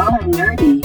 Raw 0.00 0.16
and 0.18 0.32
Nerdy. 0.32 0.82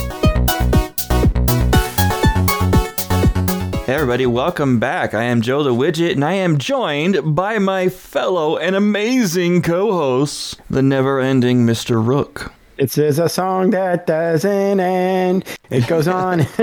Hey 3.86 3.94
everybody, 3.94 4.26
welcome 4.26 4.78
back. 4.78 5.14
I 5.14 5.24
am 5.24 5.42
Joe 5.42 5.64
the 5.64 5.74
Widget, 5.74 6.12
and 6.12 6.26
I 6.26 6.34
am 6.34 6.58
joined 6.58 7.34
by 7.34 7.58
my 7.58 7.88
fellow 7.88 8.58
and 8.58 8.76
amazing 8.76 9.62
co-hosts, 9.62 10.58
the 10.70 10.82
never-ending 10.82 11.66
Mr. 11.66 12.06
Rook. 12.06 12.52
It 12.78 12.98
is 12.98 13.18
a 13.18 13.30
song 13.30 13.70
that 13.70 14.06
doesn't 14.06 14.82
end. 14.82 15.46
It 15.70 15.88
goes 15.88 16.10
on. 16.10 16.42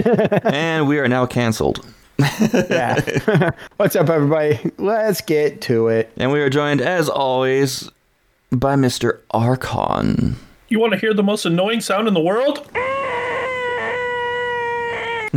and 0.45 0.87
we 0.87 0.99
are 0.99 1.09
now 1.09 1.25
canceled. 1.25 1.83
yeah. 2.53 3.53
What's 3.79 3.97
up, 3.97 4.11
everybody? 4.11 4.61
Let's 4.77 5.23
get 5.23 5.63
to 5.63 5.89
it. 5.89 6.13
And 6.19 6.31
we 6.31 6.43
are 6.43 6.51
joined, 6.51 6.83
as 6.83 7.09
always, 7.09 7.91
by 8.51 8.77
Mr. 8.77 9.21
Archon. 9.31 10.37
You 10.73 10.81
want 10.81 10.95
to 10.95 10.99
hear 10.99 11.13
the 11.13 11.23
most 11.23 11.45
annoying 11.45 11.83
sound 11.83 12.09
in 12.09 12.15
the 12.15 12.21
world? 12.21 12.67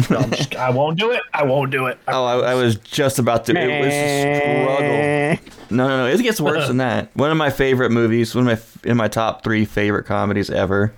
no, 0.10 0.18
I'm 0.18 0.32
just, 0.32 0.56
I 0.56 0.70
won't 0.70 0.98
do 0.98 1.12
it. 1.12 1.22
I 1.34 1.44
won't 1.44 1.72
do 1.72 1.88
it. 1.88 1.98
I 2.08 2.14
Oh, 2.14 2.24
I, 2.24 2.52
I 2.52 2.54
was 2.54 2.78
just 2.78 3.20
about 3.20 3.44
to. 3.48 3.52
It 3.52 3.82
was 3.84 3.94
a 3.94 5.36
struggle. 5.42 5.52
No, 5.76 5.88
no, 5.90 5.98
no. 5.98 6.08
It 6.08 6.22
gets 6.24 6.40
worse 6.40 6.70
than 6.70 6.78
that. 6.78 7.10
One 7.18 7.32
of 7.32 7.38
my 7.38 7.50
favorite 7.50 7.90
movies, 7.92 8.34
one 8.34 8.48
of 8.48 8.80
my 8.86 8.90
in 8.90 8.96
my 8.96 9.10
top 9.10 9.44
three 9.44 9.66
favorite 9.66 10.06
comedies 10.06 10.50
ever, 10.50 10.94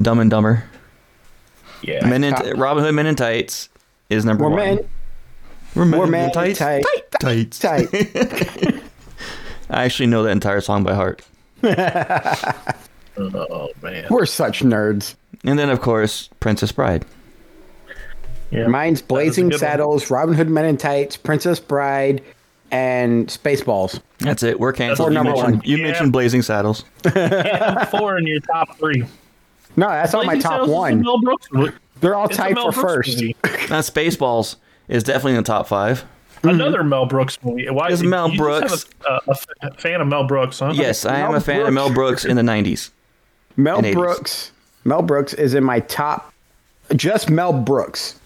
Dumb 0.00 0.18
and 0.18 0.30
Dumber. 0.30 0.64
yeah. 1.82 2.06
Men 2.08 2.24
in, 2.24 2.32
top- 2.32 2.56
Robin 2.56 2.82
Hood 2.82 2.94
Men 2.94 3.04
in 3.06 3.16
Tights 3.16 3.68
is 4.08 4.24
number 4.24 4.44
We're 4.44 4.50
one. 4.56 4.58
men. 4.76 4.88
We're 5.74 5.84
men, 5.84 5.98
We're 6.00 6.06
in 6.06 6.10
men 6.10 6.30
tights. 6.32 6.58
tight. 6.58 6.84
Tights. 7.20 7.58
Tight. 7.58 7.88
I 9.68 9.84
actually 9.84 10.06
know 10.06 10.22
that 10.22 10.30
entire 10.30 10.62
song 10.62 10.84
by 10.84 10.94
heart. 10.94 11.20
Oh 13.16 13.68
man. 13.82 14.06
We're 14.10 14.26
such 14.26 14.60
nerds. 14.60 15.14
And 15.44 15.58
then, 15.58 15.70
of 15.70 15.80
course, 15.80 16.28
Princess 16.40 16.72
Bride. 16.72 17.04
Yeah. 18.50 18.66
Mine's 18.66 19.00
That 19.00 19.04
is 19.04 19.06
a 19.06 19.06
Blazing 19.08 19.48
good 19.48 19.54
one. 19.54 19.58
Saddles, 19.60 20.10
Robin 20.10 20.34
Hood 20.34 20.50
Men 20.50 20.64
in 20.66 20.76
Tights, 20.76 21.16
Princess 21.16 21.58
Bride, 21.58 22.22
and 22.70 23.26
Spaceballs. 23.28 24.00
That's 24.18 24.42
it. 24.42 24.60
We're 24.60 24.72
canceled. 24.72 25.08
For 25.08 25.10
You 25.10 25.14
number 25.14 25.32
mentioned, 25.32 25.56
one. 25.56 25.62
you 25.64 25.76
Yeah. 25.78 25.84
mentioned 25.84 26.12
Blazing 26.12 26.42
Saddles. 26.42 26.84
Four 27.90 28.18
in 28.18 28.26
your 28.26 28.40
top 28.40 28.76
three. 28.78 29.04
No, 29.76 29.88
that's 29.88 30.12
not 30.12 30.26
my 30.26 30.34
top 30.38 30.52
Saddles 30.52 30.68
is 30.68 30.74
one. 30.74 31.00
Mel 31.02 31.20
Brooks. 31.20 31.48
They're 32.00 32.14
all 32.14 32.26
It's 32.26 32.36
tied 32.36 32.56
for 32.56 32.72
Brooks 32.72 32.78
first. 32.78 33.20
movie. 33.20 33.36
That 33.68 33.84
Spaceballs 33.84 34.56
is 34.88 35.02
definitely 35.02 35.32
in 35.32 35.36
the 35.38 35.42
top 35.44 35.66
five. 35.66 36.04
Another 36.42 36.80
mm-hmm. 36.80 36.88
Mel 36.90 37.06
Brooks 37.06 37.38
movie. 37.42 37.70
Why 37.70 37.88
is 37.90 38.02
Mel 38.02 38.28
you 38.30 38.36
just 38.36 38.38
Brooks. 38.38 38.86
a, 39.08 39.12
A, 39.12 39.20
a 39.28 39.30
f- 39.70 39.80
fan 39.80 40.00
of 40.00 40.08
Mel 40.08 40.24
Brooks, 40.24 40.58
huh? 40.58 40.72
Yes, 40.74 41.06
I 41.06 41.20
am 41.20 41.28
Mel 41.30 41.36
a 41.36 41.40
fan 41.40 41.66
of 41.66 41.72
Mel 41.72 41.86
Brooks. 41.88 42.22
Brooks 42.22 42.24
in 42.26 42.36
the 42.36 42.42
90s. 42.42 42.90
Mel 43.56 43.78
and 43.78 43.86
80s. 43.86 43.92
Brooks. 43.94 44.52
Mel 44.84 45.02
Brooks 45.02 45.34
is 45.34 45.54
in 45.54 45.64
my 45.64 45.80
top. 45.80 46.32
Just 46.96 47.30
Mel 47.30 47.52
Brooks. 47.52 48.18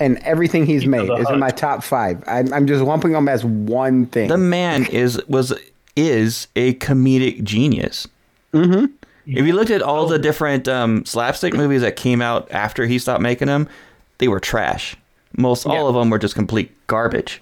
And 0.00 0.18
everything 0.18 0.66
he's 0.66 0.84
made 0.86 1.08
is 1.20 1.30
in 1.30 1.38
my 1.38 1.50
top 1.50 1.82
five. 1.84 2.22
I'm, 2.26 2.52
I'm 2.52 2.66
just 2.66 2.82
lumping 2.82 3.12
them 3.12 3.28
as 3.28 3.44
one 3.44 4.06
thing. 4.06 4.28
The 4.28 4.38
man 4.38 4.86
is 4.86 5.20
was 5.28 5.52
is 5.94 6.48
a 6.56 6.74
comedic 6.74 7.44
genius. 7.44 8.08
Mm-hmm. 8.52 8.86
If 9.26 9.46
you 9.46 9.52
looked 9.52 9.70
at 9.70 9.82
all 9.82 10.06
the 10.08 10.18
different 10.18 10.66
um, 10.66 11.04
slapstick 11.04 11.54
movies 11.54 11.82
that 11.82 11.94
came 11.94 12.20
out 12.20 12.50
after 12.50 12.86
he 12.86 12.98
stopped 12.98 13.22
making 13.22 13.46
them, 13.46 13.68
they 14.18 14.26
were 14.26 14.40
trash. 14.40 14.96
Most 15.36 15.64
all 15.66 15.74
Yeah. 15.74 15.82
of 15.88 15.94
them 15.94 16.10
were 16.10 16.18
just 16.18 16.34
complete 16.34 16.72
garbage. 16.88 17.40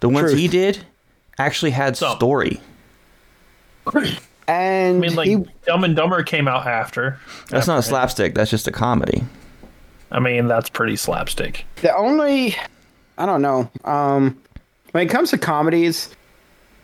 The 0.00 0.08
ones 0.08 0.28
Truth. 0.30 0.38
he 0.38 0.46
did 0.48 0.78
actually 1.38 1.72
had 1.72 1.96
Some. 1.96 2.16
story. 2.16 2.60
and 4.48 4.96
I 4.96 5.00
mean, 5.00 5.14
like 5.14 5.28
he, 5.28 5.44
Dumb 5.66 5.84
and 5.84 5.96
Dumber 5.96 6.22
came 6.22 6.48
out 6.48 6.66
after. 6.66 7.18
That's 7.48 7.66
not 7.66 7.78
a 7.78 7.82
slapstick. 7.82 8.34
That's 8.34 8.50
just 8.50 8.68
a 8.68 8.72
comedy. 8.72 9.24
I 10.10 10.20
mean, 10.20 10.46
that's 10.46 10.70
pretty 10.70 10.96
slapstick. 10.96 11.64
the 11.82 11.94
only 11.96 12.56
I 13.18 13.26
don't 13.26 13.42
know. 13.42 13.70
Um, 13.84 14.38
when 14.92 15.06
it 15.06 15.10
comes 15.10 15.30
to 15.30 15.38
comedies, 15.38 16.14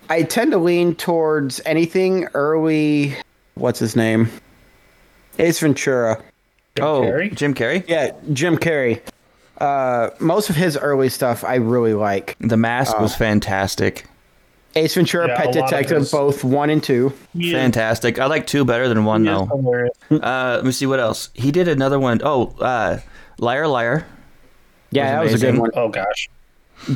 I 0.09 0.23
tend 0.23 0.53
to 0.53 0.59
lean 0.59 0.95
towards 0.95 1.61
anything 1.67 2.27
early. 2.35 3.15
What's 3.55 3.79
his 3.79 3.97
name? 3.97 4.29
Ace 5.39 5.61
Ventura. 5.61 6.23
oh, 6.81 7.03
Carrey? 7.03 7.35
Jim 7.35 7.55
Carrey. 7.55 7.87
Yeah, 7.89 8.13
Jim 8.33 8.57
Carrey. 8.57 9.01
Uh, 9.59 10.11
most 10.21 10.51
of 10.51 10.57
his 10.57 10.77
early 10.77 11.09
stuff 11.09 11.45
I 11.45 11.57
really 11.57 11.95
like. 11.95 12.37
The 12.41 12.57
Mask 12.57 12.99
was 12.99 13.15
fantastic. 13.15 14.07
Ace 14.75 14.95
Ventura, 14.95 15.29
Yeah, 15.29 15.35
a 15.35 15.37
Pet 15.37 15.53
Detective, 15.53 16.09
both 16.11 16.45
one 16.45 16.71
and 16.71 16.83
two. 16.83 17.13
Yeah, 17.35 17.59
Fantastic. 17.59 18.19
I 18.19 18.27
like 18.27 18.47
two 18.47 18.65
better 18.65 18.89
than 18.89 19.05
one 19.05 19.23
he 19.25 19.31
though. 19.31 19.91
Uh, 20.11 20.53
let 20.57 20.65
me 20.65 20.73
see 20.73 20.87
what 20.87 21.01
else. 21.01 21.31
He 21.35 21.51
did 21.51 21.69
another 21.69 21.99
one. 22.01 22.21
Oh, 22.25 22.55
uh, 22.61 22.99
Liar 23.39 23.67
Liar. 23.69 24.07
Yeah, 24.91 25.21
Was 25.21 25.31
that 25.31 25.33
was 25.33 25.43
a 25.43 25.47
good 25.47 25.49
amazing. 25.51 25.61
one. 25.63 25.71
Oh 25.75 25.89
gosh. 25.89 26.29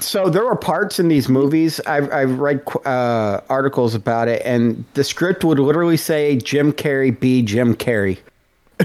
So 0.00 0.28
there 0.28 0.44
were 0.44 0.56
parts 0.56 0.98
in 0.98 1.06
these 1.08 1.28
movies. 1.28 1.80
I've, 1.86 2.10
I've 2.12 2.38
read 2.40 2.60
uh, 2.84 3.40
articles 3.48 3.94
about 3.94 4.26
it, 4.26 4.42
and 4.44 4.84
the 4.94 5.04
script 5.04 5.44
would 5.44 5.58
literally 5.60 5.96
say 5.96 6.36
Jim 6.36 6.72
Carrey 6.72 7.18
be 7.18 7.40
Jim 7.42 7.74
Carrey. 7.76 8.18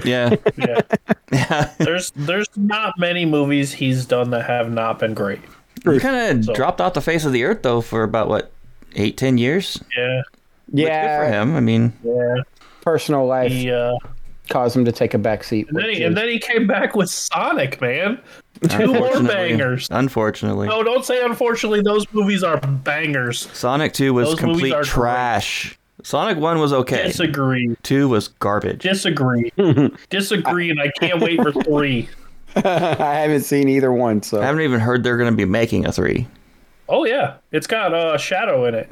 Yeah. 0.04 0.36
Yeah. 0.56 0.80
yeah. 1.32 1.70
there's 1.78 2.12
there's 2.14 2.46
not 2.56 2.98
many 2.98 3.24
movies 3.26 3.72
he's 3.72 4.06
done 4.06 4.30
that 4.30 4.46
have 4.46 4.70
not 4.70 4.98
been 4.98 5.12
great. 5.14 5.40
He 5.84 5.98
kind 5.98 6.38
of 6.38 6.44
So- 6.44 6.54
dropped 6.54 6.80
off 6.80 6.94
the 6.94 7.00
face 7.00 7.24
of 7.24 7.32
the 7.32 7.44
earth 7.44 7.62
though 7.62 7.80
for 7.80 8.02
about 8.04 8.28
what 8.28 8.52
eight, 8.96 9.16
ten 9.16 9.38
years. 9.38 9.82
Yeah. 9.96 10.22
Yeah, 10.74 11.18
Good 11.20 11.26
for 11.26 11.32
him. 11.32 11.56
I 11.56 11.60
mean, 11.60 11.92
Yeah. 12.04 12.36
personal 12.80 13.26
life 13.26 13.52
He 13.52 13.70
uh 13.70 13.92
caused 14.48 14.76
him 14.76 14.84
to 14.84 14.92
take 14.92 15.14
a 15.14 15.18
back 15.18 15.44
seat. 15.44 15.68
and 15.68 15.76
then, 15.78 15.86
which 15.86 15.96
he, 15.98 16.04
and 16.04 16.16
then 16.16 16.28
he 16.28 16.38
came 16.38 16.66
back 16.66 16.94
with 16.96 17.08
Sonic, 17.10 17.80
man. 17.80 18.18
Two 18.68 18.92
more 18.92 19.22
bangers. 19.22 19.88
Unfortunately, 19.90 20.68
No, 20.68 20.82
don't 20.82 21.04
say 21.04 21.24
unfortunately. 21.24 21.80
Those 21.82 22.06
movies 22.12 22.42
are 22.42 22.58
bangers. 22.58 23.48
Sonic 23.52 23.92
Two 23.92 24.14
was 24.14 24.30
Those 24.30 24.38
complete 24.40 24.72
are 24.72 24.82
great. 24.82 24.86
trash. 24.90 25.78
Sonic 26.04 26.38
One 26.38 26.58
was 26.58 26.72
okay. 26.72 27.04
Disagree. 27.04 27.76
Two 27.82 28.08
was 28.08 28.28
garbage. 28.28 28.82
Disagree. 28.82 29.52
Disagree, 30.10 30.70
and 30.70 30.80
I 30.80 30.90
can't 30.98 31.20
wait 31.20 31.40
for 31.40 31.52
three. 31.52 32.08
I 32.56 33.14
haven't 33.20 33.42
seen 33.42 33.68
either 33.68 33.92
one, 33.92 34.22
so 34.22 34.40
I 34.40 34.44
haven't 34.46 34.62
even 34.62 34.80
heard 34.80 35.04
they're 35.04 35.16
going 35.16 35.30
to 35.30 35.36
be 35.36 35.44
making 35.44 35.86
a 35.86 35.92
three. 35.92 36.26
Oh 36.92 37.04
yeah, 37.06 37.34
it's 37.52 37.66
got 37.66 37.92
uh, 37.94 38.16
Shadow 38.18 38.66
in 38.66 38.74
it. 38.74 38.90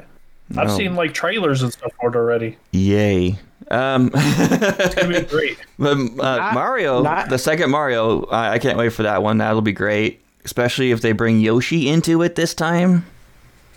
I've 0.57 0.67
No. 0.67 0.75
seen 0.77 0.95
like 0.95 1.13
trailers 1.13 1.61
and 1.61 1.71
stuff 1.71 1.91
for 2.01 2.09
it 2.09 2.15
already. 2.15 2.57
Yay. 2.71 3.37
Um, 3.69 4.11
It's 4.13 4.95
gonna 4.95 5.19
be 5.21 5.25
great. 5.29 5.57
but, 5.79 5.95
uh, 6.19 6.51
Mario, 6.53 7.03
not- 7.03 7.29
the 7.29 7.37
second 7.37 7.69
Mario, 7.69 8.25
I, 8.25 8.53
I 8.53 8.59
can't 8.59 8.77
wait 8.77 8.89
for 8.89 9.03
that 9.03 9.21
one. 9.23 9.37
That'll 9.37 9.61
be 9.61 9.71
great, 9.71 10.19
especially 10.43 10.91
if 10.91 10.99
they 11.01 11.11
bring 11.13 11.39
Yoshi 11.39 11.87
into 11.87 12.21
it 12.23 12.35
this 12.35 12.53
time 12.53 13.05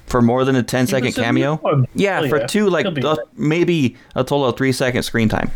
for 0.07 0.21
more 0.21 0.45
than 0.45 0.57
a 0.57 0.63
10 0.63 0.87
second 0.89 1.05
was 1.07 1.19
in 1.19 1.23
cameo. 1.25 1.87
Yeah, 1.95 2.21
Oh, 2.25 2.29
for 2.29 2.39
yeah. 2.41 2.47
two, 2.47 2.69
like 2.71 2.87
He'll 2.87 3.07
uh, 3.09 3.17
maybe 3.37 3.97
a 4.17 4.25
total 4.25 4.47
of 4.47 4.57
three 4.57 4.73
second 4.73 5.03
screen 5.05 5.29
time. 5.29 5.51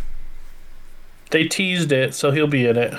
They 1.31 1.45
teased 1.49 1.91
it, 1.93 2.15
so 2.15 2.31
he'll 2.31 2.47
be 2.47 2.67
in 2.67 2.77
it. 2.77 2.95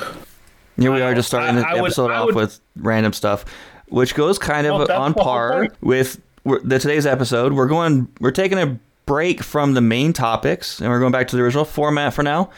Here 0.77 0.91
we 0.91 1.01
are, 1.01 1.13
just 1.15 1.27
starting 1.29 1.57
I- 1.57 1.61
the 1.61 1.67
I 1.67 1.77
episode 1.79 2.11
I 2.11 2.15
off 2.17 2.25
would- 2.27 2.35
with 2.35 2.59
random 2.75 3.13
stuff, 3.13 3.45
which 3.89 4.15
goes 4.15 4.37
kind 4.39 4.65
of 4.67 4.87
Well, 4.87 4.91
on 5.01 5.13
par 5.13 5.51
point. 5.59 5.73
with 5.81 6.21
the 6.45 6.79
today's 6.79 7.05
episode. 7.05 7.53
We're 7.53 7.67
going, 7.67 8.07
we're 8.19 8.31
taking 8.31 8.57
a 8.57 8.79
break 9.05 9.41
from 9.43 9.73
the 9.73 9.81
main 9.81 10.13
topics, 10.13 10.79
and 10.79 10.89
we're 10.89 10.99
going 10.99 11.11
back 11.11 11.27
to 11.29 11.35
the 11.35 11.41
original 11.41 11.65
format 11.65 12.13
for 12.13 12.23
now, 12.23 12.49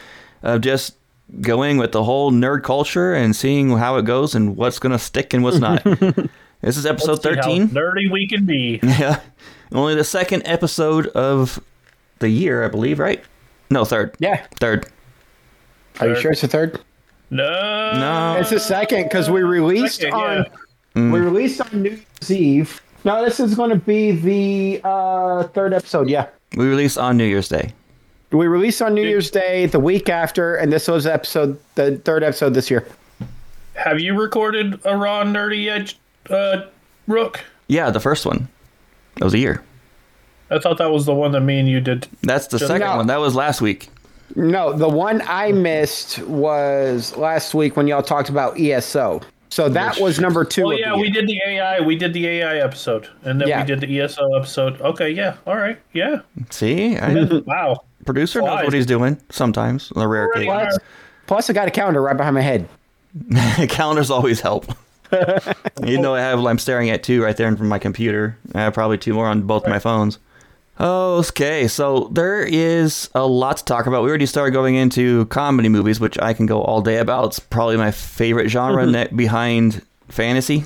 of 0.42 0.60
just 0.60 0.94
going 1.40 1.78
with 1.78 1.92
the 1.92 2.04
whole 2.04 2.30
nerd 2.30 2.62
culture 2.62 3.14
and 3.14 3.34
seeing 3.34 3.70
how 3.78 3.96
it 3.96 4.04
goes 4.04 4.34
and 4.34 4.56
what's 4.56 4.78
going 4.78 4.92
to 4.92 4.98
stick 4.98 5.32
and 5.32 5.42
what's 5.42 5.58
not. 5.58 5.82
this 6.60 6.76
is 6.76 6.84
episode 6.86 7.22
See 7.22 7.28
how 7.30 7.34
thirteen. 7.42 7.68
nerdy 7.68 8.10
we 8.10 8.26
can 8.28 8.44
be. 8.44 8.80
Yeah, 8.84 9.20
only 9.72 9.94
the 9.94 10.04
second 10.04 10.42
episode 10.46 11.06
of 11.08 11.58
the 12.18 12.28
year, 12.28 12.64
I 12.64 12.68
believe. 12.68 12.98
Right? 12.98 13.24
No, 13.70 13.84
third. 13.86 14.14
yeah. 14.18 14.44
Third. 14.60 14.86
Are 16.00 16.08
you 16.08 16.16
sure 16.20 16.32
it's 16.32 16.42
the 16.42 16.48
third? 16.48 16.78
No, 17.30 17.44
No. 17.94 18.36
It's 18.38 18.50
the 18.50 18.60
second 18.60 19.04
because 19.04 19.30
we 19.30 19.42
released 19.42 20.00
Second, 20.00 20.12
on 20.14 20.36
yeah. 20.38 20.44
Mm. 20.94 21.12
we 21.12 21.20
released 21.20 21.60
on 21.60 21.82
New 21.82 21.90
Year's 21.90 22.30
Eve. 22.30 22.82
Now 23.04 23.22
this 23.24 23.40
is 23.40 23.54
going 23.54 23.70
to 23.70 23.76
be 23.76 24.12
the 24.12 24.80
uh, 24.84 25.44
third 25.48 25.72
episode. 25.72 26.08
Yeah, 26.08 26.26
We 26.56 26.66
released 26.66 26.98
on 26.98 27.16
New 27.16 27.24
Year's 27.24 27.48
Day. 27.48 27.72
we 28.30 28.46
released 28.46 28.80
on 28.82 28.94
New 28.94 29.02
Year's 29.06 29.30
Day 29.30 29.66
the 29.66 29.80
week 29.80 30.08
after, 30.08 30.54
and 30.56 30.72
this 30.72 30.88
was 30.88 31.06
episode 31.06 31.58
the 31.74 31.96
third 31.98 32.22
episode 32.22 32.54
this 32.54 32.70
year. 32.70 32.86
Have 33.74 34.00
you 34.00 34.18
recorded 34.20 34.78
a 34.84 34.96
raw 34.96 35.24
nerdy 35.24 35.68
edge, 35.68 35.98
uh, 36.30 36.66
Rook? 37.08 37.40
Yeah, 37.68 37.90
the 37.90 38.00
first 38.00 38.26
one. 38.26 38.48
That 39.16 39.24
was 39.24 39.34
a 39.34 39.38
year. 39.38 39.62
I 40.50 40.58
thought 40.58 40.76
that 40.78 40.90
was 40.90 41.06
the 41.06 41.14
one 41.14 41.32
that 41.32 41.40
me 41.40 41.58
and 41.58 41.68
you 41.68 41.80
did. 41.80 42.06
That's 42.22 42.46
the 42.48 42.58
Just- 42.58 42.68
second 42.70 42.86
No. 42.86 42.96
one. 42.98 43.06
That 43.06 43.20
was 43.20 43.34
last 43.34 43.62
week. 43.62 43.88
No, 44.36 44.72
the 44.74 44.88
one 44.88 45.22
I 45.26 45.52
missed 45.52 46.18
was 46.20 47.16
last 47.16 47.54
week 47.54 47.76
when 47.76 47.86
y'all 47.86 48.02
talked 48.02 48.28
about 48.28 48.58
ESO. 48.60 49.20
So 49.52 49.68
that 49.68 49.98
was 49.98 50.18
number 50.18 50.46
two. 50.46 50.64
Oh 50.64 50.70
yeah, 50.70 50.96
we 50.96 51.10
did 51.10 51.26
the 51.28 51.38
AI. 51.46 51.78
We 51.80 51.94
did 51.94 52.14
the 52.14 52.26
AI 52.26 52.56
episode, 52.56 53.08
and 53.22 53.38
then 53.38 53.48
Yeah. 53.48 53.60
we 53.60 53.66
did 53.66 53.80
the 53.80 54.00
ESO 54.00 54.34
episode. 54.34 54.80
Okay, 54.80 55.10
yeah, 55.10 55.36
all 55.46 55.56
right, 55.58 55.78
yeah. 55.92 56.20
See, 56.48 56.96
I, 56.96 57.12
Wow. 57.46 57.82
producer 58.06 58.40
knows 58.40 58.64
what 58.64 58.72
he's 58.72 58.86
doing 58.86 59.20
sometimes. 59.28 59.92
On 59.94 60.00
the 60.00 60.08
rare 60.08 60.24
Already 60.28 60.48
occasions. 60.48 60.78
are. 60.78 60.82
Plus, 61.26 61.50
I 61.50 61.52
got 61.52 61.68
a 61.68 61.70
calendar 61.70 62.00
right 62.00 62.16
behind 62.16 62.34
my 62.34 62.40
head. 62.40 62.66
Calendars 63.68 64.10
always 64.10 64.40
help. 64.40 64.72
you 65.84 66.00
know, 66.00 66.14
I 66.14 66.20
have 66.20 66.42
I'm 66.46 66.58
staring 66.58 66.88
at 66.88 67.02
two 67.02 67.22
right 67.22 67.36
there 67.36 67.46
and 67.46 67.58
from 67.58 67.68
my 67.68 67.78
computer. 67.78 68.38
I 68.54 68.62
have 68.62 68.72
probably 68.72 68.96
two 68.96 69.12
more 69.12 69.26
on 69.26 69.42
both 69.42 69.68
my 69.68 69.78
phones. 69.78 70.18
Okay, 70.82 71.68
so 71.68 72.08
there 72.10 72.42
is 72.42 73.08
a 73.14 73.24
lot 73.24 73.58
to 73.58 73.64
talk 73.64 73.86
about. 73.86 74.02
We 74.02 74.08
already 74.08 74.26
started 74.26 74.50
going 74.50 74.74
into 74.74 75.26
comedy 75.26 75.68
movies, 75.68 76.00
which 76.00 76.18
I 76.18 76.34
can 76.34 76.46
go 76.46 76.60
all 76.60 76.82
day 76.82 76.98
about. 76.98 77.26
It's 77.26 77.38
probably 77.38 77.76
my 77.76 77.92
favorite 77.92 78.48
genre 78.48 78.82
mm-hmm. 78.82 78.92
ne- 78.92 79.16
behind 79.16 79.86
fantasy. 80.08 80.64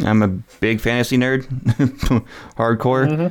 I'm 0.00 0.22
a 0.22 0.28
big 0.58 0.80
fantasy 0.80 1.16
nerd, 1.16 1.44
hardcore. 2.56 3.08
Mm-hmm. 3.08 3.26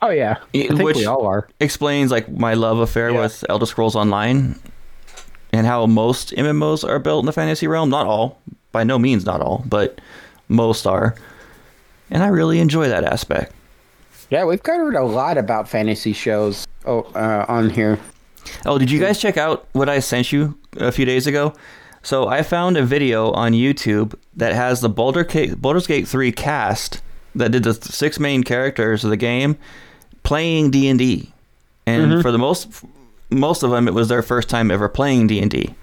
Oh 0.00 0.10
yeah, 0.10 0.36
I 0.54 0.68
think 0.68 0.80
Which- 0.80 0.96
we 0.96 1.06
all 1.06 1.26
are. 1.26 1.48
Explains 1.58 2.12
like 2.12 2.30
my 2.30 2.54
love 2.54 2.78
affair 2.78 3.10
Yeah. 3.10 3.22
with 3.22 3.44
Elder 3.48 3.66
Scrolls 3.66 3.96
Online 3.96 4.60
and 5.52 5.66
how 5.66 5.86
most 5.86 6.30
MMOs 6.36 6.88
are 6.88 7.00
built 7.00 7.22
in 7.22 7.26
the 7.26 7.32
fantasy 7.32 7.66
realm. 7.66 7.90
Not 7.90 8.06
all, 8.06 8.38
by 8.70 8.84
no 8.84 8.96
means 8.96 9.26
not 9.26 9.40
all, 9.40 9.64
but 9.66 10.00
most 10.46 10.86
are. 10.86 11.16
And 12.10 12.22
I 12.22 12.28
really 12.28 12.60
enjoy 12.60 12.88
that 12.88 13.02
aspect. 13.02 13.52
Yeah, 14.30 14.44
we've 14.44 14.62
covered 14.62 14.94
a 14.94 15.04
lot 15.04 15.38
about 15.38 15.68
fantasy 15.68 16.12
shows 16.12 16.66
oh, 16.84 17.02
uh, 17.14 17.46
on 17.48 17.70
here. 17.70 17.98
Oh, 18.66 18.78
did 18.78 18.90
you 18.90 19.00
guys 19.00 19.20
check 19.20 19.36
out 19.36 19.66
what 19.72 19.88
I 19.88 20.00
sent 20.00 20.32
you 20.32 20.58
a 20.76 20.92
few 20.92 21.04
days 21.04 21.26
ago? 21.26 21.54
So 22.02 22.28
I 22.28 22.42
found 22.42 22.76
a 22.76 22.84
video 22.84 23.32
on 23.32 23.52
YouTube 23.52 24.14
that 24.36 24.54
has 24.54 24.80
the 24.80 24.88
Boulder 24.88 25.24
Ca- 25.24 25.54
Baldur's 25.54 25.86
Gate 25.86 26.06
3 26.06 26.32
cast 26.32 27.02
that 27.34 27.52
did 27.52 27.64
the 27.64 27.74
six 27.74 28.18
main 28.18 28.44
characters 28.44 29.04
of 29.04 29.10
the 29.10 29.16
game 29.16 29.56
playing 30.22 30.70
D&D. 30.70 31.32
And 31.86 32.20
for 32.20 32.30
the 32.30 32.38
most 32.38 32.84
most 33.30 33.62
of 33.62 33.70
them 33.70 33.88
it 33.88 33.94
was 33.94 34.08
their 34.08 34.22
first 34.22 34.48
time 34.48 34.70
ever 34.70 34.88
playing 34.88 35.26
D&D. 35.26 35.74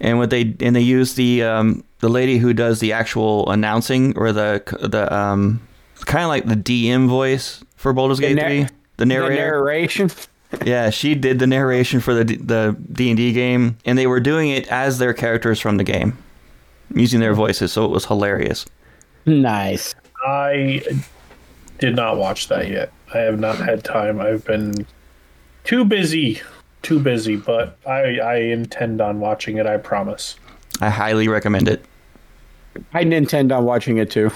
And 0.00 0.18
what 0.18 0.30
they 0.30 0.54
and 0.60 0.74
they 0.74 0.80
used 0.80 1.16
the 1.16 1.44
um, 1.44 1.84
the 2.00 2.08
lady 2.08 2.38
who 2.38 2.52
does 2.52 2.80
the 2.80 2.92
actual 2.92 3.48
announcing 3.50 4.16
or 4.16 4.32
the 4.32 4.62
the 4.80 5.14
um, 5.14 5.60
kind 6.04 6.22
of 6.24 6.28
like 6.28 6.46
the 6.46 6.56
DM 6.56 7.08
voice 7.08 7.62
for 7.76 7.92
Baldur's 7.92 8.20
Gate 8.20 8.34
nar- 8.36 8.46
3, 8.48 8.62
the 8.62 8.68
The 8.96 9.06
narration. 9.06 10.10
Yeah, 10.64 10.90
she 10.90 11.14
did 11.14 11.38
the 11.38 11.46
narration 11.46 12.00
for 12.00 12.12
the 12.12 12.24
the 12.24 12.76
D 12.92 13.08
and 13.10 13.16
D 13.16 13.32
game, 13.32 13.76
and 13.84 13.96
they 13.96 14.08
were 14.08 14.18
doing 14.18 14.50
it 14.50 14.66
as 14.66 14.98
their 14.98 15.14
characters 15.14 15.60
from 15.60 15.76
the 15.76 15.84
game, 15.84 16.18
using 16.92 17.20
their 17.20 17.34
voices. 17.34 17.72
So 17.72 17.84
it 17.84 17.92
was 17.92 18.06
hilarious. 18.06 18.66
Nice. 19.26 19.94
I 20.26 20.82
did 21.78 21.94
not 21.94 22.16
watch 22.16 22.48
that 22.48 22.68
yet. 22.68 22.92
I 23.14 23.18
have 23.18 23.38
not 23.38 23.58
had 23.58 23.84
time. 23.84 24.20
I've 24.20 24.44
been 24.44 24.86
too 25.62 25.84
busy, 25.84 26.40
too 26.82 26.98
busy. 26.98 27.36
But 27.36 27.78
I 27.86 28.18
I 28.18 28.36
intend 28.38 29.00
on 29.00 29.20
watching 29.20 29.56
it. 29.58 29.66
I 29.66 29.76
promise. 29.76 30.34
I 30.80 30.90
highly 30.90 31.28
recommend 31.28 31.68
it. 31.68 31.84
I 32.92 33.02
intend 33.02 33.52
on 33.52 33.64
watching 33.64 33.98
it 33.98 34.10
too. 34.10 34.32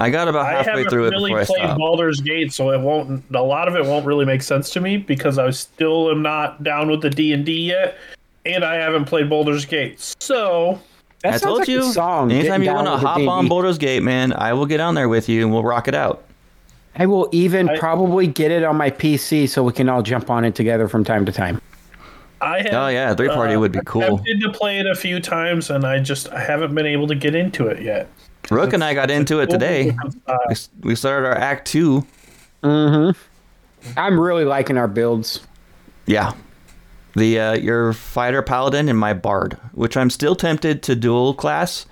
I 0.00 0.10
got 0.10 0.28
about 0.28 0.46
halfway 0.46 0.72
haven't 0.72 0.90
through 0.90 1.06
it 1.06 1.10
really 1.10 1.30
before 1.30 1.40
I 1.40 1.44
played 1.44 1.58
stopped. 1.64 1.78
Baldur's 1.78 2.20
Gate, 2.20 2.52
so 2.52 2.70
it 2.70 2.80
won't. 2.80 3.24
A 3.34 3.42
lot 3.42 3.68
of 3.68 3.76
it 3.76 3.84
won't 3.84 4.06
really 4.06 4.24
make 4.24 4.42
sense 4.42 4.70
to 4.70 4.80
me 4.80 4.96
because 4.96 5.38
I 5.38 5.50
still 5.50 6.10
am 6.10 6.22
not 6.22 6.62
down 6.62 6.90
with 6.90 7.02
the 7.02 7.10
D 7.10 7.32
and 7.32 7.44
D 7.44 7.68
yet, 7.68 7.96
and 8.46 8.64
I 8.64 8.74
haven't 8.74 9.04
played 9.06 9.28
Baldur's 9.28 9.64
Gate. 9.64 10.00
So 10.20 10.80
That 11.22 11.34
I 11.34 11.38
told 11.38 11.60
like 11.60 11.68
you. 11.68 11.80
a 11.80 11.92
song. 11.92 12.30
anytime 12.32 12.62
you 12.62 12.72
want 12.72 12.86
to 12.86 12.96
hop 12.96 13.18
on 13.20 13.44
D&D. 13.44 13.48
Baldur's 13.48 13.78
Gate, 13.78 14.02
man, 14.02 14.32
I 14.32 14.52
will 14.52 14.66
get 14.66 14.80
on 14.80 14.94
there 14.94 15.08
with 15.08 15.28
you 15.28 15.42
and 15.42 15.52
we'll 15.52 15.64
rock 15.64 15.88
it 15.88 15.94
out. 15.94 16.24
I 16.96 17.06
will 17.06 17.28
even 17.32 17.68
I- 17.68 17.78
probably 17.78 18.26
get 18.26 18.50
it 18.50 18.64
on 18.64 18.76
my 18.76 18.90
PC 18.90 19.48
so 19.48 19.62
we 19.62 19.72
can 19.72 19.88
all 19.88 20.02
jump 20.02 20.30
on 20.30 20.44
it 20.44 20.54
together 20.54 20.88
from 20.88 21.04
time 21.04 21.24
to 21.26 21.32
time. 21.32 21.60
I 22.40 22.58
have. 22.62 22.72
Oh 22.74 22.88
yeah, 22.88 23.14
three 23.14 23.28
party 23.28 23.54
uh, 23.54 23.60
would 23.60 23.70
be 23.72 23.78
cool. 23.86 24.02
Attempted 24.02 24.40
to 24.40 24.50
play 24.50 24.80
it 24.80 24.86
a 24.86 24.96
few 24.96 25.20
times, 25.20 25.70
and 25.70 25.84
I 25.86 26.00
just 26.00 26.28
I 26.30 26.40
haven't 26.40 26.74
been 26.74 26.86
able 26.86 27.06
to 27.06 27.14
get 27.14 27.36
into 27.36 27.68
it 27.68 27.80
yet. 27.80 28.08
Rook 28.50 28.72
and 28.72 28.82
I 28.84 28.94
got 28.94 29.10
into 29.10 29.40
it 29.40 29.50
today. 29.50 29.96
Uh, 30.26 30.38
We 30.82 30.94
started 30.94 31.26
our 31.26 31.36
act 31.36 31.66
two. 31.68 32.06
I'm 33.96 34.18
really 34.20 34.44
liking 34.44 34.78
our 34.78 34.88
builds. 34.88 35.40
Yeah. 36.06 36.32
The 37.14 37.38
uh, 37.38 37.52
your 37.54 37.92
fighter 37.92 38.42
paladin 38.42 38.88
and 38.88 38.98
my 38.98 39.12
bard, 39.12 39.54
which 39.72 39.96
I'm 39.96 40.10
still 40.10 40.34
tempted 40.34 40.82
to 40.84 40.94
dual 40.94 41.34
class. 41.34 41.86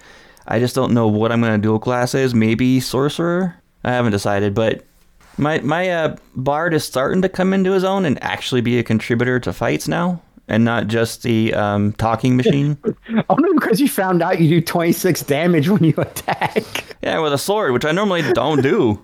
I 0.47 0.59
just 0.59 0.75
don't 0.75 0.93
know 0.93 1.07
what 1.09 1.31
I'm 1.31 1.41
gonna 1.43 1.59
dual 1.59 1.79
class 1.79 2.15
is. 2.15 2.35
Maybe 2.35 2.81
sorcerer. 2.81 3.57
I 3.85 3.91
haven't 3.93 4.13
decided, 4.13 4.55
but 4.55 4.85
my 5.37 5.59
my 5.61 5.91
uh, 5.91 6.17
bard 6.35 6.73
is 6.75 6.85
starting 6.85 7.23
to 7.23 7.29
come 7.29 7.53
into 7.53 7.73
his 7.73 7.85
own 7.85 8.05
and 8.07 8.23
actually 8.23 8.61
be 8.63 8.79
a 8.79 8.83
contributor 8.83 9.39
to 9.41 9.53
fights 9.53 9.87
now, 9.89 10.23
and 10.51 10.65
not 10.65 10.89
just 10.89 11.23
the 11.23 11.55
um, 11.55 11.93
talking 11.93 12.37
machine. 12.37 12.77
Only 13.31 13.51
because 13.55 13.81
you 13.81 13.89
found 13.89 14.21
out 14.21 14.41
you 14.41 14.49
do 14.49 14.61
26 14.61 15.23
damage 15.23 15.69
when 15.69 15.85
you 15.85 15.95
attack. 15.97 16.85
yeah, 17.03 17.21
with 17.21 17.33
a 17.33 17.39
sword, 17.39 17.73
which 17.73 17.85
I 17.85 17.93
normally 17.93 18.23
don't 18.33 18.61
do. 18.61 19.01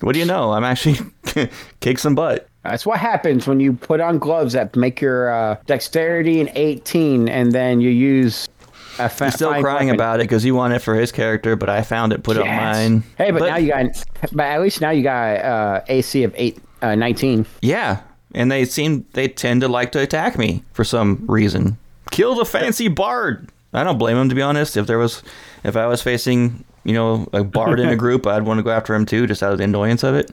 what 0.00 0.12
do 0.12 0.18
you 0.18 0.26
know? 0.26 0.52
I'm 0.52 0.64
actually 0.64 0.98
kick 1.80 1.98
some 1.98 2.14
butt. 2.14 2.48
That's 2.64 2.84
what 2.84 2.98
happens 3.00 3.46
when 3.46 3.60
you 3.60 3.72
put 3.72 4.00
on 4.00 4.18
gloves 4.18 4.52
that 4.52 4.76
make 4.76 5.00
your 5.00 5.32
uh, 5.32 5.56
dexterity 5.66 6.40
an 6.40 6.50
18 6.54 7.28
and 7.28 7.52
then 7.52 7.80
you 7.80 7.88
use 7.88 8.46
a 8.98 9.08
fa- 9.08 9.26
He's 9.26 9.34
still 9.36 9.50
crying 9.60 9.86
weapon. 9.86 9.94
about 9.94 10.20
it 10.20 10.24
because 10.24 10.42
he 10.42 10.52
wanted 10.52 10.76
it 10.76 10.78
for 10.80 10.94
his 10.94 11.10
character, 11.12 11.56
but 11.56 11.70
I 11.70 11.80
found 11.82 12.12
it, 12.12 12.22
put 12.22 12.36
it 12.36 12.42
on 12.42 12.48
mine. 12.48 13.04
Hey, 13.16 13.30
but, 13.30 13.46
now 13.46 13.56
you 13.56 13.68
got, 13.72 13.86
but 14.32 14.44
at 14.44 14.60
least 14.60 14.82
now 14.82 14.90
you 14.90 15.02
got 15.02 15.38
uh, 15.38 15.80
AC 15.88 16.24
of 16.24 16.34
eight, 16.36 16.58
uh, 16.82 16.94
19. 16.94 17.46
Yeah, 17.62 18.00
and 18.34 18.50
they 18.50 18.64
seem 18.64 19.06
they 19.12 19.28
tend 19.28 19.60
to 19.62 19.68
like 19.68 19.92
to 19.92 20.00
attack 20.00 20.38
me 20.38 20.62
for 20.72 20.84
some 20.84 21.24
reason. 21.26 21.78
Kill 22.10 22.34
the 22.34 22.44
fancy 22.44 22.88
bard. 22.88 23.48
I 23.72 23.84
don't 23.84 23.98
blame 23.98 24.16
him 24.16 24.28
to 24.28 24.34
be 24.34 24.42
honest. 24.42 24.76
If 24.76 24.86
there 24.86 24.98
was, 24.98 25.22
if 25.64 25.76
I 25.76 25.86
was 25.86 26.02
facing, 26.02 26.64
you 26.84 26.94
know, 26.94 27.28
a 27.32 27.44
bard 27.44 27.80
in 27.80 27.88
a 27.88 27.96
group, 28.04 28.26
I'd 28.26 28.44
want 28.44 28.58
to 28.58 28.62
go 28.62 28.70
after 28.70 28.94
him 28.94 29.06
too, 29.06 29.26
just 29.26 29.42
out 29.42 29.52
of 29.52 29.58
the 29.58 29.64
annoyance 29.64 30.02
of 30.02 30.14
it. 30.14 30.30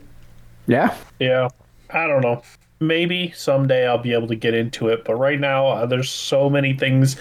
Yeah. 0.68 0.96
yeah, 1.20 1.50
I 1.92 2.08
don't 2.08 2.22
know. 2.22 2.42
Maybe 2.80 3.32
someday 3.36 3.88
I'll 3.88 3.98
be 3.98 4.14
able 4.14 4.28
to 4.28 4.36
get 4.36 4.54
into 4.54 4.88
it, 4.90 5.06
but 5.06 5.16
right 5.16 5.40
now 5.40 5.68
uh, 5.68 5.86
there's 5.86 6.10
so 6.10 6.50
many 6.50 6.74
things 6.74 7.18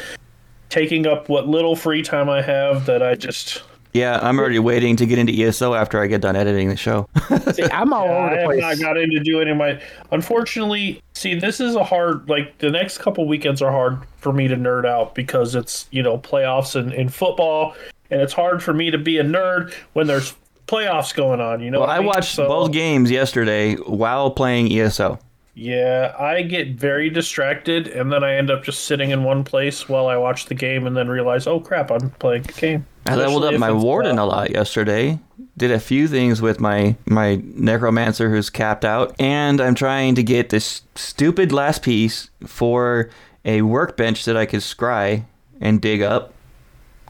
taking 0.68 1.06
up 1.06 1.28
what 1.28 1.46
little 1.46 1.76
free 1.76 2.02
time 2.02 2.28
I 2.28 2.42
have 2.42 2.86
that 2.86 3.02
I 3.02 3.14
just 3.14 3.62
Yeah, 3.94 4.19
I'm 4.20 4.41
already 4.41 4.58
waiting 4.58 4.96
to 4.96 5.06
get 5.06 5.19
into 5.19 5.32
ESO 5.32 5.73
after 5.73 6.02
I 6.02 6.08
get 6.08 6.20
done 6.20 6.35
editing 6.35 6.69
the 6.69 6.76
show. 6.76 7.08
See, 7.52 7.62
I'm 7.70 7.93
all 7.93 8.08
I 8.08 8.11
over 8.11 8.31
the 8.31 8.37
have 8.38 8.44
place. 8.46 8.61
not 8.61 8.79
got 8.81 8.96
into 8.96 9.20
doing 9.20 9.43
any 9.43 9.52
of 9.52 9.56
my. 9.56 9.81
Unfortunately, 10.11 11.01
see, 11.15 11.36
this 11.39 11.60
is 11.60 11.77
a 11.77 11.84
hard. 11.84 12.29
Like 12.29 12.58
the 12.58 12.70
next 12.70 12.98
couple 12.98 13.29
weekends 13.29 13.63
are 13.63 13.70
hard 13.70 13.98
for 14.17 14.32
me 14.32 14.48
to 14.48 14.56
nerd 14.56 14.84
out 14.84 15.15
because 15.15 15.55
it's 15.55 15.86
you 15.93 16.03
know 16.03 16.19
playoffs 16.19 16.74
in, 16.74 16.91
in 16.91 17.08
football, 17.08 17.77
and 18.10 18.20
it's 18.20 18.32
hard 18.32 18.65
for 18.65 18.74
me 18.74 18.91
to 18.91 18.98
be 18.98 19.19
a 19.19 19.24
nerd 19.24 19.72
when 19.93 20.08
there's 20.08 20.34
playoffs 20.67 21.15
going 21.15 21.41
on. 21.41 21.63
You 21.63 21.70
know. 21.70 21.79
well, 21.79 21.86
what 21.86 21.94
I 21.94 22.01
mean? 22.01 22.08
watched 22.08 22.34
So, 22.34 22.48
both 22.48 22.72
games 22.72 23.13
yesterday 23.13 23.77
while 23.77 24.32
playing 24.32 24.72
ESO. 24.72 25.20
Yeah, 25.55 26.15
I 26.19 26.43
get 26.43 26.70
very 26.70 27.11
distracted, 27.11 27.87
and 27.87 28.13
then 28.13 28.25
I 28.25 28.34
end 28.34 28.51
up 28.51 28.65
just 28.65 28.84
sitting 28.84 29.11
in 29.11 29.23
one 29.23 29.44
place 29.44 29.89
while 29.89 30.08
I 30.08 30.17
watch 30.17 30.46
the 30.46 30.55
game, 30.55 30.87
and 30.87 30.96
then 30.96 31.08
realize, 31.08 31.46
oh 31.46 31.61
crap, 31.61 31.93
I'm 31.93 32.11
playing 32.11 32.44
a 32.49 32.53
game. 32.53 32.87
I 33.06 33.15
leveled 33.15 33.44
up 33.44 33.58
my 33.58 33.70
warden 33.70 34.19
a 34.19 34.25
lot 34.25 34.51
yesterday. 34.51 35.20
Did 35.56 35.70
a 35.70 35.79
few 35.79 36.08
things 36.08 36.43
with 36.43 36.58
my 36.58 36.96
my 37.06 37.41
necromancer 37.44 38.31
who's 38.31 38.51
capped 38.51 38.84
out, 38.84 39.15
and 39.20 39.61
I'm 39.61 39.77
trying 39.77 40.17
to 40.17 40.25
get 40.25 40.49
this 40.49 40.82
stupid 40.96 41.53
last 41.53 41.82
piece 41.82 42.31
for 42.44 43.11
a 43.44 43.63
workbench 43.63 44.25
that 44.25 44.37
I 44.37 44.46
could 44.46 44.61
scry 44.61 45.25
and 45.61 45.81
dig 45.81 46.03
up, 46.03 46.34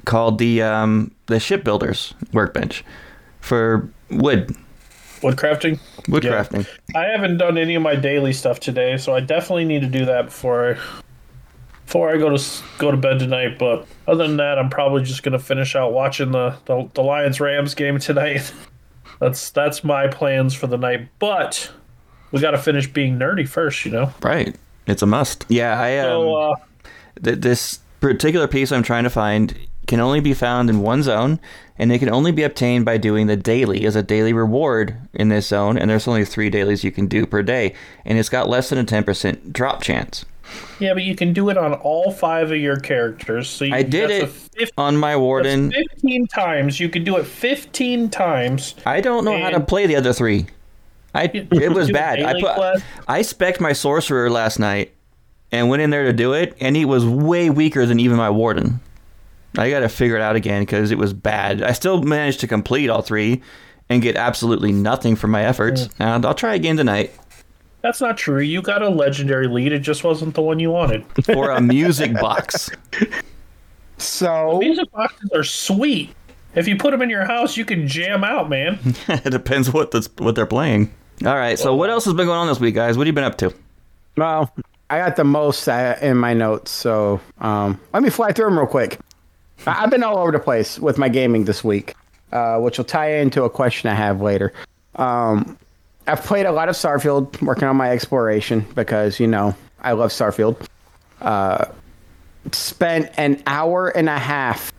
called 0.05 0.39
the 0.39 0.61
um 0.61 1.13
the 1.27 1.41
shipbuilders 1.41 2.13
workbench 2.33 2.85
for 3.41 3.89
wood 4.11 4.55
wood 5.25 5.37
crafting. 5.37 5.79
Yeah. 6.95 7.01
I 7.01 7.05
haven't 7.07 7.39
done 7.39 7.59
any 7.59 7.75
of 7.75 7.83
my 7.83 7.97
daily 7.97 8.33
stuff 8.33 8.61
today, 8.61 8.97
so 8.97 9.15
I 9.15 9.21
definitely 9.21 9.65
need 9.65 9.81
to 9.81 9.89
do 9.89 10.05
that 10.05 10.27
before 10.27 10.75
I 10.75 11.03
before 11.87 12.11
I 12.11 12.17
go 12.17 12.37
to 12.37 12.63
go 12.79 12.91
to 12.91 12.97
bed 12.97 13.19
tonight. 13.19 13.59
But 13.59 13.87
other 14.07 14.27
than 14.27 14.37
that, 14.37 14.59
I'm 14.59 14.71
probably 14.71 15.03
just 15.03 15.23
gonna 15.23 15.39
finish 15.39 15.75
out 15.75 15.93
watching 15.93 16.33
the 16.33 16.57
the, 16.67 16.89
the 16.95 17.03
Lions 17.03 17.41
Rams 17.41 17.75
game 17.75 17.99
tonight. 17.99 18.53
that's 19.21 19.51
that's 19.51 19.83
my 19.83 20.09
plans 20.09 20.55
for 20.55 20.67
the 20.67 20.77
night. 20.79 21.09
But 21.19 21.71
we 22.31 22.41
got 22.41 22.51
to 22.53 22.59
finish 22.59 22.87
being 22.93 23.19
nerdy 23.19 23.49
first, 23.49 23.85
you 23.85 23.93
know. 23.93 24.13
Right, 24.23 24.57
it's 24.87 25.03
a 25.03 25.07
must. 25.07 25.47
Yeah, 25.49 25.81
I 25.81 25.99
um, 25.99 26.05
So 26.05 26.35
uh, 26.35 26.55
th- 27.23 27.39
this 27.39 27.79
particular 28.01 28.49
piece 28.49 28.73
I'm 28.73 28.83
trying 28.83 29.05
to 29.05 29.11
find 29.11 29.57
can 29.87 30.01
only 30.01 30.21
be 30.21 30.35
found 30.35 30.69
in 30.69 30.81
one 30.81 31.03
zone, 31.03 31.39
and 31.79 31.91
it 31.93 31.99
can 31.99 32.09
only 32.09 32.33
be 32.33 32.43
obtained 32.43 32.85
by 32.85 32.97
doing 32.99 33.27
the 33.27 33.37
daily 33.37 33.85
as 33.87 33.97
a 33.97 34.03
daily 34.03 34.33
reward 34.33 34.97
in 35.13 35.29
this 35.29 35.49
zone. 35.49 35.77
And 35.77 35.91
there's 35.91 36.07
only 36.07 36.25
three 36.25 36.51
dailies 36.51 36.85
you 36.85 36.93
can 36.93 37.07
do 37.07 37.27
per 37.27 37.43
day, 37.43 37.75
and 38.05 38.19
it's 38.19 38.29
got 38.29 38.49
less 38.49 38.69
than 38.71 38.79
a 38.79 38.85
10% 38.85 39.53
drop 39.53 39.83
chance. 39.83 40.25
yeah, 40.79 40.93
but 40.95 41.03
you 41.03 41.17
can 41.17 41.33
do 41.33 41.49
it 41.49 41.57
on 41.59 41.73
all 41.75 42.13
five 42.13 42.51
of 42.53 42.59
your 42.59 42.77
characters. 42.79 43.49
So 43.49 43.65
you, 43.65 43.75
I 43.75 43.83
did 43.83 44.11
it 44.11 44.23
a 44.25 44.27
fif- 44.27 44.71
on 44.77 44.97
my 44.97 45.17
warden. 45.17 45.73
Fifteen 45.73 46.27
times. 46.27 46.79
You 46.79 46.89
can 46.91 47.03
do 47.03 47.17
it 47.17 47.25
fifteen 47.27 48.11
times. 48.11 48.75
I 48.85 49.01
don't 49.01 49.25
know 49.25 49.37
how 49.39 49.51
to 49.51 49.61
play 49.61 49.87
the 49.87 49.97
other 49.97 50.13
three. 50.13 50.47
I 51.15 51.25
it 51.33 51.73
was 51.75 51.91
bad. 51.91 52.21
I 52.23 52.39
put. 52.41 52.83
I 53.09 53.23
spec'd 53.23 53.61
my 53.61 53.73
sorcerer 53.73 54.29
last 54.29 54.59
night, 54.59 54.93
and 55.51 55.71
went 55.71 55.81
in 55.81 55.89
there 55.89 56.05
to 56.05 56.13
do 56.13 56.35
it, 56.35 56.55
and 56.61 56.77
he 56.77 56.85
was 56.85 57.07
way 57.07 57.49
weaker 57.49 57.87
than 57.87 57.99
even 57.99 58.19
my 58.19 58.29
warden. 58.31 58.81
I 59.57 59.71
got 59.71 59.81
to 59.81 59.89
figure 59.89 60.17
it 60.17 60.23
out 60.23 60.37
again 60.37 60.63
because 60.63 60.91
it 60.91 60.99
was 60.99 61.13
bad. 61.13 61.63
I 61.63 61.73
still 61.73 62.03
managed 62.03 62.41
to 62.41 62.47
complete 62.47 62.91
all 62.91 63.03
three 63.03 63.43
and 63.89 64.03
get 64.03 64.17
absolutely 64.17 64.73
nothing 64.73 65.17
for 65.17 65.29
my 65.29 65.45
efforts. 65.45 65.89
And 65.99 66.25
I'll 66.25 66.35
try 66.35 66.55
again 66.55 66.77
tonight 66.77 67.13
That's 67.83 68.01
not 68.01 68.17
true. 68.17 68.41
You 68.41 68.63
got 68.63 68.83
a 68.83 68.89
legendary 68.89 69.47
lead. 69.47 69.73
It 69.73 69.81
just 69.81 70.05
wasn't 70.05 70.35
the 70.35 70.43
one 70.43 70.59
you 70.59 70.71
wanted. 70.71 71.05
for 71.25 71.51
a 71.51 71.61
music 71.61 72.15
box. 72.15 72.71
So 73.99 74.59
Music 74.59 74.91
boxes 74.91 75.31
are 75.35 75.45
sweet. 75.45 76.15
If 76.55 76.69
you 76.69 76.77
put 76.77 76.93
them 76.93 77.03
in 77.03 77.11
your 77.11 77.25
house, 77.25 77.57
you 77.57 77.65
can 77.65 77.87
jam 77.87 78.25
out, 78.25 78.49
man. 78.49 78.79
it 79.09 79.31
depends 79.31 79.73
what 79.73 79.91
the, 79.91 80.09
what 80.19 80.35
they're 80.35 80.47
playing. 80.47 80.93
All 81.25 81.35
right. 81.35 81.59
So 81.59 81.75
what 81.75 81.91
else 81.91 82.05
has 82.05 82.15
been 82.15 82.27
going 82.27 82.39
on 82.39 82.47
this 82.47 82.61
week, 82.61 82.75
guys? 82.75 82.97
What 82.97 83.07
have 83.07 83.13
you 83.13 83.15
been 83.15 83.25
up 83.25 83.39
to? 83.39 83.53
Well, 84.17 84.53
I 84.91 84.99
got 84.99 85.17
the 85.17 85.25
most 85.25 85.69
uh, 85.69 85.97
in 86.01 86.17
my 86.17 86.35
notes, 86.35 86.71
so 86.71 87.21
um, 87.39 87.81
let 87.93 88.03
me 88.03 88.11
fly 88.11 88.33
through 88.33 88.47
them 88.47 88.59
real 88.59 88.67
quick. 88.67 88.99
I've 89.67 89.91
been 89.91 90.03
all 90.03 90.19
over 90.19 90.33
the 90.33 90.39
place 90.39 90.79
with 90.79 90.99
my 90.99 91.09
gaming 91.09 91.45
this 91.45 91.65
week, 91.65 91.95
uh, 92.33 92.59
which 92.59 92.79
will 92.79 92.85
tie 92.85 93.13
into 93.17 93.45
a 93.45 93.51
question 93.51 93.91
I 93.91 93.95
have 93.95 94.21
later. 94.21 94.53
Um, 94.97 95.59
I've 96.07 96.23
played 96.23 96.47
a 96.47 96.53
lot 96.53 96.69
of 96.69 96.75
Starfield, 96.75 97.41
working 97.43 97.67
on 97.67 97.77
my 97.77 97.91
exploration 97.91 98.67
because 98.75 99.19
you 99.19 99.27
know 99.27 99.55
I 99.81 99.93
love 99.93 100.11
Starfield. 100.11 100.67
Uh, 101.21 101.67
spent 102.53 103.11
an 103.17 103.43
hour 103.47 103.89
and 103.89 104.09
a 104.09 104.19
half 104.19 104.73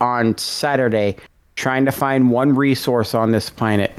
on 0.00 0.36
Saturday 0.38 1.16
trying 1.56 1.84
to 1.86 1.92
find 1.92 2.30
one 2.30 2.54
resource 2.54 3.14
on 3.14 3.32
this 3.32 3.50
planet. 3.50 3.92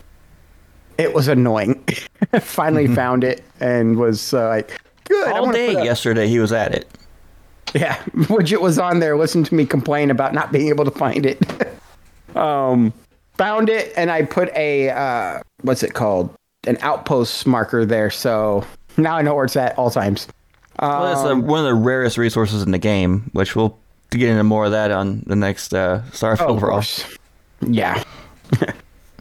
It 0.98 1.14
was 1.14 1.28
annoying. 1.28 1.84
Finally 2.40 2.88
found 2.96 3.24
it 3.24 3.44
and 3.60 3.98
was 3.98 4.34
uh, 4.34 4.48
like, 4.48 4.80
good. 5.06 5.32
All 5.32 5.52
day 5.52 5.74
yesterday, 5.74 6.28
he 6.28 6.40
was 6.40 6.52
at 6.52 6.74
it. 6.74 6.88
yeah, 7.74 7.98
Widget 8.14 8.62
was 8.62 8.80
on 8.80 9.00
there. 9.00 9.18
Listen 9.18 9.44
to 9.44 9.54
me 9.54 9.66
complain 9.66 10.10
about 10.12 10.34
not 10.34 10.52
being 10.52 10.70
able 10.70 10.86
to 10.86 10.92
find 10.92 11.26
it. 11.26 11.40
um, 12.36 12.94
found 13.38 13.70
it, 13.70 13.94
and 13.98 14.10
I 14.10 14.24
put 14.24 14.50
a 14.56 14.90
uh, 14.90 15.42
what's 15.62 15.84
it 15.84 15.94
called? 15.94 16.34
An 16.66 16.78
outpost 16.82 17.46
marker 17.46 17.86
there. 17.86 18.10
So 18.10 18.66
now 18.98 19.18
I 19.18 19.22
know 19.22 19.36
where 19.36 19.46
it's 19.46 19.56
at 19.56 19.78
all 19.78 19.92
times. 19.92 20.28
Well, 20.80 21.12
it's 21.12 21.22
uh, 21.22 21.36
one 21.36 21.60
of 21.60 21.66
the 21.66 21.74
rarest 21.74 22.18
resources 22.18 22.62
in 22.62 22.72
the 22.72 22.78
game, 22.78 23.30
which 23.34 23.56
we'll 23.56 23.78
get 24.12 24.30
into 24.30 24.44
more 24.44 24.66
of 24.66 24.72
that 24.72 24.92
on 24.92 25.24
the 25.26 25.36
next 25.36 25.74
uh, 25.74 26.04
Starfield 26.12 26.62
Oh. 26.62 27.68
Yeah. 27.68 28.04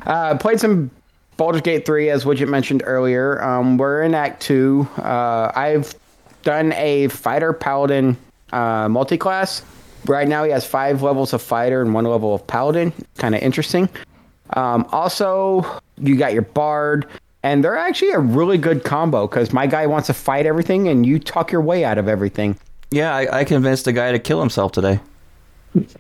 uh, 0.07 0.37
played 0.37 0.61
some 0.61 0.91
Baldur's 1.37 1.63
Gate 1.63 1.87
3, 1.87 2.11
as 2.11 2.25
Widget 2.25 2.49
mentioned 2.49 2.83
earlier. 2.85 3.43
Um, 3.43 3.79
we're 3.79 4.03
in 4.03 4.15
Act 4.15 4.43
2. 4.43 4.87
Uh, 4.99 5.53
I've 5.55 5.95
done 6.43 6.73
a 6.75 7.09
Fighter 7.09 7.53
Paladin 7.53 8.17
uh, 8.53 8.89
multi-class. 8.89 9.63
Right 10.07 10.29
now, 10.29 10.45
he 10.45 10.51
has 10.53 10.65
five 10.65 11.03
levels 11.03 11.33
of 11.33 11.43
Fighter 11.43 11.83
and 11.83 11.93
one 11.93 12.05
level 12.05 12.35
of 12.35 12.47
Paladin. 12.47 12.93
Kind 13.19 13.35
of 13.35 13.43
interesting. 13.43 13.89
Um, 14.51 14.87
also, 14.93 15.67
you 15.99 16.17
got 16.17 16.33
your 16.33 16.43
Bard. 16.43 17.07
And 17.43 17.63
they're 17.63 17.77
actually 17.77 18.11
a 18.11 18.19
really 18.19 18.59
good 18.59 18.83
combo 18.83 19.27
because 19.29 19.53
my 19.53 19.67
guy 19.69 19.87
wants 19.87 20.09
to 20.09 20.15
fight 20.15 20.47
everything 20.47 20.89
and 20.89 21.07
you 21.07 21.19
talk 21.21 21.53
your 21.53 21.61
way 21.61 21.85
out 21.85 21.97
of 21.97 22.09
everything. 22.09 22.59
Yeah, 22.91 23.15
I, 23.15 23.41
I 23.41 23.45
convinced 23.45 23.87
a 23.87 23.93
guy 23.93 24.11
to 24.13 24.19
kill 24.19 24.41
himself 24.41 24.73
today. 24.73 24.99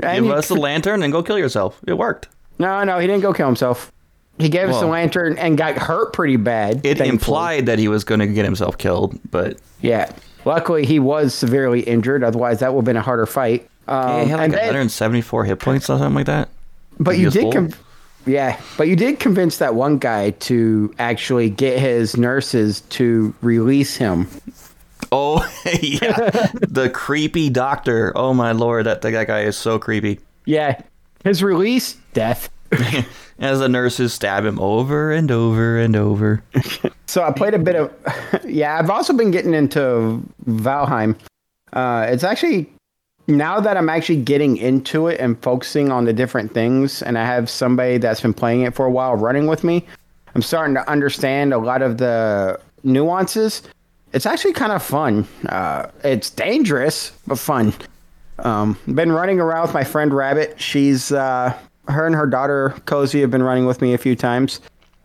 Give 0.00 0.30
us 0.30 0.48
the 0.48 0.56
lantern 0.56 1.02
and 1.02 1.12
go 1.12 1.22
kill 1.22 1.38
yourself. 1.38 1.80
It 1.86 1.94
worked. 1.94 2.28
No, 2.58 2.82
no, 2.84 2.98
he 2.98 3.06
didn't 3.06 3.22
go 3.22 3.32
kill 3.32 3.46
himself. 3.46 3.92
He 4.38 4.48
gave 4.48 4.70
us 4.70 4.80
the 4.80 4.86
lantern 4.86 5.36
and 5.36 5.58
got 5.58 5.76
hurt 5.76 6.14
pretty 6.14 6.36
bad. 6.36 6.78
It 6.78 6.96
thankfully. 6.96 7.08
implied 7.10 7.66
that 7.66 7.78
he 7.78 7.88
was 7.88 8.04
going 8.04 8.20
to 8.20 8.26
get 8.26 8.44
himself 8.44 8.78
killed, 8.78 9.18
but 9.30 9.58
Yeah. 9.82 10.10
Luckily, 10.44 10.86
he 10.86 10.98
was 10.98 11.34
severely 11.34 11.80
injured. 11.80 12.24
Otherwise, 12.24 12.60
that 12.60 12.72
would 12.74 12.80
have 12.80 12.84
been 12.86 12.96
a 12.96 13.02
harder 13.02 13.26
fight. 13.26 13.68
Um, 13.88 14.08
yeah, 14.08 14.24
he 14.24 14.30
had 14.30 14.36
like 14.36 14.44
and 14.44 14.52
then- 14.54 14.66
174 14.66 15.44
hit 15.44 15.58
points 15.58 15.90
or 15.90 15.98
something 15.98 16.14
like 16.14 16.26
that. 16.26 16.48
but 16.98 17.18
you 17.18 17.30
did, 17.30 17.52
con- 17.52 17.74
yeah. 18.26 18.60
But 18.78 18.88
you 18.88 18.96
did 18.96 19.18
convince 19.20 19.58
that 19.58 19.74
one 19.74 19.98
guy 19.98 20.30
to 20.30 20.94
actually 20.98 21.50
get 21.50 21.78
his 21.78 22.16
nurses 22.16 22.82
to 22.90 23.34
release 23.42 23.96
him. 23.96 24.28
Oh, 25.12 25.38
yeah. 25.82 26.50
the 26.54 26.90
creepy 26.92 27.50
doctor. 27.50 28.12
Oh, 28.14 28.32
my 28.34 28.52
lord. 28.52 28.86
That, 28.86 29.02
that 29.02 29.26
guy 29.26 29.40
is 29.42 29.56
so 29.56 29.78
creepy. 29.78 30.20
Yeah, 30.44 30.80
his 31.24 31.42
release 31.42 31.96
death. 32.14 32.48
As 33.38 33.60
the 33.60 33.68
nurses 33.68 34.12
stab 34.12 34.44
him 34.44 34.60
over 34.60 35.12
and 35.12 35.30
over 35.30 35.78
and 35.78 35.96
over. 35.96 36.42
So 37.06 37.22
I 37.22 37.32
played 37.32 37.54
a 37.54 37.58
bit 37.58 37.74
of, 37.74 37.92
yeah. 38.44 38.78
I've 38.78 38.90
also 38.90 39.12
been 39.12 39.30
getting 39.30 39.54
into 39.54 40.22
Valheim. 40.46 41.16
Uh, 41.72 42.06
it's 42.08 42.22
actually 42.22 42.70
now 43.26 43.60
that 43.60 43.76
I'm 43.76 43.88
actually 43.88 44.22
getting 44.22 44.56
into 44.56 45.06
it 45.06 45.20
and 45.20 45.40
focusing 45.42 45.90
on 45.90 46.04
the 46.04 46.12
different 46.12 46.52
things, 46.52 47.02
and 47.02 47.16
I 47.18 47.24
have 47.24 47.48
somebody 47.48 47.98
that's 47.98 48.20
been 48.20 48.34
playing 48.34 48.62
it 48.62 48.74
for 48.74 48.86
a 48.86 48.90
while 48.90 49.16
running 49.16 49.46
with 49.46 49.64
me. 49.64 49.84
I'm 50.34 50.42
starting 50.42 50.74
to 50.74 50.88
understand 50.88 51.52
a 51.52 51.58
lot 51.58 51.82
of 51.82 51.98
the 51.98 52.60
nuances. 52.84 53.62
It's 54.12 54.26
actually 54.26 54.52
kind 54.52 54.72
of 54.72 54.82
fun. 54.82 55.26
Uh, 55.48 55.86
it's 56.04 56.30
dangerous 56.30 57.12
but 57.26 57.38
fun. 57.38 57.72
Um, 58.40 58.78
been 58.86 59.12
running 59.12 59.40
around 59.40 59.62
with 59.62 59.74
my 59.74 59.84
friend 59.84 60.12
Rabbit. 60.12 60.60
She's 60.60 61.12
uh, 61.12 61.56
her 61.88 62.06
and 62.06 62.14
her 62.14 62.26
daughter 62.26 62.74
Cozy 62.86 63.20
have 63.20 63.30
been 63.30 63.42
running 63.42 63.66
with 63.66 63.80
me 63.80 63.94
a 63.94 63.98
few 63.98 64.14
times. 64.16 64.60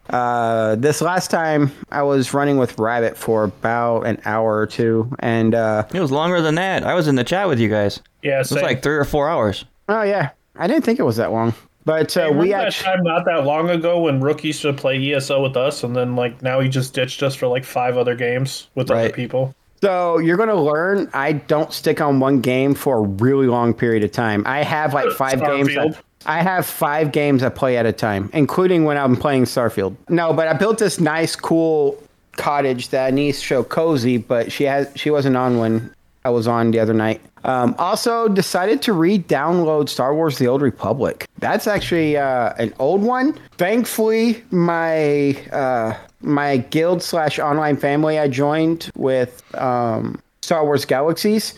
Uh, 0.10 0.76
this 0.76 1.02
last 1.02 1.32
time 1.32 1.72
I 1.92 2.04
was 2.04 2.32
running 2.34 2.58
with 2.58 2.78
Rabbit 2.78 3.18
for 3.18 3.44
about 3.46 4.02
an 4.06 4.22
hour 4.26 4.56
or 4.60 4.68
two, 4.68 5.10
and 5.20 5.56
uh, 5.56 5.84
It 5.94 6.00
was 6.00 6.12
longer 6.12 6.42
than 6.42 6.56
that. 6.56 6.84
I 6.84 6.94
was 6.94 7.08
in 7.08 7.16
the 7.16 7.24
chat 7.24 7.48
with 7.48 7.60
you 7.60 7.70
guys. 7.70 8.02
Yeah, 8.22 8.36
It 8.36 8.50
was 8.52 8.62
like 8.62 8.84
three 8.84 8.96
or 8.98 9.04
four 9.06 9.28
hours. 9.30 9.66
oh 9.90 10.04
yeah, 10.04 10.30
I 10.58 10.68
didn't 10.68 10.84
think 10.86 11.00
it 11.00 11.04
was 11.04 11.16
that 11.18 11.32
long. 11.32 11.54
But 11.86 12.16
uh, 12.18 12.22
Remember 12.22 12.42
we 12.42 12.50
that 12.50 12.68
actually, 12.68 12.86
time 12.86 13.04
not 13.04 13.26
that 13.26 13.46
long 13.46 13.70
ago 13.70 14.00
when 14.02 14.20
Rook 14.20 14.44
used 14.44 14.62
to 14.64 14.74
play 14.74 15.14
ESO 15.14 15.42
with 15.42 15.58
us, 15.58 15.84
and 15.84 15.96
then 15.96 16.16
like 16.16 16.42
now 16.44 16.60
he 16.60 16.70
just 16.70 16.94
ditched 16.94 17.24
us 17.24 17.34
for 17.36 17.48
like 17.48 17.64
five 17.64 17.98
other 17.98 18.16
games 18.16 18.68
with 18.76 18.90
other 18.92 19.10
people. 19.12 19.56
so 19.82 20.20
you're 20.20 20.38
gonna 20.38 20.56
learn. 20.56 21.10
I 21.14 21.34
don't 21.34 21.74
stick 21.74 22.00
on 22.02 22.20
one 22.20 22.42
game 22.42 22.76
for 22.76 22.98
a 22.98 23.02
really 23.02 23.48
long 23.48 23.74
period 23.74 24.04
of 24.04 24.12
time. 24.12 24.44
I 24.46 24.62
have 24.64 24.94
like 24.94 25.12
five 25.18 25.40
games. 25.42 25.74
That- 25.74 26.00
I 26.26 26.42
have 26.42 26.66
five 26.66 27.12
games 27.12 27.44
I 27.44 27.50
play 27.50 27.78
at 27.78 27.86
a 27.86 27.94
time, 27.94 28.30
including 28.34 28.84
when 28.84 28.98
I'm 28.98 29.16
playing 29.16 29.46
Starfield. 29.46 29.96
No, 30.10 30.34
but 30.34 30.48
I 30.48 30.54
built 30.54 30.78
this 30.80 31.00
nice, 31.00 31.36
cool 31.36 32.02
cottage 32.34 32.90
that 32.90 33.06
I 33.06 33.12
need 33.12 33.34
to 33.34 33.40
show 33.40 33.64
Cozy, 33.64 34.18
but 34.18 34.52
she 34.52 34.64
has 34.66 34.90
she 34.96 35.10
wasn't 35.10 35.38
on 35.38 35.58
when 35.60 35.94
I 36.24 36.30
was 36.30 36.48
on 36.48 36.72
the 36.72 36.80
other 36.80 36.94
night. 36.94 37.22
Um, 37.44 37.76
also, 37.78 38.28
decided 38.28 38.82
to 38.84 38.94
re-download 38.94 39.88
Star 39.88 40.16
Wars: 40.16 40.40
The 40.40 40.48
Old 40.48 40.62
Republic. 40.64 41.28
That's 41.38 41.68
actually 41.68 42.18
uh, 42.18 42.54
an 42.58 42.74
old 42.80 43.04
one. 43.04 43.38
Thankfully, 43.58 44.44
my 44.50 45.38
uh, 45.52 45.96
my 46.22 46.58
guild 46.58 47.04
slash 47.04 47.38
online 47.38 47.78
family 47.78 48.18
I 48.18 48.28
joined 48.28 48.90
with 48.96 49.44
um, 49.56 50.20
Star 50.42 50.66
Wars 50.66 50.86
Galaxies 50.86 51.54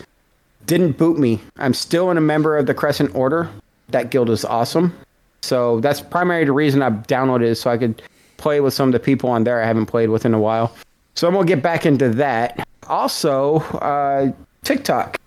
didn't 0.66 0.98
boot 0.98 1.18
me. 1.18 1.40
I'm 1.56 1.74
still 1.74 2.10
in 2.10 2.18
a 2.18 2.20
member 2.20 2.56
of 2.56 2.66
the 2.66 2.74
Crescent 2.74 3.14
Order. 3.14 3.48
That 3.88 4.10
guild 4.10 4.30
is 4.30 4.44
awesome. 4.44 4.96
So 5.42 5.80
that's 5.80 6.00
primarily 6.00 6.44
the 6.46 6.52
reason 6.52 6.82
I 6.82 6.90
downloaded 6.90 7.44
it 7.50 7.54
so 7.56 7.70
I 7.70 7.78
could 7.78 8.02
play 8.36 8.60
with 8.60 8.74
some 8.74 8.88
of 8.88 8.92
the 8.92 9.00
people 9.00 9.30
on 9.30 9.44
there 9.44 9.62
I 9.62 9.66
haven't 9.66 9.86
played 9.86 10.10
with 10.10 10.24
in 10.26 10.34
a 10.34 10.38
while. 10.40 10.74
So 11.14 11.26
I'm 11.26 11.34
gonna 11.34 11.46
get 11.46 11.62
back 11.62 11.86
into 11.86 12.08
that. 12.10 12.66
Also, 12.86 13.56
uh, 13.80 14.30
TikTok. 14.62 15.18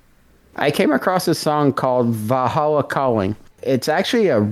I 0.58 0.70
came 0.72 0.92
across 0.92 1.28
a 1.28 1.36
song 1.36 1.74
called 1.74 2.08
Valhalla 2.08 2.84
Calling. 2.84 3.36
It's 3.64 3.88
actually 3.88 4.28
a 4.30 4.48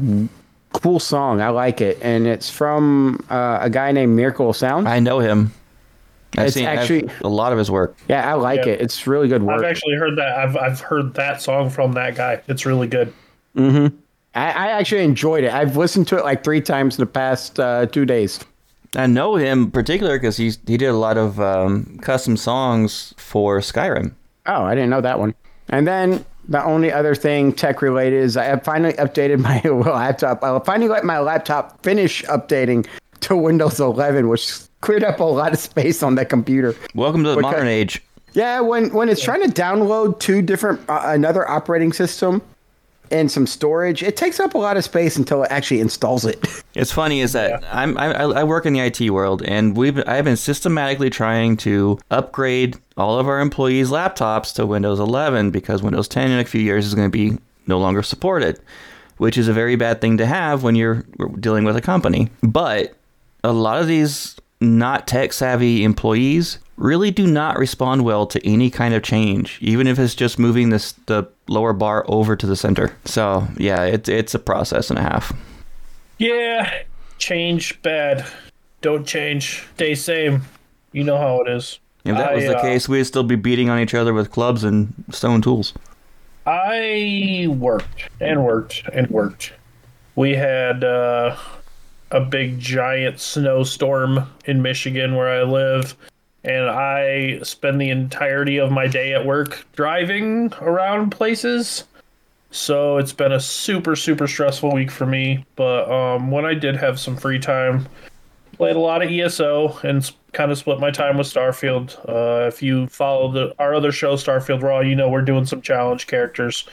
cool 0.73 0.99
song. 0.99 1.41
I 1.41 1.49
like 1.49 1.81
it, 1.81 1.97
and 2.01 2.25
it's 2.27 2.49
from 2.49 3.23
uh, 3.29 3.59
a 3.61 3.69
guy 3.69 3.91
named 3.91 4.15
Miracle 4.15 4.53
Sound. 4.53 4.87
I 4.87 4.99
know 4.99 5.19
him. 5.19 5.51
I've 6.37 6.47
It's 6.47 6.55
seen 6.55 6.67
I've- 6.67 6.79
actually- 6.81 7.09
a 7.23 7.27
lot 7.29 7.51
of 7.51 7.57
his 7.57 7.71
work. 7.71 7.95
Yeah, 8.07 8.29
I 8.29 8.33
like 8.35 8.65
Yeah. 8.65 8.73
it. 8.73 8.81
It's 8.81 9.07
really 9.07 9.27
good 9.27 9.43
work. 9.43 9.59
I've 9.59 9.65
actually 9.69 9.95
heard 9.95 10.15
that. 10.17 10.37
I've 10.37 10.55
I've 10.57 10.79
heard 10.79 11.13
that 11.15 11.41
song 11.41 11.69
from 11.69 11.93
that 11.93 12.15
guy. 12.15 12.41
It's 12.47 12.65
really 12.65 12.87
good. 12.87 13.11
I, 13.55 13.91
I 14.35 14.67
actually 14.71 15.03
enjoyed 15.03 15.43
it. 15.43 15.51
I've 15.53 15.75
listened 15.77 16.07
to 16.09 16.17
it 16.17 16.23
like 16.23 16.43
three 16.43 16.61
times 16.61 16.97
in 16.97 17.01
the 17.01 17.05
past 17.11 17.59
uh, 17.59 17.85
two 17.87 18.05
days. 18.05 18.39
I 18.95 19.05
know 19.07 19.35
him 19.35 19.63
in 19.63 19.71
particular 19.71 20.17
because 20.17 20.37
he's 20.37 20.57
he 20.65 20.77
did 20.77 20.87
a 20.87 20.93
lot 20.93 21.17
of 21.17 21.39
um, 21.39 21.99
custom 22.01 22.37
songs 22.37 23.13
for 23.17 23.59
Skyrim. 23.59 24.13
Oh, 24.47 24.63
I 24.63 24.73
didn't 24.75 24.89
know 24.89 25.01
that 25.01 25.19
one. 25.19 25.35
And 25.69 25.87
then 25.87 26.25
the 26.47 26.63
only 26.63 26.91
other 26.91 27.13
thing 27.13 27.53
tech 27.53 27.83
related 27.83 28.19
is 28.23 28.35
I 28.35 28.45
have 28.45 28.63
finally 28.63 28.93
updated 28.93 29.39
my 29.41 29.61
laptop. 29.91 30.43
I 30.43 30.57
finally 30.59 30.89
let 30.89 31.03
my 31.05 31.19
laptop 31.19 31.83
finish 31.83 32.23
updating 32.23 32.87
to 33.21 33.35
Windows 33.35 33.79
11, 33.79 34.27
which 34.29 34.51
cleared 34.81 35.03
up 35.03 35.19
a 35.19 35.23
lot 35.23 35.53
of 35.53 35.59
space 35.59 36.01
on 36.01 36.15
that 36.15 36.29
computer. 36.29 36.73
Welcome 36.95 37.23
to 37.25 37.29
the 37.31 37.35
Because- 37.35 37.51
modern 37.51 37.67
age. 37.67 38.01
Yeah, 38.33 38.59
when 38.61 38.93
when 38.93 39.09
it's 39.09 39.21
trying 39.23 39.41
to 39.41 39.49
download 39.49 40.19
two 40.19 40.41
different 40.43 40.79
uh, 40.87 41.01
another 41.05 41.49
operating 41.49 41.91
system, 41.91 42.41
and 43.11 43.31
some 43.31 43.47
storage. 43.47 44.03
It 44.03 44.17
takes 44.17 44.39
up 44.39 44.53
a 44.53 44.57
lot 44.57 44.77
of 44.77 44.83
space 44.83 45.15
until 45.17 45.43
it 45.43 45.51
actually 45.51 45.79
installs 45.79 46.25
it. 46.25 46.45
It's 46.75 46.91
funny 46.93 47.19
is 47.19 47.33
that 47.33 47.63
I'm 47.73 47.97
I, 47.97 48.11
I 48.13 48.43
work 48.43 48.65
in 48.65 48.73
the 48.73 48.79
IT 48.79 49.09
world, 49.09 49.41
and 49.43 49.75
we've 49.75 50.01
I've 50.07 50.23
been 50.23 50.37
systematically 50.37 51.09
trying 51.09 51.57
to 51.57 51.99
upgrade 52.09 52.77
all 52.95 53.19
of 53.19 53.27
our 53.27 53.41
employees' 53.41 53.89
laptops 53.89 54.53
to 54.55 54.65
Windows 54.65 54.99
11 54.99 55.51
because 55.51 55.81
Windows 55.81 56.07
10 56.07 56.31
in 56.31 56.39
a 56.39 56.45
few 56.45 56.61
years 56.61 56.85
is 56.85 56.93
going 56.93 57.11
to 57.11 57.11
be 57.11 57.37
no 57.67 57.79
longer 57.79 58.01
supported, 58.03 58.59
which 59.17 59.37
is 59.37 59.47
a 59.47 59.53
very 59.53 59.75
bad 59.75 59.99
thing 59.99 60.17
to 60.17 60.25
have 60.25 60.63
when 60.63 60.75
you're 60.75 61.03
dealing 61.39 61.65
with 61.65 61.75
a 61.75 61.81
company. 61.81 62.29
But 62.43 62.95
a 63.43 63.51
lot 63.51 63.81
of 63.81 63.87
these 63.87 64.39
not 64.61 65.07
tech 65.07 65.33
savvy 65.33 65.83
employees 65.83 66.59
really 66.79 67.11
do 67.11 67.27
not 67.27 67.59
respond 67.59 68.03
well 68.03 68.25
to 68.25 68.45
any 68.47 68.69
kind 68.71 68.93
of 68.93 69.03
change, 69.03 69.59
even 69.61 69.85
if 69.85 69.99
it's 69.99 70.15
just 70.15 70.39
moving 70.39 70.69
this 70.69 70.93
the 71.05 71.27
lower 71.47 71.73
bar 71.73 72.05
over 72.07 72.35
to 72.35 72.47
the 72.47 72.55
center. 72.55 72.95
So 73.05 73.47
yeah, 73.57 73.83
it's 73.83 74.09
it's 74.09 74.33
a 74.33 74.39
process 74.39 74.89
and 74.89 74.97
a 74.97 75.03
half. 75.03 75.31
Yeah, 76.17 76.73
change 77.17 77.79
bad. 77.81 78.25
Don't 78.81 79.05
change. 79.05 79.67
Stay 79.75 79.93
same. 79.93 80.41
You 80.91 81.03
know 81.03 81.17
how 81.17 81.41
it 81.41 81.49
is. 81.49 81.79
If 82.05 82.15
that 82.15 82.33
was 82.33 82.45
the 82.45 82.57
uh, 82.57 82.61
case, 82.61 82.87
we'd 82.87 83.03
still 83.03 83.23
be 83.23 83.35
beating 83.35 83.69
on 83.69 83.79
each 83.79 83.93
other 83.93 84.13
with 84.13 84.31
clubs 84.31 84.63
and 84.63 84.93
stone 85.11 85.41
tools. 85.41 85.73
I 86.45 87.47
worked 87.49 88.09
and 88.19 88.43
worked 88.43 88.83
and 88.91 89.07
worked. 89.09 89.53
We 90.15 90.31
had 90.31 90.83
uh, 90.83 91.35
a 92.11 92.21
big 92.21 92.59
giant 92.59 93.19
snowstorm 93.19 94.27
in 94.45 94.61
Michigan 94.61 95.15
where 95.15 95.29
I 95.29 95.43
live, 95.43 95.95
and 96.43 96.69
I 96.69 97.39
spend 97.43 97.81
the 97.81 97.89
entirety 97.89 98.57
of 98.57 98.71
my 98.71 98.87
day 98.87 99.13
at 99.13 99.25
work 99.25 99.65
driving 99.75 100.53
around 100.61 101.11
places. 101.11 101.83
So 102.51 102.97
it's 102.97 103.13
been 103.13 103.31
a 103.31 103.39
super 103.39 103.95
super 103.95 104.27
stressful 104.27 104.73
week 104.73 104.91
for 104.91 105.05
me. 105.05 105.45
But 105.55 105.89
um, 105.91 106.31
when 106.31 106.45
I 106.45 106.53
did 106.53 106.75
have 106.75 106.99
some 106.99 107.15
free 107.15 107.39
time, 107.39 107.87
played 108.53 108.75
a 108.75 108.79
lot 108.79 109.01
of 109.01 109.11
ESO 109.11 109.79
and 109.83 110.09
kind 110.33 110.51
of 110.51 110.57
split 110.57 110.79
my 110.79 110.91
time 110.91 111.17
with 111.17 111.27
Starfield. 111.27 111.97
Uh, 112.07 112.47
if 112.47 112.61
you 112.61 112.87
follow 112.87 113.31
the 113.31 113.55
our 113.59 113.75
other 113.75 113.91
show, 113.91 114.15
Starfield 114.15 114.63
Raw, 114.63 114.79
you 114.79 114.95
know 114.95 115.09
we're 115.09 115.21
doing 115.21 115.45
some 115.45 115.61
challenge 115.61 116.07
characters. 116.07 116.67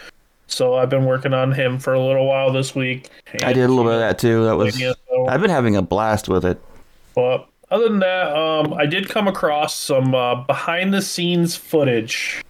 So 0.48 0.74
I've 0.74 0.88
been 0.88 1.04
working 1.04 1.34
on 1.34 1.52
him 1.52 1.78
for 1.78 1.92
a 1.92 2.00
little 2.00 2.26
while 2.26 2.52
this 2.52 2.74
week. 2.74 3.10
I 3.42 3.52
did 3.52 3.64
a 3.64 3.68
little 3.68 3.84
bit 3.84 3.94
of 3.94 4.00
that 4.00 4.18
too. 4.18 4.44
That 4.44 4.56
was 4.56 4.80
ESO. 4.80 5.26
I've 5.26 5.40
been 5.40 5.50
having 5.50 5.76
a 5.76 5.82
blast 5.82 6.28
with 6.28 6.44
it. 6.44 6.60
But 7.14 7.48
other 7.70 7.88
than 7.88 7.98
that, 8.00 8.36
um, 8.36 8.74
I 8.74 8.86
did 8.86 9.08
come 9.08 9.26
across 9.28 9.76
some 9.76 10.14
uh, 10.14 10.36
behind 10.44 10.92
the 10.94 11.02
scenes 11.02 11.56
footage 11.56 12.42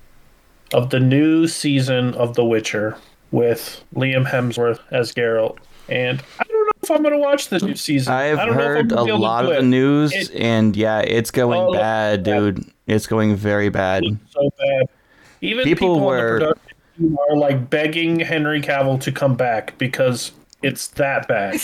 of 0.74 0.90
the 0.90 1.00
new 1.00 1.46
season 1.46 2.14
of 2.14 2.34
The 2.34 2.44
Witcher 2.44 2.96
with 3.30 3.82
Liam 3.94 4.26
Hemsworth 4.26 4.80
as 4.90 5.12
Geralt. 5.12 5.58
And 5.88 6.20
I 6.40 6.44
don't 6.44 6.64
know 6.66 6.70
if 6.82 6.90
I'm 6.90 7.02
going 7.02 7.14
to 7.14 7.20
watch 7.20 7.48
this 7.48 7.62
new 7.62 7.76
season. 7.76 8.12
I've 8.12 8.38
I 8.38 8.46
don't 8.46 8.56
know 8.56 8.62
if 8.62 8.68
I'm 8.68 8.74
heard 8.74 8.92
a 8.92 8.94
be 9.04 9.10
able 9.10 9.18
to 9.18 9.22
lot 9.22 9.44
of 9.44 9.54
the 9.54 9.62
news, 9.62 10.12
It- 10.12 10.32
and 10.34 10.76
yeah, 10.76 10.98
it's 11.00 11.30
going 11.30 11.60
Oh, 11.60 11.72
bad, 11.72 12.22
dude. 12.24 12.64
It's 12.86 13.06
going 13.06 13.36
very 13.36 13.68
bad. 13.68 14.04
so 14.30 14.50
bad. 14.58 14.86
Even 15.40 15.64
People 15.64 15.94
people, 15.94 16.00
were- 16.06 16.18
in 16.18 16.38
the 16.40 16.46
production 16.46 16.72
team 16.98 17.18
are 17.30 17.36
like 17.36 17.70
begging 17.70 18.20
Henry 18.20 18.60
Cavill 18.60 19.00
to 19.02 19.12
come 19.12 19.36
back 19.36 19.78
because 19.78 20.32
it's 20.62 20.88
that 20.88 21.28
bad. 21.28 21.60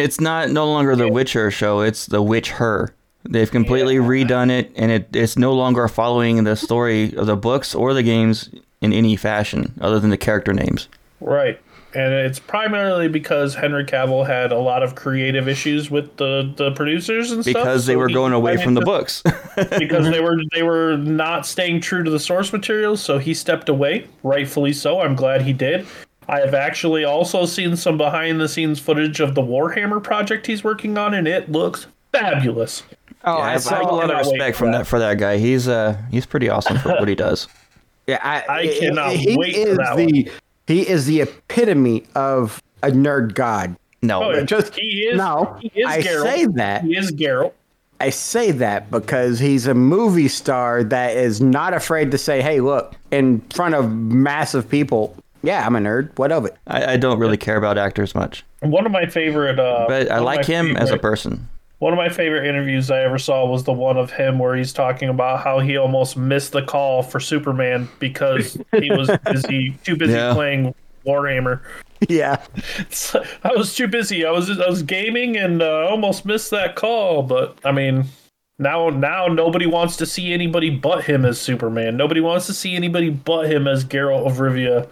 It's 0.00 0.20
not 0.20 0.50
no 0.50 0.66
longer 0.66 0.96
the 0.96 1.08
Witcher 1.08 1.50
show. 1.50 1.80
It's 1.80 2.06
the 2.06 2.22
Witch 2.22 2.50
Her. 2.50 2.94
They've 3.24 3.50
completely 3.50 3.96
redone 3.96 4.50
it, 4.50 4.72
and 4.76 4.90
it, 4.90 5.14
it's 5.14 5.36
no 5.36 5.52
longer 5.52 5.86
following 5.88 6.42
the 6.44 6.56
story 6.56 7.14
of 7.16 7.26
the 7.26 7.36
books 7.36 7.74
or 7.74 7.92
the 7.92 8.02
games 8.02 8.48
in 8.80 8.92
any 8.92 9.14
fashion, 9.14 9.74
other 9.80 10.00
than 10.00 10.10
the 10.10 10.16
character 10.16 10.54
names. 10.54 10.88
Right. 11.20 11.60
And 11.92 12.14
it's 12.14 12.38
primarily 12.38 13.08
because 13.08 13.54
Henry 13.54 13.84
Cavill 13.84 14.24
had 14.24 14.52
a 14.52 14.58
lot 14.58 14.82
of 14.82 14.94
creative 14.94 15.48
issues 15.48 15.90
with 15.90 16.16
the, 16.16 16.52
the 16.56 16.70
producers 16.70 17.32
and 17.32 17.42
stuff. 17.42 17.54
Because 17.54 17.86
they 17.86 17.94
so 17.94 17.98
were 17.98 18.08
going 18.08 18.32
away 18.32 18.62
from 18.62 18.74
the 18.74 18.80
books. 18.80 19.22
because 19.78 20.08
they 20.08 20.20
were 20.20 20.40
they 20.54 20.62
were 20.62 20.96
not 20.96 21.46
staying 21.46 21.80
true 21.80 22.04
to 22.04 22.10
the 22.10 22.20
source 22.20 22.52
material, 22.52 22.96
so 22.96 23.18
he 23.18 23.34
stepped 23.34 23.68
away, 23.68 24.06
rightfully 24.22 24.72
so. 24.72 25.00
I'm 25.00 25.16
glad 25.16 25.42
he 25.42 25.52
did. 25.52 25.84
I 26.30 26.40
have 26.40 26.54
actually 26.54 27.04
also 27.04 27.44
seen 27.44 27.76
some 27.76 27.98
behind 27.98 28.40
the 28.40 28.48
scenes 28.48 28.78
footage 28.78 29.18
of 29.20 29.34
the 29.34 29.42
Warhammer 29.42 30.02
project 30.02 30.46
he's 30.46 30.62
working 30.62 30.96
on, 30.96 31.12
and 31.12 31.26
it 31.26 31.50
looks 31.50 31.86
fabulous. 32.12 32.84
Oh, 33.24 33.36
Yeah, 33.38 33.42
I, 33.44 33.48
I 33.48 33.50
have, 33.52 33.66
a 33.68 33.82
lot 33.82 34.10
of 34.10 34.18
respect 34.18 34.56
for 34.56 34.60
from 34.64 34.72
that. 34.72 34.78
that 34.78 34.86
for 34.86 34.98
that 35.00 35.18
guy. 35.18 35.38
He's 35.38 35.66
uh 35.68 35.96
he's 36.10 36.26
pretty 36.26 36.48
awesome 36.48 36.78
for 36.78 36.90
what 36.90 37.08
he 37.08 37.14
does. 37.26 37.48
Yeah, 38.06 38.18
I, 38.22 38.44
I 38.60 38.78
cannot 38.78 39.12
he 39.12 39.36
wait 39.36 39.54
for 39.54 39.60
is 39.72 39.76
that 39.78 39.96
the 39.96 40.30
he 40.66 40.88
is 40.88 41.06
the 41.06 41.20
epitome 41.22 42.04
of 42.14 42.62
a 42.82 42.88
nerd 42.90 43.34
god. 43.34 43.76
No, 44.02 44.22
Oh, 44.22 44.44
Just 44.44 44.74
he 44.76 45.02
is. 45.10 45.18
no, 45.18 45.58
he 45.60 45.68
is 45.74 45.86
I 45.86 46.00
Geralt. 46.00 46.22
say 46.22 46.46
that 46.46 46.84
he 46.84 46.96
is 46.96 47.12
Geralt. 47.12 47.52
I 48.00 48.08
say 48.08 48.50
that 48.52 48.90
because 48.90 49.38
he's 49.38 49.66
a 49.66 49.74
movie 49.74 50.28
star 50.28 50.82
that 50.84 51.14
is 51.16 51.40
not 51.42 51.74
afraid 51.74 52.10
to 52.12 52.18
say, 52.18 52.40
"Hey, 52.40 52.60
look!" 52.60 52.94
in 53.10 53.40
front 53.50 53.74
of 53.74 53.90
massive 53.92 54.70
people. 54.70 55.14
Yeah, 55.42 55.64
I'm 55.66 55.74
a 55.76 55.78
nerd. 55.78 56.10
What 56.18 56.32
of 56.32 56.44
it? 56.44 56.56
I, 56.66 56.92
I 56.92 56.96
don't 56.96 57.18
really 57.18 57.36
care 57.36 57.56
about 57.56 57.78
actors 57.78 58.14
much, 58.14 58.44
One 58.60 58.84
of 58.86 58.92
my 58.92 59.06
favorite. 59.06 59.58
Uh, 59.58 59.86
but 59.88 60.10
I 60.10 60.18
like 60.18 60.40
my 60.48 60.54
him 60.54 60.76
as 60.76 60.90
a 60.90 60.98
person. 60.98 61.48
One 61.78 61.94
of 61.94 61.96
my 61.96 62.10
favorite 62.10 62.46
interviews 62.46 62.90
I 62.90 63.00
ever 63.04 63.16
saw 63.16 63.46
was 63.46 63.64
the 63.64 63.72
one 63.72 63.96
of 63.96 64.10
him 64.10 64.38
where 64.38 64.54
he's 64.54 64.70
talking 64.74 65.08
about 65.08 65.42
how 65.42 65.60
he 65.60 65.78
almost 65.78 66.14
missed 66.14 66.52
the 66.52 66.60
call 66.60 67.02
for 67.02 67.20
Superman 67.20 67.88
because 67.98 68.58
he 68.78 68.90
was 68.90 69.10
busy, 69.24 69.78
too 69.82 69.96
busy 69.96 70.12
Yeah. 70.12 70.34
playing 70.34 70.74
Warhammer. 71.06 71.60
Yeah, 72.08 72.42
So, 72.90 73.22
I 73.44 73.52
was 73.54 73.74
too 73.74 73.86
busy. 73.86 74.24
I 74.24 74.30
was 74.30 74.48
I 74.58 74.66
was 74.70 74.82
gaming 74.82 75.36
and 75.36 75.60
uh, 75.60 75.86
almost 75.86 76.24
missed 76.24 76.50
that 76.50 76.74
call. 76.74 77.22
But 77.22 77.58
I 77.62 77.72
mean, 77.72 78.06
now 78.58 78.88
now 78.88 79.26
nobody 79.26 79.66
wants 79.66 79.98
to 79.98 80.06
see 80.06 80.32
anybody 80.32 80.70
but 80.70 81.04
him 81.04 81.26
as 81.26 81.38
Superman. 81.38 81.98
Nobody 81.98 82.22
wants 82.22 82.46
to 82.46 82.54
see 82.54 82.74
anybody 82.74 83.10
but 83.10 83.50
him 83.52 83.68
as 83.68 83.84
Geralt 83.84 84.26
of 84.26 84.38
Rivia. 84.38 84.88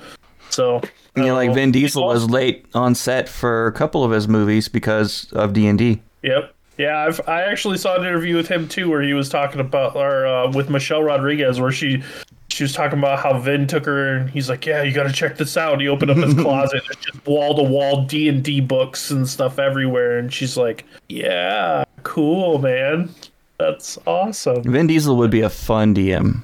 So 0.50 0.80
You 1.16 1.24
know, 1.24 1.34
like 1.34 1.52
Vin 1.54 1.72
Diesel 1.72 2.04
was 2.04 2.28
late 2.28 2.66
on 2.74 2.94
set 2.94 3.28
for 3.28 3.66
a 3.66 3.72
couple 3.72 4.04
of 4.04 4.10
his 4.10 4.28
movies 4.28 4.68
because 4.68 5.32
of 5.32 5.52
D 5.52 5.66
and 5.66 5.78
D. 5.78 6.02
Yep. 6.22 6.54
Yeah, 6.78 7.06
I've, 7.06 7.20
I 7.28 7.42
actually 7.42 7.76
saw 7.76 7.96
an 7.96 8.02
interview 8.02 8.36
with 8.36 8.46
him 8.46 8.68
too, 8.68 8.88
where 8.88 9.02
he 9.02 9.12
was 9.12 9.28
talking 9.28 9.60
about, 9.60 9.96
or 9.96 10.26
uh, 10.26 10.52
with 10.52 10.70
Michelle 10.70 11.02
Rodriguez, 11.02 11.60
where 11.60 11.72
she 11.72 12.04
she 12.50 12.62
was 12.62 12.72
talking 12.72 12.98
about 12.98 13.18
how 13.18 13.36
Vin 13.38 13.66
took 13.66 13.84
her, 13.84 14.16
and 14.16 14.30
he's 14.30 14.48
like, 14.48 14.64
"Yeah, 14.64 14.84
you 14.84 14.92
got 14.92 15.02
to 15.02 15.12
check 15.12 15.36
this 15.36 15.56
out." 15.56 15.80
He 15.80 15.88
opened 15.88 16.12
up 16.12 16.16
his 16.18 16.34
closet, 16.42 16.82
there's 16.86 17.04
just 17.04 17.26
wall 17.26 17.56
to 17.56 17.62
wall 17.64 18.04
D 18.04 18.28
and 18.28 18.44
D 18.44 18.60
books 18.60 19.10
and 19.10 19.28
stuff 19.28 19.58
everywhere, 19.58 20.18
and 20.18 20.32
she's 20.32 20.56
like, 20.56 20.84
"Yeah, 21.08 21.84
cool, 22.04 22.60
man, 22.60 23.12
that's 23.58 23.98
awesome." 24.06 24.62
Vin 24.62 24.86
Diesel 24.86 25.16
would 25.16 25.32
be 25.32 25.40
a 25.40 25.50
fun 25.50 25.96
DM. 25.96 26.42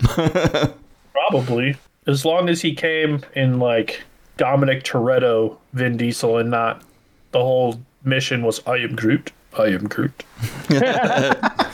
Probably, 1.12 1.76
as 2.08 2.24
long 2.24 2.48
as 2.48 2.60
he 2.60 2.74
came 2.74 3.22
in 3.36 3.60
like 3.60 4.02
Dominic 4.36 4.82
Toretto, 4.82 5.56
Vin 5.74 5.96
Diesel, 5.96 6.38
and 6.38 6.50
not 6.50 6.82
the 7.30 7.38
whole 7.38 7.80
mission 8.02 8.42
was, 8.42 8.60
"I 8.66 8.78
am 8.78 8.96
Groot, 8.96 9.30
I 9.56 9.66
am 9.66 9.86
Groot." 9.86 10.24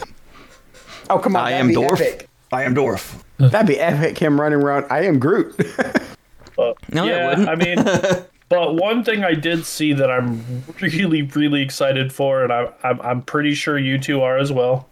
Oh 1.11 1.19
come 1.19 1.37
on! 1.37 1.45
I 1.45 1.53
am 1.53 1.69
be 1.69 1.75
Dorf. 1.75 2.01
Epic. 2.01 2.29
I 2.53 2.63
am 2.63 2.75
Dorf. 2.75 3.23
That'd 3.39 3.67
be 3.67 3.79
epic. 3.79 4.17
Him 4.17 4.41
running 4.41 4.63
around. 4.63 4.87
I 4.91 5.03
am 5.05 5.19
Groot. 5.19 5.55
But 6.57 6.77
No, 6.95 7.05
it 7.05 7.09
yeah, 7.09 7.29
wouldn't. 7.31 7.49
I 7.49 7.55
mean, 7.57 8.25
but 8.49 8.77
one 8.77 9.03
thing 9.03 9.25
I 9.25 9.35
did 9.35 9.67
see 9.67 9.93
that 9.93 10.09
I'm 10.09 10.63
really, 10.81 11.23
really 11.23 11.63
excited 11.63 12.13
for, 12.13 12.45
and 12.45 12.53
I, 12.53 12.73
I'm, 12.85 13.01
I'm 13.01 13.23
pretty 13.23 13.55
sure 13.55 13.77
you 13.77 13.99
two 13.99 14.23
are 14.23 14.39
as 14.39 14.53
well. 14.53 14.89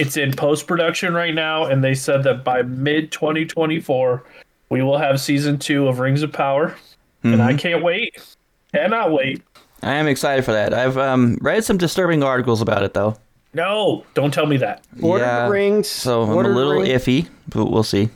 It's 0.00 0.16
in 0.16 0.32
post 0.32 0.66
production 0.66 1.14
right 1.14 1.32
now, 1.32 1.66
and 1.66 1.84
they 1.84 1.94
said 1.94 2.24
that 2.24 2.42
by 2.42 2.62
mid 2.62 3.12
2024, 3.12 4.24
we 4.70 4.82
will 4.82 4.98
have 4.98 5.20
season 5.20 5.58
two 5.58 5.88
of 5.88 5.98
Rings 5.98 6.22
of 6.22 6.32
Power, 6.32 6.74
and 7.22 7.34
Mm-hmm. 7.34 7.40
I 7.40 7.54
can't 7.54 7.82
wait. 7.82 8.36
Cannot 8.72 9.12
wait. 9.12 9.42
I 9.82 9.94
am 9.94 10.06
excited 10.06 10.44
for 10.44 10.52
that. 10.52 10.74
I've 10.74 10.96
um, 10.98 11.38
read 11.40 11.64
some 11.64 11.76
disturbing 11.78 12.22
articles 12.22 12.60
about 12.60 12.82
it 12.82 12.94
though. 12.94 13.16
No, 13.52 14.04
don't 14.14 14.32
tell 14.34 14.46
me 14.46 14.56
that. 14.58 14.84
Lord 14.96 15.22
of 15.22 15.46
the 15.46 15.50
Rings. 15.52 15.88
So 15.88 16.22
I'm 16.24 16.30
Lord 16.30 16.46
a 16.46 16.48
little 16.48 16.82
iffy, 16.82 17.28
but 17.48 17.66
we'll 17.66 17.82
see. 17.84 18.08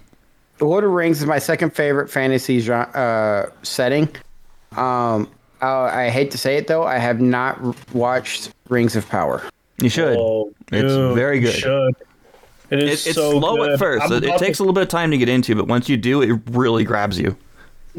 Lord 0.61 0.83
of 0.85 0.91
the 0.91 0.95
Rings 0.97 1.21
is 1.21 1.27
my 1.27 1.39
second 1.39 1.71
favorite 1.75 2.11
fantasy 2.11 2.59
genre, 2.61 2.89
uh, 2.91 3.51
setting. 3.63 4.09
Um, 4.77 5.31
I, 5.63 6.07
I 6.07 6.11
hate 6.11 6.31
to 6.33 6.39
say 6.39 6.57
it 6.57 6.67
though, 6.67 6.83
I 6.83 6.99
have 6.99 7.21
not 7.21 7.61
watched 7.95 8.51
Rings 8.69 8.97
of 8.97 9.09
Power. 9.09 9.43
You 9.81 9.89
should. 9.89 10.17
Oh, 10.19 10.53
It's 10.73 10.93
dude, 10.93 11.15
very 11.15 11.37
you 11.39 11.47
good. 11.47 11.55
Should. 11.55 11.95
It 12.71 12.83
is 12.83 13.07
It- 13.07 13.11
it's 13.11 13.15
so 13.17 13.39
slow 13.39 13.57
good. 13.57 13.73
at 13.73 13.79
1st 13.79 14.01
I'm 14.03 14.13
It, 14.13 14.17
it 14.25 14.27
about 14.29 14.39
takes 14.39 14.59
a 14.59 14.63
little 14.63 14.75
bit 14.75 14.83
of 14.83 14.89
time 14.89 15.11
to 15.11 15.19
get 15.19 15.29
into, 15.29 15.55
but 15.55 15.67
once 15.67 15.89
you 15.89 15.97
do, 15.97 16.23
it 16.23 16.39
really 16.51 16.85
grabs 16.85 17.19
you. 17.19 17.37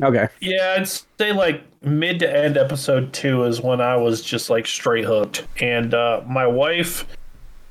Okay. 0.01 0.27
Yeah, 0.39 0.75
I'd 0.77 0.87
say 0.87 1.31
like 1.33 1.61
mid 1.81 2.19
to 2.19 2.31
end 2.35 2.57
episode 2.57 3.11
two 3.13 3.43
is 3.45 3.61
when 3.61 3.81
I 3.81 3.97
was 3.97 4.21
just 4.21 4.49
like 4.49 4.65
straight 4.67 5.05
hooked. 5.05 5.45
And 5.59 5.93
uh, 5.93 6.21
my 6.27 6.45
wife 6.47 7.05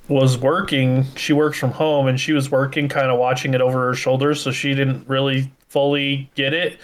was 0.08 0.36
working, 0.38 1.04
she 1.16 1.32
works 1.32 1.58
from 1.58 1.70
home, 1.70 2.06
and 2.06 2.18
she 2.18 2.32
was 2.32 2.50
working 2.50 2.88
kind 2.88 3.10
of 3.10 3.18
watching 3.18 3.54
it 3.54 3.60
over 3.60 3.86
her 3.86 3.94
shoulder, 3.94 4.34
so 4.34 4.50
she 4.50 4.74
didn't 4.74 5.06
really 5.08 5.50
fully 5.68 6.30
get 6.34 6.52
it. 6.54 6.78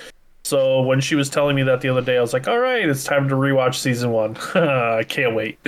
So 0.45 0.83
when 0.83 1.01
she 1.01 1.15
was 1.15 1.31
telling 1.31 1.57
me 1.57 1.63
that 1.63 1.81
the 1.81 1.89
other 1.89 2.03
day, 2.03 2.19
I 2.19 2.21
was 2.21 2.35
like, 2.35 2.47
"All 2.49 2.59
right, 2.59 2.87
it's 2.87 3.03
time 3.05 3.29
to 3.31 3.35
rewatch 3.35 3.77
season 3.77 4.11
one. 4.11 4.37
I 4.55 5.03
can't 5.09 5.35
wait." 5.35 5.59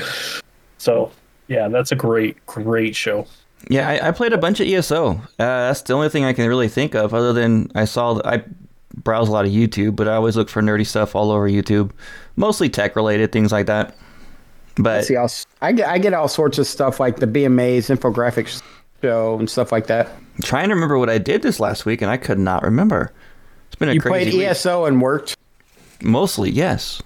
So 0.78 1.10
yeah, 1.48 1.68
that's 1.68 1.92
a 1.92 1.96
great, 1.96 2.44
great 2.46 2.94
show. 2.94 3.26
Yeah, 3.68 3.88
I, 3.88 4.08
I 4.08 4.10
played 4.12 4.32
a 4.32 4.38
bunch 4.38 4.60
of 4.60 4.66
ESO. 4.68 5.12
Uh, 5.12 5.18
that's 5.38 5.82
the 5.82 5.94
only 5.94 6.08
thing 6.08 6.24
I 6.24 6.32
can 6.32 6.46
really 6.48 6.68
think 6.68 6.94
of, 6.94 7.12
other 7.14 7.32
than 7.32 7.70
I 7.74 7.84
saw. 7.84 8.20
I 8.24 8.44
browse 8.94 9.28
a 9.28 9.32
lot 9.32 9.44
of 9.44 9.50
YouTube, 9.50 9.96
but 9.96 10.08
I 10.08 10.14
always 10.14 10.36
look 10.36 10.48
for 10.48 10.62
nerdy 10.62 10.86
stuff 10.86 11.14
all 11.16 11.30
over 11.30 11.48
YouTube, 11.48 11.90
mostly 12.36 12.68
tech 12.68 12.94
related 12.96 13.32
things 13.32 13.52
like 13.52 13.66
that. 13.66 13.96
But 14.76 15.04
See, 15.04 15.16
I'll, 15.16 15.30
I 15.62 15.72
get 15.72 15.88
I 15.88 15.98
get 15.98 16.12
all 16.14 16.28
sorts 16.28 16.58
of 16.58 16.66
stuff 16.66 17.00
like 17.00 17.16
the 17.16 17.26
BMA's 17.26 17.88
infographics 17.88 18.62
show 19.02 19.38
and 19.38 19.48
stuff 19.50 19.72
like 19.72 19.86
that. 19.86 20.08
I'm 20.36 20.42
trying 20.42 20.68
to 20.68 20.74
remember 20.74 20.98
what 20.98 21.08
I 21.10 21.18
did 21.18 21.42
this 21.42 21.58
last 21.58 21.86
week, 21.86 22.02
and 22.02 22.10
I 22.10 22.18
could 22.18 22.38
not 22.38 22.62
remember. 22.62 23.12
It's 23.68 23.76
been 23.76 23.88
a 23.88 23.94
You 23.94 24.00
crazy 24.00 24.30
played 24.30 24.38
week. 24.38 24.48
ESO 24.48 24.84
and 24.84 25.00
worked. 25.00 25.36
Mostly, 26.02 26.50
yes. 26.50 27.02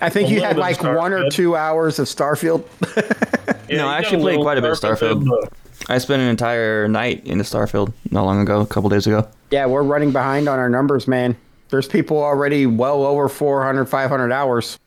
I 0.00 0.10
think 0.10 0.28
A 0.28 0.32
you 0.32 0.40
had 0.40 0.56
like 0.56 0.82
one 0.82 1.12
or 1.12 1.28
two 1.30 1.56
hours 1.56 1.98
of 1.98 2.06
Starfield. 2.06 2.64
Yeah, 3.68 3.78
No, 3.78 3.88
I 3.88 3.98
actually 3.98 4.20
played 4.22 4.40
quite 4.40 4.58
a 4.58 4.62
bit 4.62 4.70
of 4.72 4.78
Starfield. 4.78 5.26
but- 5.26 5.52
I 5.88 5.98
spent 5.98 6.22
an 6.22 6.28
entire 6.28 6.86
night 6.88 7.26
in 7.26 7.36
the 7.38 7.44
Starfield 7.44 7.92
not 8.10 8.24
long 8.24 8.40
ago, 8.40 8.60
a 8.60 8.66
couple 8.66 8.88
days 8.90 9.06
ago. 9.06 9.26
yeah, 9.50 9.66
we're 9.66 9.82
running 9.82 10.12
behind 10.12 10.48
on 10.48 10.58
our 10.58 10.68
numbers, 10.70 11.06
man. 11.08 11.36
There's 11.68 11.86
people 11.88 12.16
already 12.22 12.64
well 12.66 13.04
over 13.04 13.28
400, 13.28 13.86
500 13.86 14.32
hours. 14.32 14.78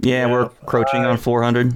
Yeah, 0.00 0.26
Yeah, 0.26 0.32
we're 0.32 0.42
approaching 0.42 1.02
I- 1.02 1.10
on 1.10 1.16
400. 1.16 1.74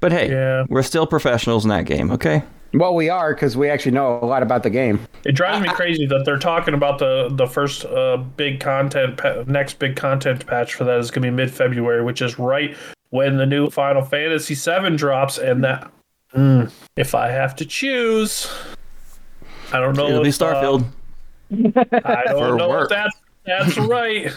But 0.00 0.10
hey, 0.12 0.30
Yeah. 0.30 0.64
we're 0.68 0.82
still 0.82 1.06
professionals 1.06 1.64
in 1.64 1.68
that 1.70 1.84
game, 1.84 2.10
okay? 2.12 2.42
Well, 2.74 2.94
we 2.94 3.10
are 3.10 3.34
because 3.34 3.56
we 3.56 3.68
actually 3.68 3.92
know 3.92 4.18
a 4.22 4.26
lot 4.26 4.42
about 4.42 4.62
the 4.62 4.70
game. 4.70 5.00
It 5.24 5.32
drives 5.32 5.60
me 5.62 5.68
crazy 5.74 6.06
that 6.06 6.24
they're 6.24 6.38
talking 6.38 6.72
about 6.74 6.98
the 6.98 7.28
the 7.30 7.46
first 7.46 7.84
uh, 7.84 8.16
big 8.16 8.60
content 8.60 9.18
pa- 9.18 9.44
next 9.46 9.78
big 9.78 9.94
content 9.96 10.46
patch 10.46 10.74
for 10.74 10.84
that 10.84 10.98
is 10.98 11.10
going 11.10 11.22
to 11.22 11.30
be 11.30 11.34
mid 11.34 11.50
February, 11.50 12.02
which 12.02 12.22
is 12.22 12.38
right 12.38 12.74
when 13.10 13.36
the 13.36 13.44
new 13.46 13.68
Final 13.68 14.02
Fantasy 14.02 14.54
VII 14.54 14.96
drops. 14.96 15.38
And 15.38 15.62
that, 15.64 15.90
Mm, 16.34 16.72
if 16.96 17.14
I 17.14 17.28
have 17.28 17.54
to 17.56 17.66
choose, 17.66 18.50
I 19.70 19.80
don't 19.80 19.94
know. 19.94 20.08
It'll 20.08 20.22
be 20.22 20.30
if, 20.30 20.40
uh, 20.40 20.54
Starfield. 20.54 20.86
I 22.06 22.22
don't 22.24 22.56
know 22.56 22.70
work. 22.70 22.84
if 22.84 22.96
that's 22.96 23.16
that's 23.44 23.76
right. 23.76 24.32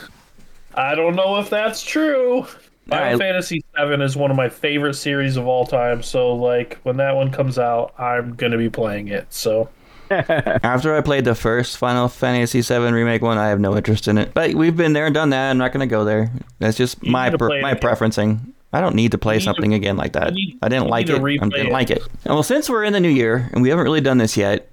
I 0.74 0.94
don't 0.96 1.16
know 1.16 1.40
if 1.40 1.50
that's 1.50 1.82
true. 1.82 2.48
Final 2.88 3.04
Alright. 3.06 3.20
Fantasy 3.20 3.64
VII 3.78 4.04
is 4.04 4.16
one 4.16 4.30
of 4.32 4.38
my 4.38 4.50
favorite 4.50 4.94
series 4.94 5.38
of 5.38 5.48
all 5.48 5.66
time. 5.66 6.04
So, 6.04 6.36
like, 6.36 6.78
when 6.84 6.98
that 6.98 7.16
one 7.16 7.32
comes 7.32 7.58
out, 7.58 7.94
I'm 8.00 8.36
gonna 8.36 8.58
be 8.58 8.70
playing 8.70 9.08
it. 9.08 9.32
So, 9.34 9.70
After 10.12 10.96
I 10.96 11.02
played 11.02 11.26
the 11.26 11.34
first 11.34 11.78
Final 11.78 12.08
Fantasy 12.08 12.62
VII 12.62 12.92
remake 12.92 13.24
one, 13.24 13.40
I 13.40 13.48
have 13.50 13.60
no 13.60 13.76
interest 13.76 14.08
in 14.08 14.20
it. 14.20 14.36
But 14.36 14.54
we've 14.54 14.78
been 14.78 14.94
there 14.94 15.08
and 15.08 15.16
done 15.16 15.32
that. 15.32 15.50
I'm 15.50 15.58
not 15.58 15.72
going 15.74 15.80
to 15.88 15.92
go 15.92 16.06
there. 16.06 16.32
That's 16.60 16.78
just 16.78 17.04
You 17.04 17.12
my 17.12 17.30
need 17.30 17.40
per- 17.40 17.60
my 17.62 17.74
preferencing. 17.74 18.40
I 18.72 18.82
don't 18.82 18.94
need 18.96 19.12
to 19.14 19.18
play 19.18 19.36
need 19.36 19.40
to- 19.40 19.46
something 19.46 19.74
again 19.74 19.98
like 19.98 20.14
that. 20.14 20.34
need- 20.36 20.60
I 20.62 20.70
didn't 20.70 20.90
like 20.90 21.10
it. 21.10 21.16
I 21.20 21.24
didn't 21.40 21.54
it. 21.56 21.72
like 21.72 21.90
it. 21.90 22.04
And 22.24 22.36
well, 22.36 22.44
since 22.44 22.70
we're 22.70 22.84
in 22.84 22.94
the 22.94 23.00
new 23.00 23.10
year 23.10 23.50
and 23.54 23.64
we 23.64 23.70
haven't 23.70 23.86
really 23.86 24.00
done 24.02 24.20
this 24.20 24.38
yet, 24.38 24.70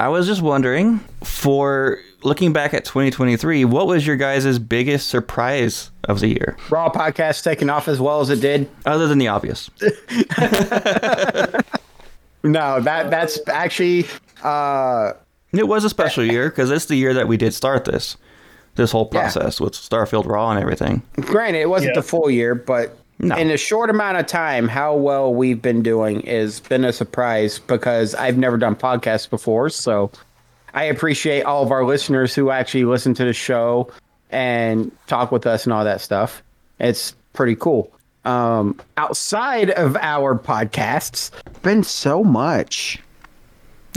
I 0.00 0.08
was 0.08 0.26
just 0.26 0.42
wondering 0.42 0.98
for 1.22 2.00
looking 2.24 2.52
back 2.52 2.74
at 2.74 2.84
2023, 2.84 3.64
what 3.64 3.86
was 3.86 4.06
your 4.06 4.16
guys' 4.16 4.58
biggest 4.58 5.08
surprise 5.08 5.90
of 6.08 6.20
the 6.20 6.28
year, 6.28 6.56
Raw 6.70 6.88
podcast 6.90 7.42
taking 7.44 7.70
off 7.70 7.86
as 7.88 8.00
well 8.00 8.20
as 8.20 8.30
it 8.30 8.40
did. 8.40 8.68
other 8.86 9.06
than 9.06 9.18
the 9.18 9.28
obvious? 9.28 9.70
No, 12.46 12.78
that 12.80 13.10
that's 13.10 13.40
actually 13.48 14.06
uh, 14.42 15.12
It 15.54 15.66
was 15.66 15.82
a 15.84 15.88
special 15.88 16.22
year 16.22 16.50
because 16.50 16.70
it's 16.70 16.84
the 16.84 16.94
year 16.94 17.14
that 17.14 17.26
we 17.26 17.38
did 17.38 17.54
start 17.54 17.86
this, 17.86 18.18
this 18.74 18.92
whole 18.92 19.08
Yeah. 19.12 19.20
process 19.22 19.62
with 19.62 19.72
Starfield 19.72 20.26
Raw 20.26 20.50
and 20.50 20.60
everything. 20.60 21.02
granted 21.22 21.60
it 21.60 21.70
wasn't 21.70 21.92
Yeah. 21.94 22.00
the 22.00 22.06
full 22.06 22.28
year, 22.28 22.54
but 22.54 22.98
No. 23.18 23.34
in 23.36 23.50
a 23.50 23.56
short 23.56 23.88
amount 23.88 24.18
of 24.18 24.26
time, 24.26 24.68
how 24.68 24.94
well 24.94 25.32
we've 25.32 25.62
been 25.62 25.82
doing 25.82 26.20
has 26.26 26.60
been 26.60 26.84
a 26.84 26.92
surprise 26.92 27.60
because 27.60 28.14
I've 28.14 28.36
never 28.36 28.58
done 28.58 28.76
podcasts 28.76 29.30
before. 29.30 29.70
So 29.70 30.10
I 30.74 30.84
appreciate 30.84 31.42
all 31.42 31.62
of 31.62 31.70
our 31.70 31.84
listeners 31.84 32.34
who 32.34 32.50
actually 32.50 32.84
listen 32.84 33.14
to 33.14 33.24
the 33.24 33.32
show 33.32 33.90
and 34.30 34.90
talk 35.06 35.30
with 35.30 35.46
us 35.46 35.64
and 35.64 35.72
all 35.72 35.84
that 35.84 36.00
stuff. 36.00 36.42
It's 36.80 37.14
pretty 37.32 37.54
cool. 37.54 37.90
Um, 38.24 38.80
outside 38.96 39.70
of 39.70 39.96
our 39.96 40.36
podcasts, 40.36 41.30
been 41.62 41.84
so 41.84 42.24
much. 42.24 42.98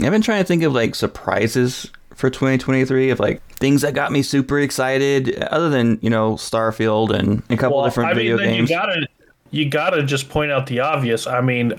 I've 0.00 0.12
been 0.12 0.22
trying 0.22 0.42
to 0.42 0.46
think 0.46 0.62
of 0.62 0.72
like 0.72 0.94
surprises 0.94 1.90
for 2.14 2.30
2023 2.30 3.10
of 3.10 3.18
like 3.20 3.42
things 3.54 3.82
that 3.82 3.94
got 3.94 4.12
me 4.12 4.22
super 4.22 4.60
excited, 4.60 5.42
other 5.44 5.70
than 5.70 5.98
you 6.02 6.10
know 6.10 6.34
Starfield 6.34 7.10
and 7.10 7.42
a 7.50 7.56
couple 7.56 7.82
different 7.84 8.10
I 8.10 8.14
video 8.14 8.36
then 8.36 8.48
games. 8.48 8.70
you 8.70 8.76
gotta 8.76 9.08
you 9.50 9.68
gotta 9.68 10.02
just 10.04 10.28
point 10.28 10.52
out 10.52 10.66
the 10.66 10.80
obvious. 10.80 11.26
I 11.26 11.40
mean, 11.40 11.72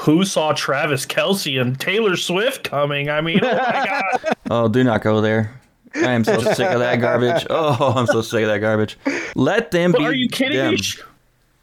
who 0.00 0.24
saw 0.24 0.52
Travis 0.52 1.04
Kelce 1.06 1.60
and 1.60 1.78
Taylor 1.78 2.16
Swift 2.16 2.64
coming? 2.64 3.08
I 3.10 3.20
mean, 3.20 3.40
oh 3.42 3.48
my 3.56 3.86
god. 3.86 4.34
Oh, 4.50 4.68
do 4.68 4.82
not 4.82 5.02
go 5.02 5.20
there. 5.20 5.60
I 5.94 6.10
am 6.12 6.24
so 6.24 6.40
sick 6.54 6.68
of 6.68 6.80
that 6.80 6.96
garbage. 7.00 7.46
Oh, 7.50 7.92
I'm 7.96 8.06
so 8.06 8.20
sick 8.22 8.42
of 8.42 8.48
that 8.48 8.58
garbage. 8.58 8.98
Let 9.36 9.70
them 9.70 9.92
But 9.92 9.98
be. 9.98 10.04
are 10.06 10.12
you 10.12 10.28
kidding 10.28 10.56
them. 10.58 10.72
me? 10.72 10.76
She, 10.78 10.98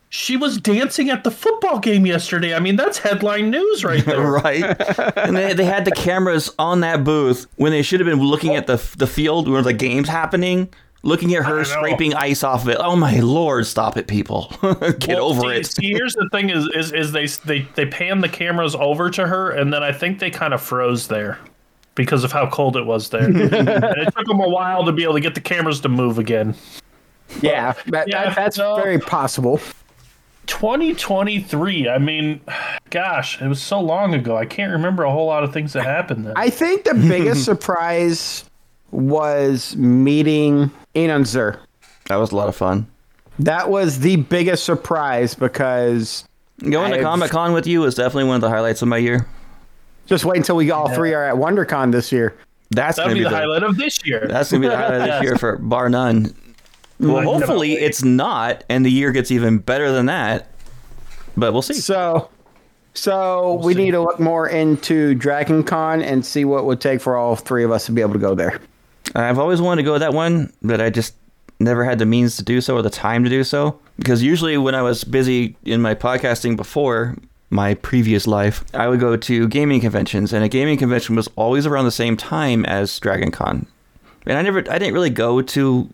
she 0.09 0.37
was 0.37 0.57
dancing 0.57 1.09
at 1.09 1.25
the 1.25 1.31
football 1.31 1.79
game 1.79 2.05
yesterday. 2.05 2.53
I 2.55 2.59
mean, 2.59 2.77
that's 2.77 2.97
headline 2.97 3.49
news 3.49 3.83
right 3.83 4.05
there. 4.05 4.21
right? 4.21 4.63
and 5.17 5.35
they, 5.35 5.51
they 5.53 5.65
had 5.65 5.83
the 5.83 5.91
cameras 5.91 6.53
on 6.57 6.79
that 6.79 7.03
booth 7.03 7.45
when 7.57 7.71
they 7.73 7.81
should 7.81 7.99
have 7.99 8.07
been 8.07 8.21
looking 8.21 8.55
at 8.55 8.67
the 8.67 8.77
the 8.97 9.07
field 9.07 9.49
where 9.49 9.61
the 9.61 9.73
game's 9.73 10.07
happening, 10.07 10.69
looking 11.03 11.33
at 11.35 11.43
I 11.45 11.49
her 11.49 11.57
know. 11.57 11.63
scraping 11.63 12.13
ice 12.13 12.43
off 12.43 12.63
of 12.63 12.69
it. 12.69 12.77
Oh 12.79 12.95
my 12.95 13.19
lord, 13.19 13.65
stop 13.65 13.97
it, 13.97 14.07
people! 14.07 14.53
Get 14.99 15.09
Well, 15.09 15.25
over 15.29 15.41
see, 15.41 15.59
it. 15.59 15.65
See, 15.67 15.87
here's 15.93 16.13
the 16.13 16.29
thing: 16.31 16.49
is 16.49 16.67
is 16.73 16.93
is 16.93 17.11
they 17.11 17.25
they 17.45 17.67
they 17.75 17.85
pan 17.85 18.21
the 18.21 18.29
cameras 18.29 18.75
over 18.75 19.09
to 19.11 19.27
her, 19.27 19.51
and 19.51 19.71
then 19.73 19.83
I 19.83 19.91
think 19.91 20.19
they 20.19 20.29
kind 20.29 20.53
of 20.53 20.61
froze 20.61 21.07
there 21.07 21.39
because 21.95 22.23
of 22.23 22.31
how 22.31 22.49
cold 22.49 22.77
it 22.77 22.85
was 22.85 23.09
there, 23.09 23.23
and 23.25 23.35
it 23.41 24.13
took 24.15 24.27
them 24.27 24.39
a 24.39 24.49
while 24.49 24.85
to 24.85 24.91
be 24.91 25.03
able 25.03 25.13
to 25.13 25.19
get 25.21 25.35
the 25.35 25.41
cameras 25.41 25.79
to 25.81 25.89
move 25.89 26.19
again. 26.19 26.55
Yeah, 27.41 27.73
that, 27.87 28.07
yeah, 28.07 28.25
that, 28.25 28.35
that's 28.35 28.57
no. 28.57 28.75
very 28.77 28.99
possible. 28.99 29.59
2023. 30.47 31.89
I 31.89 31.97
mean, 31.97 32.41
gosh, 32.89 33.41
it 33.41 33.47
was 33.47 33.61
so 33.61 33.79
long 33.79 34.13
ago. 34.13 34.37
I 34.37 34.45
can't 34.45 34.71
remember 34.71 35.03
a 35.03 35.11
whole 35.11 35.27
lot 35.27 35.43
of 35.43 35.53
things 35.53 35.73
that 35.73 35.83
happened 35.83 36.25
then. 36.25 36.33
I 36.35 36.49
think 36.49 36.83
the 36.85 36.93
biggest 36.93 37.43
surprise 37.45 38.45
was 38.91 39.75
meeting 39.75 40.71
Inon 40.97 41.25
Zur. 41.25 41.59
That 42.07 42.15
was 42.15 42.31
a 42.31 42.35
lot 42.35 42.49
of 42.49 42.55
fun. 42.55 42.87
That 43.39 43.69
was 43.69 43.99
the 43.99 44.15
biggest 44.17 44.63
surprise 44.65 45.35
because 45.35 46.23
Going 46.61 46.89
to 46.91 46.95
I've- 46.97 47.03
Comic 47.03 47.31
Con 47.31 47.53
with 47.53 47.67
you 47.67 47.81
was 47.81 47.95
definitely 47.95 48.23
one 48.25 48.35
of 48.35 48.41
the 48.41 48.49
highlights 48.49 48.81
of 48.81 48.87
my 48.87 48.97
year. 48.97 49.27
just 50.07 50.25
wait 50.25 50.37
until 50.37 50.55
we 50.55 50.71
all 50.71 50.89
three 50.89 51.13
are 51.13 51.23
at 51.23 51.35
WonderCon 51.35 51.91
this 51.91 52.11
year. 52.11 52.33
That's 52.71 52.97
That'll 52.97 53.09
gonna 53.11 53.13
be 53.15 53.19
be 53.19 53.23
the 53.25 53.29
the, 53.29 53.35
highlight 53.35 53.63
of 53.63 53.77
this 53.77 54.05
year. 54.05 54.25
that's 54.27 54.51
gonna 54.51 54.61
be 54.61 54.67
the 54.67 54.75
highlight 54.75 55.01
of 55.01 55.07
this 55.07 55.21
year 55.29 55.37
for 55.37 55.57
bar 55.57 55.87
none. 55.89 56.33
Well, 56.99 57.21
hopefully 57.21 57.73
it's 57.73 58.03
not, 58.03 58.63
and 58.69 58.83
the 58.85 58.89
year 58.91 59.11
gets 59.11 59.29
even 59.31 59.59
better 59.59 59.91
than 59.91 60.07
that. 60.07 60.49
But 61.37 61.53
we'll 61.53 61.61
see. 61.61 61.75
So, 61.75 62.29
so 62.95 63.61
we 63.63 63.73
see. 63.75 63.83
need 63.83 63.91
to 63.91 64.01
look 64.01 64.19
more 64.19 64.49
into 64.49 65.13
Dragon 65.13 65.63
Con 65.63 66.01
and 66.01 66.25
see 66.25 66.43
what 66.43 66.59
it 66.59 66.65
would 66.65 66.81
take 66.81 66.99
for 67.01 67.15
all 67.15 67.35
three 67.35 67.63
of 67.63 67.69
us 67.71 67.85
to 67.85 67.91
be 67.91 68.01
able 68.01 68.13
to 68.13 68.19
go 68.19 68.33
there. 68.33 68.59
I've 69.15 69.39
always 69.39 69.61
wanted 69.61 69.81
to 69.81 69.85
go 69.85 69.93
to 69.93 69.99
that 69.99 70.13
one, 70.13 70.53
but 70.61 70.81
I 70.81 70.89
just 70.89 71.15
never 71.59 71.83
had 71.83 71.99
the 71.99 72.05
means 72.05 72.37
to 72.37 72.43
do 72.43 72.61
so 72.61 72.75
or 72.75 72.81
the 72.81 72.89
time 72.89 73.23
to 73.23 73.29
do 73.29 73.43
so. 73.43 73.79
Because 73.97 74.21
usually 74.21 74.57
when 74.57 74.75
I 74.75 74.81
was 74.81 75.03
busy 75.03 75.55
in 75.63 75.81
my 75.81 75.95
podcasting 75.95 76.55
before 76.55 77.15
my 77.49 77.73
previous 77.75 78.27
life, 78.27 78.63
I 78.73 78.87
would 78.87 78.99
go 78.99 79.15
to 79.17 79.47
gaming 79.47 79.81
conventions, 79.81 80.33
and 80.33 80.43
a 80.43 80.49
gaming 80.49 80.77
convention 80.77 81.15
was 81.15 81.29
always 81.35 81.65
around 81.65 81.85
the 81.85 81.91
same 81.91 82.17
time 82.17 82.65
as 82.65 82.99
Dragon 82.99 83.31
Con. 83.31 83.65
And 84.25 84.37
I 84.37 84.41
never, 84.41 84.59
I 84.69 84.77
didn't 84.77 84.93
really 84.93 85.09
go 85.09 85.41
to 85.41 85.89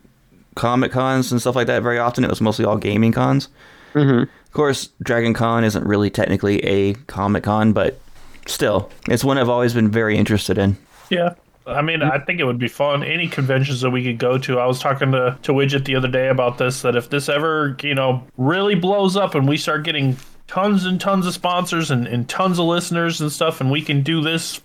comic 0.56 0.92
cons 0.92 1.30
and 1.32 1.40
stuff 1.40 1.56
like 1.56 1.68
that 1.68 1.82
very 1.82 1.98
often. 1.98 2.24
It 2.24 2.30
was 2.30 2.40
mostly 2.40 2.64
all 2.64 2.76
gaming 2.76 3.12
cons. 3.12 3.48
Mm-hmm. 3.94 4.22
Of 4.22 4.52
course, 4.52 4.90
Dragon 5.02 5.34
Con 5.34 5.64
isn't 5.64 5.84
really 5.86 6.10
technically 6.10 6.58
a 6.64 6.94
comic 7.06 7.44
con, 7.44 7.72
but 7.72 7.98
still, 8.46 8.90
it's 9.08 9.24
one 9.24 9.38
I've 9.38 9.48
always 9.48 9.72
been 9.72 9.90
very 9.90 10.16
interested 10.16 10.58
in. 10.58 10.76
Yeah. 11.10 11.34
I 11.66 11.80
mean, 11.82 12.02
I 12.02 12.18
think 12.18 12.40
it 12.40 12.44
would 12.44 12.58
be 12.58 12.68
fun. 12.68 13.02
Any 13.02 13.26
conventions 13.28 13.80
that 13.80 13.90
we 13.90 14.04
could 14.04 14.18
go 14.18 14.36
to. 14.38 14.58
I 14.58 14.66
was 14.66 14.80
talking 14.80 15.12
to, 15.12 15.38
to 15.42 15.52
Widget 15.52 15.84
the 15.86 15.96
other 15.96 16.08
day 16.08 16.28
about 16.28 16.58
this, 16.58 16.82
that 16.82 16.94
if 16.94 17.08
this 17.10 17.28
ever, 17.28 17.76
you 17.82 17.94
know, 17.94 18.22
really 18.36 18.74
blows 18.74 19.16
up 19.16 19.34
and 19.34 19.48
we 19.48 19.56
start 19.56 19.82
getting 19.84 20.16
tons 20.46 20.84
and 20.84 21.00
tons 21.00 21.26
of 21.26 21.32
sponsors 21.32 21.90
and, 21.90 22.06
and 22.06 22.28
tons 22.28 22.58
of 22.58 22.66
listeners 22.66 23.20
and 23.20 23.32
stuff, 23.32 23.60
and 23.60 23.70
we 23.70 23.80
can 23.80 24.02
do 24.02 24.20
this 24.20 24.60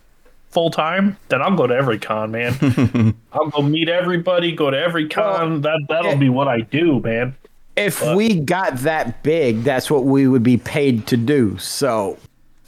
full 0.49 0.71
time, 0.71 1.15
then 1.29 1.41
I'll 1.41 1.55
go 1.55 1.67
to 1.67 1.73
every 1.73 1.99
con, 1.99 2.31
man. 2.31 3.15
I'll 3.31 3.47
go 3.49 3.61
meet 3.61 3.87
everybody, 3.87 4.51
go 4.51 4.69
to 4.69 4.77
every 4.77 5.07
con. 5.07 5.61
that 5.61 5.79
that'll 5.87 6.17
be 6.17 6.29
what 6.29 6.47
I 6.47 6.61
do, 6.61 6.99
man. 6.99 7.35
If 7.77 8.03
we 8.13 8.41
got 8.41 8.77
that 8.79 9.23
big, 9.23 9.63
that's 9.63 9.89
what 9.89 10.03
we 10.03 10.27
would 10.27 10.43
be 10.43 10.57
paid 10.57 11.07
to 11.07 11.17
do. 11.17 11.57
So, 11.59 12.17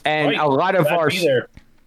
and 0.06 0.28
Right. 0.28 0.38
a 0.38 0.46
lot 0.46 0.74
of 0.74 0.86
I'd 0.86 0.92
our 0.92 1.10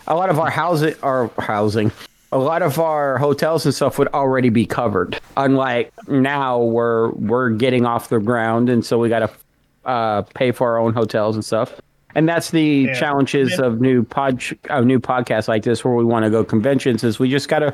a 0.08 0.16
lot 0.16 0.30
of 0.30 0.38
our 0.38 0.52
housing 0.52 0.94
our 1.02 1.32
housing 1.40 1.92
a 2.36 2.40
lot 2.40 2.62
of 2.62 2.80
our 2.80 3.18
hotels 3.18 3.66
and 3.66 3.74
stuff 3.74 3.98
would 3.98 4.10
already 4.10 4.50
be 4.50 4.66
covered. 4.66 5.20
Unlike 5.38 5.94
now, 6.08 6.60
where 6.60 7.10
we're 7.12 7.50
getting 7.52 7.86
off 7.86 8.10
the 8.10 8.20
ground, 8.20 8.70
and 8.70 8.86
so 8.86 9.00
we 9.00 9.08
got 9.10 9.20
to 9.20 9.90
uh, 9.90 10.22
pay 10.34 10.52
for 10.52 10.70
our 10.72 10.78
own 10.80 10.94
hotels 10.94 11.36
and 11.36 11.46
stuff. 11.46 11.80
And 12.16 12.28
that's 12.28 12.50
the 12.52 12.62
Yeah. 12.88 12.94
challenges 12.94 13.56
Yeah. 13.58 13.66
of 13.66 13.80
new 13.82 14.04
pod, 14.04 14.44
of 14.70 14.86
new 14.86 15.00
podcasts 15.00 15.48
like 15.48 15.64
this, 15.64 15.86
where 15.86 15.94
we 15.94 16.04
want 16.04 16.26
to 16.26 16.30
go 16.32 16.44
conventions. 16.44 17.04
Is 17.04 17.20
we 17.20 17.30
just 17.30 17.48
got 17.50 17.60
to 17.60 17.74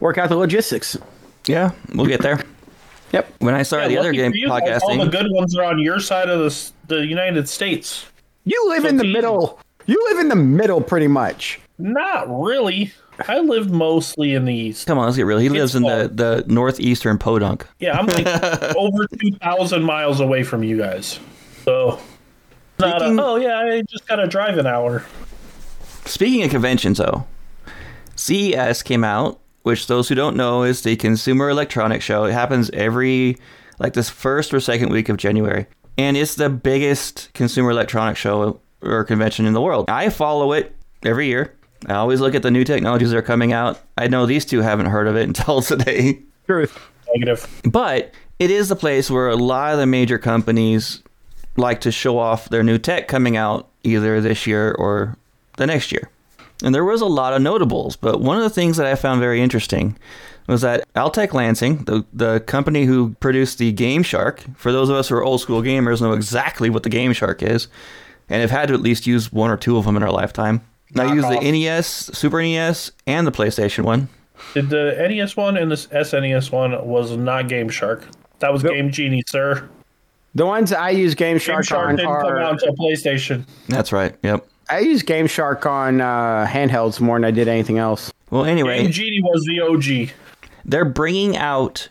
work 0.00 0.16
out 0.18 0.28
the 0.28 0.36
logistics. 0.36 0.96
Yeah, 1.46 1.70
we'll 1.94 2.06
get 2.06 2.20
there. 2.22 2.40
Yep. 3.12 3.32
When 3.38 3.54
I 3.54 3.62
started 3.62 3.90
the 3.90 3.98
other 3.98 4.12
game 4.12 4.32
for 4.32 4.38
you 4.38 4.48
guys, 4.48 4.80
All 4.82 4.96
the 4.98 5.06
good 5.06 5.26
ones 5.30 5.56
are 5.56 5.64
on 5.64 5.78
your 5.78 6.00
side 6.00 6.28
of 6.28 6.40
the 6.40 6.72
the 6.96 7.06
United 7.06 7.48
States. 7.48 8.06
You 8.44 8.60
live 8.68 8.82
So 8.82 8.88
in 8.88 8.96
the 8.96 9.04
easy. 9.04 9.12
middle. 9.12 9.58
You 9.86 10.02
live 10.10 10.18
in 10.18 10.28
the 10.28 10.36
middle, 10.36 10.80
pretty 10.80 11.06
much. 11.08 11.60
Not 11.78 12.28
really. 12.28 12.92
I 13.28 13.40
live 13.40 13.70
mostly 13.70 14.34
in 14.34 14.44
the 14.44 14.54
east. 14.54 14.86
come 14.86 14.98
on, 14.98 15.06
let's 15.06 15.16
get 15.16 15.26
real. 15.26 15.38
He 15.38 15.48
lives 15.48 15.74
in 15.74 15.82
the, 15.82 16.10
the 16.12 16.44
northeastern 16.46 17.18
Podunk. 17.18 17.66
Yeah, 17.78 17.98
I'm 17.98 18.06
like 18.06 18.26
over 18.76 19.06
two 19.06 19.32
thousand 19.32 19.82
miles 19.82 20.20
away 20.20 20.42
from 20.42 20.62
you 20.62 20.78
guys. 20.78 21.18
So 21.64 22.00
not 22.78 23.02
a, 23.02 23.06
oh 23.20 23.36
yeah, 23.36 23.58
I 23.58 23.82
just 23.82 24.06
gotta 24.06 24.26
drive 24.26 24.58
an 24.58 24.66
hour. 24.66 25.04
Speaking 26.04 26.42
of 26.44 26.50
conventions, 26.50 26.98
though, 26.98 27.26
CES 28.16 28.82
came 28.82 29.04
out, 29.04 29.40
which 29.62 29.86
those 29.86 30.08
who 30.08 30.14
don't 30.14 30.36
know 30.36 30.62
is 30.64 30.82
the 30.82 30.96
Consumer 30.96 31.48
Electronics 31.48 32.04
Show. 32.04 32.24
It 32.24 32.32
happens 32.32 32.70
every 32.70 33.38
like 33.78 33.94
this 33.94 34.10
first 34.10 34.52
or 34.52 34.60
second 34.60 34.90
week 34.90 35.08
of 35.08 35.16
January, 35.16 35.66
and 35.98 36.16
it's 36.16 36.34
the 36.34 36.50
biggest 36.50 37.30
consumer 37.34 37.70
electronics 37.70 38.20
show 38.20 38.60
or 38.82 39.04
convention 39.04 39.46
in 39.46 39.54
the 39.54 39.60
world. 39.60 39.88
I 39.88 40.08
follow 40.10 40.52
it 40.52 40.74
every 41.04 41.26
year. 41.26 41.54
I 41.88 41.94
always 41.94 42.20
look 42.20 42.34
at 42.34 42.42
the 42.42 42.50
new 42.50 42.64
technologies 42.64 43.10
that 43.10 43.16
are 43.16 43.22
coming 43.22 43.52
out. 43.52 43.80
I 43.96 44.08
know 44.08 44.26
these 44.26 44.44
two 44.44 44.60
haven't 44.60 44.86
heard 44.86 45.06
of 45.06 45.16
it 45.16 45.22
until 45.28 45.62
today. 45.62 46.20
Truth. 46.46 46.78
Negative. 47.14 47.60
But 47.64 48.12
it 48.38 48.50
is 48.50 48.68
the 48.68 48.76
place 48.76 49.10
where 49.10 49.28
a 49.28 49.36
lot 49.36 49.72
of 49.72 49.78
the 49.78 49.86
major 49.86 50.18
companies 50.18 51.02
like 51.56 51.80
to 51.82 51.92
show 51.92 52.18
off 52.18 52.48
their 52.48 52.62
new 52.62 52.78
tech 52.78 53.08
coming 53.08 53.36
out 53.36 53.68
either 53.84 54.20
this 54.20 54.46
year 54.46 54.72
or 54.72 55.16
the 55.56 55.66
next 55.66 55.92
year. 55.92 56.10
And 56.62 56.74
there 56.74 56.84
was 56.84 57.00
a 57.00 57.06
lot 57.06 57.32
of 57.32 57.42
notables, 57.42 57.96
but 57.96 58.20
one 58.20 58.36
of 58.36 58.42
the 58.42 58.50
things 58.50 58.76
that 58.76 58.86
I 58.86 58.94
found 58.94 59.20
very 59.20 59.40
interesting 59.40 59.96
was 60.46 60.60
that 60.62 60.86
Altec 60.94 61.32
Lansing, 61.32 61.84
the, 61.84 62.04
the 62.12 62.40
company 62.40 62.84
who 62.84 63.14
produced 63.20 63.58
the 63.58 63.72
Game 63.72 64.02
Shark, 64.02 64.44
for 64.56 64.72
those 64.72 64.88
of 64.88 64.96
us 64.96 65.08
who 65.08 65.16
are 65.16 65.24
old 65.24 65.40
school 65.40 65.62
gamers 65.62 66.00
know 66.00 66.12
exactly 66.12 66.70
what 66.70 66.82
the 66.82 66.88
Game 66.88 67.12
Shark 67.12 67.42
is, 67.42 67.68
and 68.28 68.40
have 68.40 68.50
had 68.50 68.68
to 68.68 68.74
at 68.74 68.80
least 68.80 69.06
use 69.06 69.32
one 69.32 69.50
or 69.50 69.56
two 69.56 69.76
of 69.76 69.84
them 69.84 69.96
in 69.96 70.02
our 70.02 70.12
lifetime. 70.12 70.62
I 70.96 71.12
use 71.14 71.24
the 71.24 71.40
NES, 71.40 71.86
Super 71.86 72.42
NES, 72.42 72.92
and 73.06 73.26
the 73.26 73.32
PlayStation 73.32 73.84
one. 73.84 74.08
Did 74.52 74.70
the 74.70 74.94
NES 75.08 75.36
one 75.36 75.56
and 75.56 75.70
the 75.70 75.76
SNES 75.76 76.50
one 76.52 76.86
was 76.86 77.16
not 77.16 77.48
Game 77.48 77.68
Shark. 77.68 78.06
That 78.40 78.52
was 78.52 78.62
Game 78.62 78.90
Genie, 78.90 79.22
sir. 79.26 79.68
The 80.34 80.44
ones 80.46 80.72
I 80.72 80.90
use 80.90 81.14
Game 81.14 81.34
Game 81.34 81.38
Shark, 81.38 81.64
Shark 81.64 81.88
on 81.88 81.96
didn't 81.96 82.20
come 82.20 82.36
out 82.38 82.58
to 82.60 82.72
PlayStation. 82.72 83.44
That's 83.68 83.92
right. 83.92 84.14
Yep. 84.22 84.46
I 84.68 84.80
use 84.80 85.02
Game 85.02 85.26
Shark 85.26 85.66
on 85.66 86.00
uh, 86.00 86.46
handhelds 86.48 87.00
more 87.00 87.16
than 87.16 87.24
I 87.24 87.30
did 87.30 87.48
anything 87.48 87.78
else. 87.78 88.12
Well, 88.30 88.44
anyway, 88.44 88.82
Game 88.82 88.90
Genie 88.90 89.20
was 89.22 89.44
the 89.44 89.60
OG. 89.60 90.10
they're 90.64 90.84
bringing 90.84 91.36
out 91.36 91.88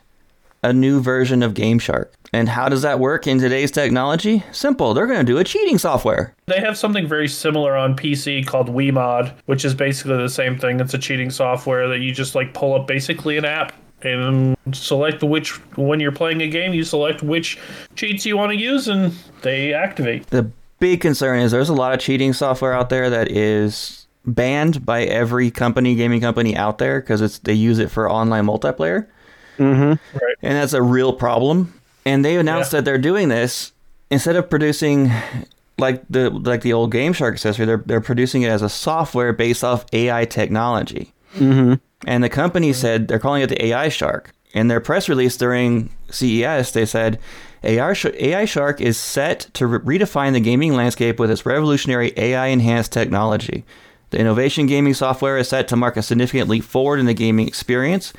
a 0.64 0.74
new 0.74 1.02
version 1.02 1.44
of 1.44 1.54
Game 1.54 1.78
Shark. 1.78 2.14
And 2.32 2.50
how 2.50 2.70
does 2.70 2.82
that 2.82 3.00
work 3.00 3.28
in 3.28 3.38
today's 3.38 3.70
technology? 3.70 4.44
Simple. 4.52 4.94
They're 4.94 5.06
going 5.06 5.20
to 5.20 5.32
do 5.32 5.38
a 5.38 5.44
cheating 5.44 5.78
software. 5.78 6.34
They 6.48 6.60
have 6.60 6.78
something 6.78 7.08
very 7.08 7.28
similar 7.28 7.76
on 7.76 7.96
PC 7.96 8.46
called 8.46 8.70
WeMod, 8.70 9.34
which 9.46 9.66
is 9.66 9.76
basically 9.76 10.18
the 10.18 10.30
same 10.30 10.58
thing. 10.58 10.80
It's 10.80 10.94
a 10.94 10.98
cheating 10.98 11.30
software 11.30 11.88
that 11.90 12.00
you 12.00 12.12
just 12.12 12.34
like 12.34 12.54
pull 12.54 12.74
up 12.74 12.88
basically 12.88 13.38
an 13.38 13.46
app 13.46 13.74
and 14.02 14.58
select 14.74 15.24
which 15.24 15.52
when 15.78 16.00
you're 16.00 16.12
playing 16.12 16.42
a 16.42 16.48
game, 16.48 16.74
you 16.74 16.84
select 16.84 17.22
which 17.22 17.60
cheats 17.96 18.26
you 18.26 18.36
want 18.36 18.52
to 18.52 18.58
use 18.58 18.88
and 18.88 19.14
they 19.42 19.74
activate. 19.74 20.28
The 20.28 20.50
big 20.80 21.02
concern 21.02 21.40
is 21.40 21.52
there's 21.52 21.70
a 21.70 21.74
lot 21.74 21.94
of 21.94 22.00
cheating 22.00 22.34
software 22.34 22.74
out 22.74 22.90
there 22.90 23.10
that 23.10 23.32
is 23.32 24.08
banned 24.26 24.86
by 24.86 25.04
every 25.04 25.52
company, 25.52 25.96
gaming 25.96 26.22
company 26.22 26.56
out 26.56 26.78
there 26.78 27.00
because 27.00 27.22
it's 27.22 27.40
they 27.40 27.54
use 27.54 27.80
it 27.80 27.92
for 27.92 28.10
online 28.10 28.46
multiplayer. 28.46 29.08
Right. 29.60 29.98
and 30.42 30.56
that's 30.58 30.74
a 30.74 30.82
real 30.82 31.14
problem. 31.14 31.74
And 32.06 32.24
they 32.26 32.36
announced 32.38 32.74
Yeah. 32.74 32.80
that 32.80 32.86
they're 32.86 32.98
doing 32.98 33.30
this 33.30 33.72
instead 34.10 34.36
of 34.36 34.50
producing 34.50 35.12
like 35.78 36.04
the 36.10 36.30
like 36.30 36.62
the 36.62 36.74
old 36.74 36.92
Game 36.92 37.14
Shark 37.14 37.34
accessory. 37.36 37.66
They're 37.66 37.84
they're 37.86 38.02
producing 38.02 38.42
it 38.44 38.50
as 38.50 38.62
a 38.62 38.70
software 38.70 39.34
based 39.34 39.64
off 39.64 39.86
AI 39.94 40.26
technology. 40.26 41.14
Mm-hmm. 41.38 41.76
And 42.06 42.24
the 42.24 42.30
company 42.30 42.74
said 42.74 43.08
they're 43.08 43.20
calling 43.20 43.42
it 43.42 43.48
the 43.48 43.66
AI 43.68 43.90
Shark. 43.90 44.32
In 44.54 44.68
their 44.68 44.80
press 44.82 45.10
release 45.10 45.36
during 45.38 45.90
CES, 46.12 46.72
they 46.74 46.86
said 46.86 47.18
AI, 47.64 47.94
Sh- 47.94 48.06
AI 48.20 48.46
Shark 48.46 48.82
is 48.82 48.98
set 48.98 49.48
to 49.54 49.66
re- 49.66 49.98
redefine 50.00 50.34
the 50.34 50.40
gaming 50.42 50.74
landscape 50.76 51.18
with 51.20 51.32
its 51.32 51.46
revolutionary 51.46 52.12
AI 52.18 52.48
enhanced 52.48 52.92
technology. 52.92 53.64
The 54.12 54.20
innovation 54.20 54.68
gaming 54.68 54.94
software 54.94 55.38
is 55.38 55.48
set 55.50 55.68
to 55.70 55.76
mark 55.76 55.98
a 55.98 56.04
significant 56.04 56.50
leap 56.50 56.64
forward 56.66 57.00
in 57.00 57.08
the 57.08 57.16
gaming 57.16 57.48
experience, 57.48 58.14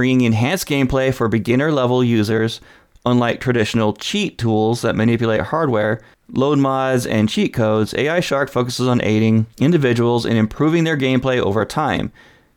bringing 0.00 0.22
enhanced 0.22 0.66
gameplay 0.66 1.12
for 1.12 1.28
beginner 1.28 1.70
level 1.70 2.02
users. 2.02 2.62
Unlike 3.04 3.38
traditional 3.38 3.92
cheat 3.92 4.38
tools 4.38 4.80
that 4.80 4.96
manipulate 4.96 5.42
hardware, 5.42 6.00
load 6.32 6.58
mods, 6.58 7.04
and 7.04 7.28
cheat 7.28 7.52
codes, 7.52 7.92
AI 7.92 8.20
Shark 8.20 8.48
focuses 8.48 8.88
on 8.88 9.02
aiding 9.02 9.44
individuals 9.58 10.24
in 10.24 10.38
improving 10.38 10.84
their 10.84 10.96
gameplay 10.96 11.38
over 11.38 11.66
time. 11.66 12.12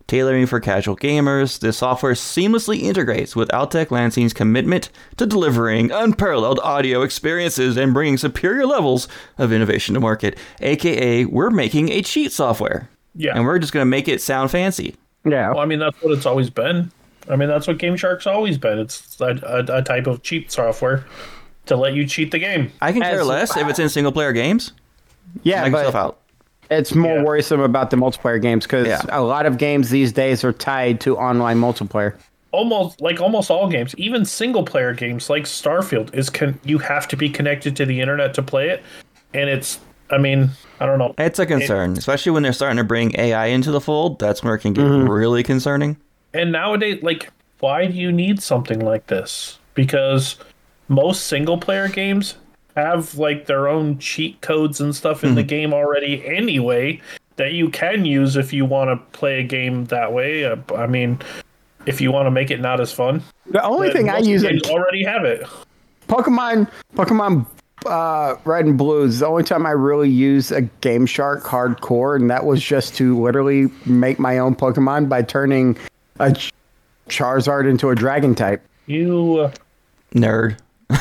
Tailoring 0.07 0.45
for 0.45 0.61
casual 0.61 0.95
gamers, 0.95 1.59
this 1.59 1.79
software 1.79 2.13
seamlessly 2.13 2.79
integrates 2.79 3.35
with 3.35 3.49
Altec 3.49 3.91
Lansing's 3.91 4.31
commitment 4.31 4.89
to 5.17 5.25
delivering 5.25 5.91
unparalleled 5.91 6.61
audio 6.63 7.01
experiences 7.01 7.75
and 7.75 7.93
bringing 7.93 8.15
superior 8.17 8.65
levels 8.65 9.09
of 9.37 9.51
innovation 9.51 9.95
to 9.95 9.99
market. 9.99 10.39
AKA, 10.61 11.25
we're 11.25 11.49
making 11.49 11.89
a 11.89 12.03
cheat 12.03 12.31
software. 12.31 12.87
Yeah. 13.15 13.35
And 13.35 13.43
we're 13.43 13.59
just 13.59 13.73
going 13.73 13.81
to 13.81 13.89
make 13.89 14.07
it 14.07 14.21
sound 14.21 14.49
fancy. 14.49 14.95
Yeah. 15.25 15.49
Well, 15.49 15.59
I 15.59 15.65
mean, 15.65 15.79
that's 15.79 16.01
what 16.01 16.13
it's 16.13 16.25
always 16.25 16.49
been. 16.49 16.89
I 17.29 17.35
mean, 17.35 17.49
that's 17.49 17.67
what 17.67 17.77
Game 17.77 17.95
Shark's 17.95 18.27
always 18.27 18.57
been. 18.57 18.79
It's 18.79 19.19
a, 19.21 19.25
a, 19.43 19.77
a 19.77 19.81
type 19.81 20.07
of 20.07 20.23
cheat 20.23 20.51
software 20.51 21.05
to 21.65 21.75
let 21.75 21.93
you 21.93 22.05
cheat 22.05 22.31
the 22.31 22.39
game. 22.39 22.71
I 22.81 22.91
can 22.91 23.01
care 23.01 23.21
As- 23.21 23.27
less 23.27 23.57
if 23.57 23.67
it's 23.67 23.79
in 23.79 23.89
single 23.89 24.11
player 24.11 24.33
games. 24.33 24.73
yeah, 25.43 25.67
Knock 25.67 25.71
but 25.71 25.95
out. 25.95 26.19
it's 26.69 26.93
more 26.93 27.17
Yeah. 27.17 27.23
worrisome 27.23 27.61
about 27.61 27.89
the 27.89 27.97
multiplayer 27.97 28.41
games 28.41 28.65
because 28.65 28.87
Yeah. 28.87 29.01
a 29.09 29.21
lot 29.21 29.45
of 29.45 29.57
games 29.57 29.89
these 29.89 30.11
days 30.11 30.43
are 30.43 30.51
tied 30.51 30.99
to 31.01 31.17
online 31.17 31.59
multiplayer. 31.59 32.15
Almost 32.51 33.01
like 33.01 33.19
almost 33.19 33.49
all 33.49 33.67
games, 33.67 33.95
even 33.97 34.25
single 34.25 34.63
player 34.63 34.93
games 34.93 35.29
like 35.29 35.45
Starfield, 35.45 36.13
is 36.13 36.29
con- 36.29 36.59
you 36.63 36.77
have 36.77 37.07
to 37.07 37.17
be 37.17 37.27
connected 37.29 37.75
to 37.77 37.85
the 37.85 37.99
internet 37.99 38.33
to 38.35 38.43
play 38.43 38.69
it, 38.69 38.83
and 39.33 39.49
it's. 39.49 39.79
I 40.11 40.19
mean, 40.19 40.51
I 40.79 40.85
don't 40.85 40.99
know. 40.99 41.15
It's 41.17 41.39
a 41.39 41.45
concern, 41.47 41.97
especially 41.97 42.33
when 42.33 42.43
they're 42.43 42.53
starting 42.53 42.77
to 42.77 42.83
bring 42.83 43.17
AI 43.19 43.47
into 43.47 43.71
the 43.71 43.81
fold. 43.81 44.19
That's 44.19 44.43
where 44.43 44.53
it 44.53 44.59
can 44.59 44.73
get 44.73 44.83
mm-hmm. 44.85 45.09
really 45.09 45.41
concerning. 45.41 45.97
And 46.33 46.51
nowadays, 46.51 47.01
like, 47.03 47.31
why 47.59 47.85
do 47.85 47.93
you 47.93 48.11
need 48.11 48.41
something 48.41 48.79
like 48.79 49.07
this? 49.07 49.59
Because 49.73 50.37
most 50.87 51.27
single 51.27 51.57
player 51.57 51.87
games 51.87 52.35
have 52.75 53.15
like 53.15 53.45
their 53.45 53.67
own 53.67 53.99
cheat 53.99 54.41
codes 54.41 54.81
and 54.81 54.95
stuff 54.95 55.23
in 55.23 55.35
the 55.35 55.43
game 55.43 55.73
already 55.73 56.25
anyway 56.25 56.99
that 57.35 57.53
you 57.53 57.69
can 57.69 58.03
use 58.03 58.35
if 58.35 58.51
you 58.51 58.65
want 58.65 58.89
to 58.89 59.17
play 59.17 59.39
a 59.39 59.43
game 59.43 59.85
that 59.85 60.11
way. 60.11 60.45
Uh, 60.45 60.57
I 60.75 60.87
mean, 60.87 61.19
if 61.85 62.01
you 62.01 62.11
want 62.11 62.25
to 62.27 62.31
make 62.31 62.51
it 62.51 62.59
not 62.59 62.79
as 62.79 62.91
fun. 62.91 63.21
The 63.47 63.63
only 63.63 63.91
thing 63.91 64.09
I 64.09 64.19
use 64.19 64.43
games 64.43 64.63
already 64.63 65.03
have 65.03 65.25
it. 65.25 65.47
Pokemon, 66.07 66.69
Pokemon 66.95 67.45
uh, 67.85 68.35
Red 68.45 68.65
and 68.65 68.77
Blue 68.77 69.03
is 69.03 69.19
the 69.19 69.27
only 69.27 69.43
time 69.43 69.65
I 69.65 69.71
really 69.71 70.09
use 70.09 70.51
a 70.51 70.61
Game 70.61 71.05
Shark 71.05 71.43
hardcore, 71.43 72.15
and 72.15 72.29
that 72.29 72.45
was 72.45 72.61
just 72.63 72.95
to 72.95 73.19
literally 73.21 73.67
make 73.85 74.19
my 74.19 74.37
own 74.37 74.55
Pokemon 74.55 75.09
by 75.09 75.21
turning 75.21 75.77
a 76.27 77.09
Charizard 77.09 77.69
into 77.69 77.89
a 77.89 77.95
Dragon 77.95 78.35
type. 78.35 78.61
You, 78.85 79.37
uh, 79.39 79.51
Nerd. 80.13 80.57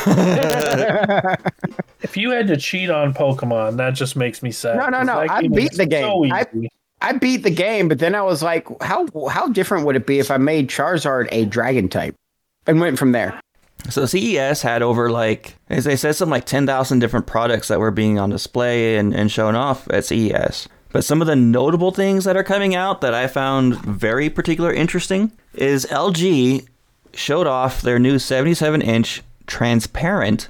if 2.03 2.17
you 2.17 2.31
had 2.31 2.47
to 2.49 2.57
cheat 2.57 2.91
on 2.91 3.13
Pokemon, 3.15 3.77
that 3.77 3.91
just 3.95 4.17
makes 4.17 4.43
me 4.43 4.51
sad. 4.51 4.77
No, 4.77 4.89
no, 4.89 5.03
no, 5.03 5.19
I 5.29 5.47
beat 5.49 5.73
the 5.73 5.87
game. 5.87 6.03
so 6.03 6.25
I- 6.33 6.47
I 7.05 7.13
beat 7.15 7.39
the 7.43 7.51
game, 7.51 7.89
but 7.89 7.99
then 7.99 8.15
I 8.15 8.23
was 8.23 8.45
like, 8.45 8.65
how 8.81 9.09
how 9.29 9.49
different 9.49 9.87
would 9.87 9.97
it 9.97 10.07
be 10.07 10.21
if 10.21 10.31
I 10.31 10.37
made 10.37 10.69
Charizard 10.69 11.27
a 11.33 11.45
Dragon 11.47 11.89
type, 11.89 12.15
and 12.65 12.81
went 12.81 12.97
from 12.97 13.11
there. 13.11 13.41
So 13.91 14.07
CES 14.07 14.63
had 14.63 14.83
over 14.83 15.11
like, 15.11 15.57
as 15.69 15.83
they 15.83 15.97
said, 15.97 16.15
some 16.15 16.31
like 16.31 16.45
10,000 16.45 17.01
different 17.01 17.27
products 17.27 17.67
that 17.67 17.81
were 17.81 17.91
being 17.91 18.21
on 18.21 18.31
display 18.31 18.97
and, 18.97 19.13
and 19.13 19.33
shown 19.33 19.57
off 19.57 19.91
at 19.91 20.05
CES. 20.05 20.69
But 20.93 21.05
some 21.05 21.21
of 21.21 21.27
the 21.27 21.37
notable 21.37 21.91
things 21.91 22.25
that 22.25 22.37
are 22.37 22.45
coming 22.45 22.75
out 22.75 23.01
that 23.01 23.15
I 23.15 23.27
found 23.27 23.77
very 23.77 24.29
particular 24.29 24.73
interesting 24.73 25.33
is 25.55 25.87
LG 25.87 26.67
showed 27.15 27.47
off 27.47 27.83
their 27.83 27.99
new 27.99 28.19
77 28.19 28.83
inch 28.83 29.23
transparent 29.47 30.49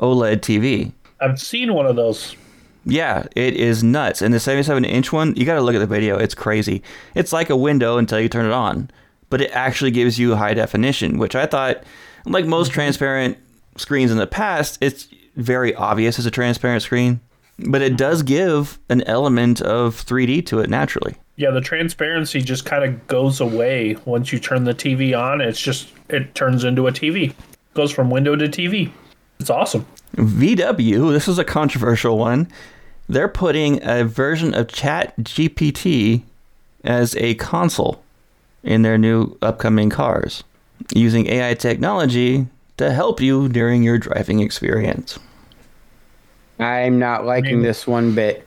OLED 0.00 0.40
TV. 0.40 0.92
I've 1.20 1.40
seen 1.40 1.74
one 1.74 1.86
of 1.86 1.96
those. 1.96 2.36
Yeah, 2.84 3.26
it 3.34 3.54
is 3.54 3.82
nuts. 3.82 4.22
And 4.22 4.32
the 4.32 4.40
77 4.40 4.84
inch 4.84 5.12
one, 5.12 5.34
you 5.36 5.44
got 5.44 5.54
to 5.54 5.60
look 5.60 5.74
at 5.74 5.80
the 5.80 5.86
video. 5.86 6.18
It's 6.18 6.34
crazy. 6.34 6.82
It's 7.14 7.32
like 7.32 7.50
a 7.50 7.56
window 7.56 7.98
until 7.98 8.20
you 8.20 8.28
turn 8.28 8.46
it 8.46 8.52
on, 8.52 8.90
but 9.28 9.40
it 9.40 9.50
actually 9.52 9.90
gives 9.90 10.18
you 10.18 10.36
high 10.36 10.54
definition, 10.54 11.18
which 11.18 11.34
I 11.34 11.46
thought, 11.46 11.82
like 12.24 12.46
most 12.46 12.68
mm-hmm. 12.68 12.74
transparent 12.74 13.38
screens 13.76 14.10
in 14.10 14.18
the 14.18 14.26
past, 14.26 14.78
it's 14.80 15.08
very 15.36 15.74
obvious 15.74 16.18
as 16.18 16.26
a 16.26 16.30
transparent 16.30 16.82
screen, 16.82 17.20
but 17.58 17.82
it 17.82 17.96
does 17.96 18.22
give 18.22 18.78
an 18.88 19.02
element 19.02 19.60
of 19.60 19.94
3D 19.94 20.44
to 20.46 20.60
it 20.60 20.70
naturally. 20.70 21.16
Yeah, 21.36 21.50
the 21.50 21.60
transparency 21.60 22.40
just 22.40 22.64
kind 22.64 22.84
of 22.84 23.06
goes 23.08 23.40
away 23.40 23.96
once 24.04 24.32
you 24.32 24.38
turn 24.38 24.64
the 24.64 24.74
TV 24.74 25.18
on. 25.18 25.40
It's 25.40 25.60
just 25.60 25.88
it 26.08 26.34
turns 26.34 26.64
into 26.64 26.86
a 26.86 26.92
TV. 26.92 27.34
Goes 27.74 27.92
from 27.92 28.10
window 28.10 28.36
to 28.36 28.46
TV. 28.46 28.90
It's 29.38 29.50
awesome. 29.50 29.86
VW, 30.16 31.12
this 31.12 31.28
is 31.28 31.38
a 31.38 31.44
controversial 31.44 32.16
one. 32.16 32.48
They're 33.08 33.28
putting 33.28 33.86
a 33.86 34.04
version 34.04 34.54
of 34.54 34.68
Chat 34.68 35.14
GPT 35.18 36.22
as 36.84 37.14
a 37.16 37.34
console 37.34 38.02
in 38.62 38.82
their 38.82 38.96
new 38.96 39.36
upcoming 39.42 39.90
cars, 39.90 40.42
using 40.94 41.26
AI 41.26 41.54
technology 41.54 42.46
to 42.78 42.90
help 42.90 43.20
you 43.20 43.48
during 43.48 43.82
your 43.82 43.98
driving 43.98 44.40
experience. 44.40 45.18
I'm 46.58 46.98
not 46.98 47.24
liking 47.24 47.56
mean- 47.56 47.62
this 47.62 47.86
one 47.86 48.14
bit. 48.14 48.46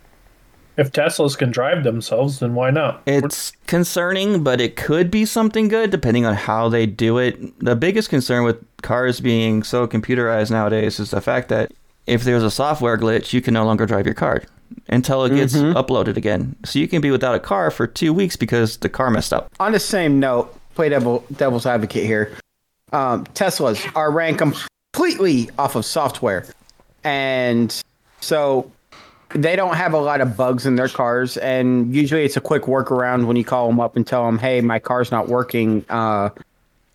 If 0.78 0.94
Teslas 0.94 1.38
can 1.38 1.52
drive 1.52 1.84
themselves, 1.84 2.40
then 2.40 2.56
why 2.56 2.72
not? 2.72 3.02
It's 3.06 3.52
concerning, 3.68 4.44
but 4.46 4.62
it 4.62 4.78
could 4.78 5.12
be 5.12 5.26
something 5.26 5.68
good 5.68 5.90
depending 5.90 6.26
on 6.26 6.36
how 6.36 6.70
they 6.70 6.86
do 6.86 7.18
it. 7.18 7.60
The 7.60 7.76
biggest 7.76 8.10
concern 8.10 8.46
with 8.46 8.64
cars 8.82 9.20
being 9.20 9.62
so 9.62 9.88
computerized 9.88 10.52
nowadays 10.52 10.98
is 10.98 11.12
the 11.12 11.20
fact 11.20 11.50
that 11.50 11.74
if 12.08 12.24
there's 12.24 12.44
a 12.44 12.50
software 12.50 12.98
glitch, 12.98 13.34
you 13.34 13.42
can 13.42 13.54
no 13.54 13.66
longer 13.66 13.86
drive 13.86 14.06
your 14.06 14.16
car 14.16 14.44
until 14.88 15.26
it 15.26 15.36
gets 15.36 15.54
uploaded 15.54 16.16
again. 16.16 16.56
So 16.64 16.80
you 16.80 16.88
can 16.88 17.02
be 17.02 17.12
without 17.12 17.36
a 17.36 17.40
car 17.42 17.72
for 17.72 17.86
two 17.86 18.14
weeks 18.14 18.38
because 18.38 18.78
the 18.78 18.88
car 18.88 19.10
messed 19.10 19.34
up. 19.34 19.52
On 19.60 19.74
the 19.74 19.82
same 19.82 20.18
note, 20.18 20.58
play 20.76 20.88
devil 20.88 21.26
devil's 21.36 21.66
advocate 21.66 22.06
here. 22.06 22.38
Um, 22.94 23.26
Teslas 23.26 23.86
are 23.98 24.12
ran 24.12 24.36
completely 24.36 25.50
off 25.60 25.76
of 25.76 25.84
software, 25.84 26.46
and 27.04 27.84
so 28.20 28.72
they 29.30 29.56
don't 29.56 29.76
have 29.76 29.94
a 29.94 30.00
lot 30.00 30.22
of 30.22 30.36
bugs 30.36 30.66
in 30.66 30.76
their 30.76 30.88
cars. 30.88 31.38
And 31.38 31.94
usually, 31.96 32.24
it's 32.24 32.38
a 32.38 32.42
quick 32.42 32.64
workaround 32.64 33.26
when 33.26 33.36
you 33.36 33.46
call 33.46 33.68
them 33.68 33.80
up 33.80 33.96
and 33.96 34.06
tell 34.06 34.26
them, 34.26 34.38
"Hey, 34.38 34.62
my 34.62 34.80
car's 34.80 35.12
not 35.12 35.28
working," 35.28 35.86
uh, 35.90 36.30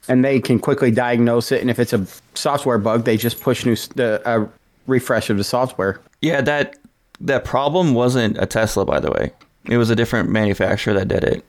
and 0.08 0.24
they 0.24 0.40
can 0.40 0.58
quickly 0.58 0.90
diagnose 0.90 1.52
it. 1.52 1.60
And 1.60 1.70
if 1.70 1.78
it's 1.78 1.92
a 1.92 2.06
software 2.34 2.78
bug, 2.78 3.04
they 3.04 3.16
just 3.16 3.40
push 3.40 3.64
new 3.64 3.76
the 3.94 4.20
a 4.24 4.48
refresh 4.86 5.30
of 5.30 5.36
the 5.36 5.44
software. 5.44 6.00
Yeah, 6.20 6.40
that 6.42 6.76
that 7.20 7.44
problem 7.44 7.94
wasn't 7.94 8.38
a 8.38 8.46
Tesla, 8.46 8.84
by 8.84 9.00
the 9.00 9.10
way. 9.10 9.32
It 9.66 9.78
was 9.78 9.90
a 9.90 9.96
different 9.96 10.28
manufacturer 10.28 10.92
that 10.94 11.08
did 11.08 11.24
it. 11.24 11.44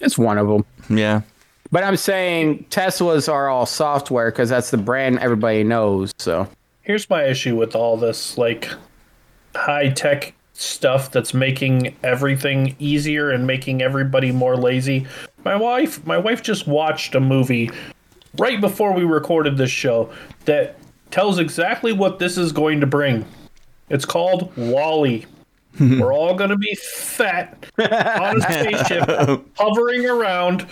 It's 0.00 0.16
one 0.16 0.38
of 0.38 0.46
them. 0.46 0.64
Yeah. 0.88 1.22
But 1.70 1.84
I'm 1.84 1.96
saying 1.96 2.64
Teslas 2.70 3.30
are 3.30 3.48
all 3.48 3.66
software 3.66 4.30
because 4.30 4.48
that's 4.48 4.70
the 4.70 4.78
brand 4.78 5.18
everybody 5.18 5.64
knows. 5.64 6.12
So 6.18 6.48
Here's 6.82 7.10
my 7.10 7.24
issue 7.24 7.56
with 7.56 7.74
all 7.74 7.98
this 7.98 8.38
like 8.38 8.70
high 9.58 9.88
tech 9.90 10.34
stuff 10.54 11.10
that's 11.12 11.34
making 11.34 11.94
everything 12.02 12.74
easier 12.78 13.30
and 13.30 13.46
making 13.46 13.82
everybody 13.82 14.32
more 14.32 14.56
lazy. 14.56 15.06
My 15.44 15.56
wife 15.56 16.04
my 16.06 16.18
wife 16.18 16.42
just 16.42 16.66
watched 16.66 17.14
a 17.14 17.20
movie 17.20 17.70
right 18.38 18.60
before 18.60 18.92
we 18.92 19.04
recorded 19.04 19.56
this 19.56 19.70
show 19.70 20.10
that 20.44 20.76
tells 21.10 21.38
exactly 21.38 21.92
what 21.92 22.18
this 22.18 22.36
is 22.38 22.52
going 22.52 22.80
to 22.80 22.86
bring. 22.86 23.24
It's 23.88 24.04
called 24.04 24.54
WALL-E. 24.56 25.26
We're 25.80 26.12
all 26.12 26.34
going 26.34 26.50
to 26.50 26.56
be 26.56 26.74
fat 26.74 27.66
on 27.78 28.38
a 28.38 28.40
spaceship 28.40 29.44
hovering 29.56 30.06
around 30.06 30.66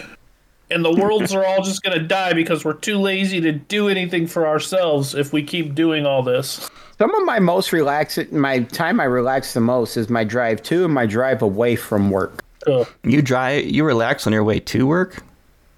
and 0.70 0.84
the 0.84 0.92
worlds 0.92 1.34
are 1.34 1.44
all 1.44 1.62
just 1.64 1.82
going 1.82 1.98
to 1.98 2.04
die 2.04 2.32
because 2.32 2.64
we're 2.64 2.74
too 2.74 2.98
lazy 2.98 3.40
to 3.40 3.52
do 3.52 3.88
anything 3.88 4.26
for 4.26 4.46
ourselves 4.46 5.14
if 5.14 5.32
we 5.32 5.42
keep 5.42 5.74
doing 5.74 6.06
all 6.06 6.22
this. 6.22 6.70
some 6.98 7.14
of 7.14 7.24
my 7.24 7.38
most 7.38 7.72
relaxed, 7.72 8.32
my 8.32 8.60
time 8.60 9.00
I 9.00 9.04
relax 9.04 9.54
the 9.54 9.60
most 9.60 9.96
is 9.96 10.08
my 10.08 10.24
drive 10.24 10.62
to 10.64 10.84
and 10.84 10.92
my 10.92 11.06
drive 11.06 11.42
away 11.42 11.76
from 11.76 12.10
work. 12.10 12.42
Ugh. 12.66 12.86
You 13.04 13.22
drive 13.22 13.64
you 13.64 13.84
relax 13.84 14.26
on 14.26 14.32
your 14.32 14.44
way 14.44 14.60
to 14.60 14.86
work? 14.86 15.22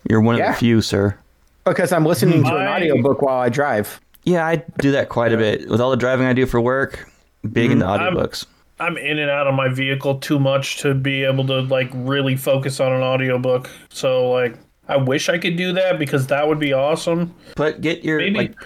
You're 0.08 0.20
one 0.20 0.40
of 0.40 0.46
the 0.46 0.52
few, 0.54 0.80
sir. 0.80 1.18
Because 1.64 1.92
I'm 1.92 2.06
listening 2.06 2.44
to 2.44 2.48
an 2.48 2.64
My- 2.64 2.76
audiobook 2.76 3.20
while 3.20 3.40
I 3.40 3.50
drive. 3.50 4.00
Yeah, 4.24 4.46
I 4.46 4.56
do 4.78 4.90
that 4.92 5.08
quite 5.08 5.32
a 5.32 5.36
bit. 5.36 5.68
With 5.68 5.80
all 5.80 5.90
the 5.90 5.96
driving 5.96 6.26
I 6.26 6.32
do 6.32 6.46
for 6.46 6.60
work, 6.60 7.10
big 7.52 7.70
into 7.70 7.84
mm-hmm. 7.84 8.02
I'm- 8.02 8.14
audiobooks. 8.14 8.46
I'm 8.80 8.96
in 8.96 9.18
and 9.18 9.28
out 9.28 9.48
of 9.48 9.54
my 9.54 9.68
vehicle 9.68 10.20
too 10.20 10.38
much 10.38 10.78
to 10.78 10.94
be 10.94 11.24
able 11.24 11.44
to 11.48 11.62
like 11.62 11.90
really 11.92 12.36
focus 12.36 12.78
on 12.78 12.92
an 12.92 13.02
audiobook. 13.02 13.68
So 13.88 14.30
like 14.30 14.56
I 14.88 14.96
wish 14.96 15.28
I 15.28 15.38
could 15.38 15.56
do 15.56 15.72
that 15.74 15.98
because 15.98 16.26
that 16.28 16.48
would 16.48 16.58
be 16.58 16.72
awesome. 16.72 17.34
But 17.56 17.80
get 17.80 18.04
your 18.04 18.18
Maybe 18.18 18.38
like 18.38 18.56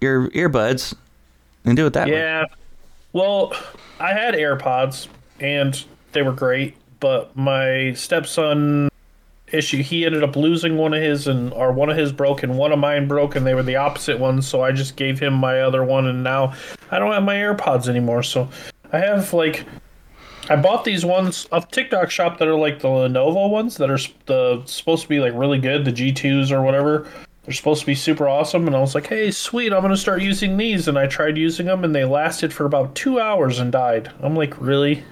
your 0.00 0.28
earbuds 0.30 0.94
and 1.64 1.76
do 1.76 1.86
it 1.86 1.92
that 1.92 2.08
way. 2.08 2.14
Yeah. 2.14 2.46
Well, 3.12 3.52
I 4.00 4.12
had 4.12 4.34
AirPods 4.34 5.08
and 5.40 5.84
they 6.12 6.22
were 6.22 6.32
great, 6.32 6.76
but 7.00 7.36
my 7.36 7.92
stepson 7.94 8.88
issue 9.52 9.80
he 9.80 10.04
ended 10.04 10.24
up 10.24 10.34
losing 10.34 10.76
one 10.76 10.92
of 10.92 11.00
his 11.00 11.28
and 11.28 11.52
or 11.52 11.70
one 11.72 11.88
of 11.88 11.96
his 11.96 12.10
broke 12.10 12.42
and 12.42 12.58
one 12.58 12.72
of 12.72 12.78
mine 12.80 13.06
broke 13.06 13.36
and 13.36 13.46
they 13.46 13.54
were 13.54 13.62
the 13.62 13.76
opposite 13.76 14.18
ones, 14.18 14.46
so 14.46 14.62
I 14.62 14.72
just 14.72 14.96
gave 14.96 15.20
him 15.20 15.34
my 15.34 15.60
other 15.60 15.84
one 15.84 16.06
and 16.06 16.24
now 16.24 16.54
I 16.90 16.98
don't 16.98 17.12
have 17.12 17.22
my 17.22 17.36
AirPods 17.36 17.88
anymore. 17.88 18.22
So 18.22 18.48
I 18.92 18.98
have 18.98 19.32
like 19.32 19.64
I 20.48 20.56
bought 20.56 20.84
these 20.84 21.04
ones 21.04 21.48
off 21.50 21.70
TikTok 21.70 22.10
shop 22.10 22.38
that 22.38 22.46
are 22.48 22.54
like 22.56 22.80
the 22.80 22.88
Lenovo 22.88 23.50
ones 23.50 23.76
that 23.78 23.90
are 23.90 23.98
the 24.26 24.62
supposed 24.66 25.02
to 25.02 25.08
be 25.08 25.18
like 25.20 25.32
really 25.34 25.58
good, 25.58 25.84
the 25.84 25.92
G2s 25.92 26.50
or 26.52 26.62
whatever. 26.62 27.06
They're 27.44 27.54
supposed 27.54 27.80
to 27.80 27.86
be 27.86 27.94
super 27.94 28.28
awesome, 28.28 28.66
and 28.66 28.74
I 28.74 28.80
was 28.80 28.94
like, 28.94 29.06
"Hey, 29.06 29.30
sweet! 29.30 29.72
I'm 29.72 29.82
gonna 29.82 29.96
start 29.96 30.20
using 30.20 30.56
these." 30.56 30.88
And 30.88 30.98
I 30.98 31.06
tried 31.06 31.36
using 31.38 31.66
them, 31.66 31.84
and 31.84 31.94
they 31.94 32.04
lasted 32.04 32.52
for 32.52 32.64
about 32.64 32.94
two 32.96 33.20
hours 33.20 33.60
and 33.60 33.70
died. 33.70 34.10
I'm 34.20 34.34
like, 34.34 34.54
"Really? 34.60 35.04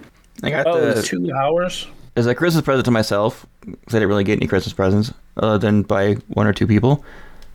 I 0.43 0.51
got 0.51 0.67
Oh, 0.67 0.93
the 0.93 1.03
two 1.03 1.33
hours?" 1.33 1.87
as 2.17 2.27
a 2.27 2.35
Christmas 2.35 2.65
present 2.65 2.85
to 2.85 2.91
myself 2.91 3.45
because 3.61 3.95
I 3.95 3.99
didn't 3.99 4.09
really 4.09 4.25
get 4.25 4.39
any 4.39 4.47
Christmas 4.47 4.73
presents 4.73 5.13
other 5.37 5.59
than 5.59 5.83
by 5.83 6.15
one 6.29 6.47
or 6.47 6.53
two 6.53 6.67
people. 6.67 7.05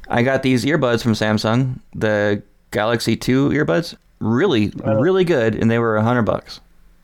I 0.09 0.21
got 0.23 0.43
these 0.43 0.65
earbuds 0.65 1.01
from 1.03 1.13
Samsung, 1.13 1.79
the 1.93 2.41
Galaxy 2.71 3.15
Two 3.15 3.49
earbuds. 3.49 3.95
Really, 4.19 4.71
really 4.83 5.23
good, 5.23 5.55
and 5.55 5.69
they 5.71 5.79
were 5.79 5.95
a 5.97 6.03
hundred 6.03 6.23
bucks. 6.23 6.59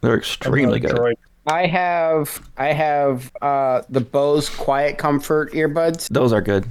They're 0.06 0.18
extremely 0.18 0.80
good. 0.80 0.91
Droid. 0.91 1.15
I 1.48 1.65
have 1.68 2.48
I 2.58 2.68
have 2.74 3.32
uh, 3.41 3.82
the 3.89 4.02
Bose 4.02 4.50
Quiet 4.50 4.98
Comfort 4.98 5.52
earbuds. 5.54 6.08
Those 6.10 6.32
are 6.34 6.41
good. 6.41 6.65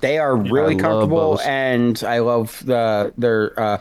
They 0.00 0.18
are 0.18 0.34
really 0.36 0.74
love 0.74 0.82
comfortable, 0.82 1.40
and 1.42 2.02
I 2.06 2.18
love 2.20 2.62
the 2.64 3.12
their 3.18 3.58
uh, 3.60 3.78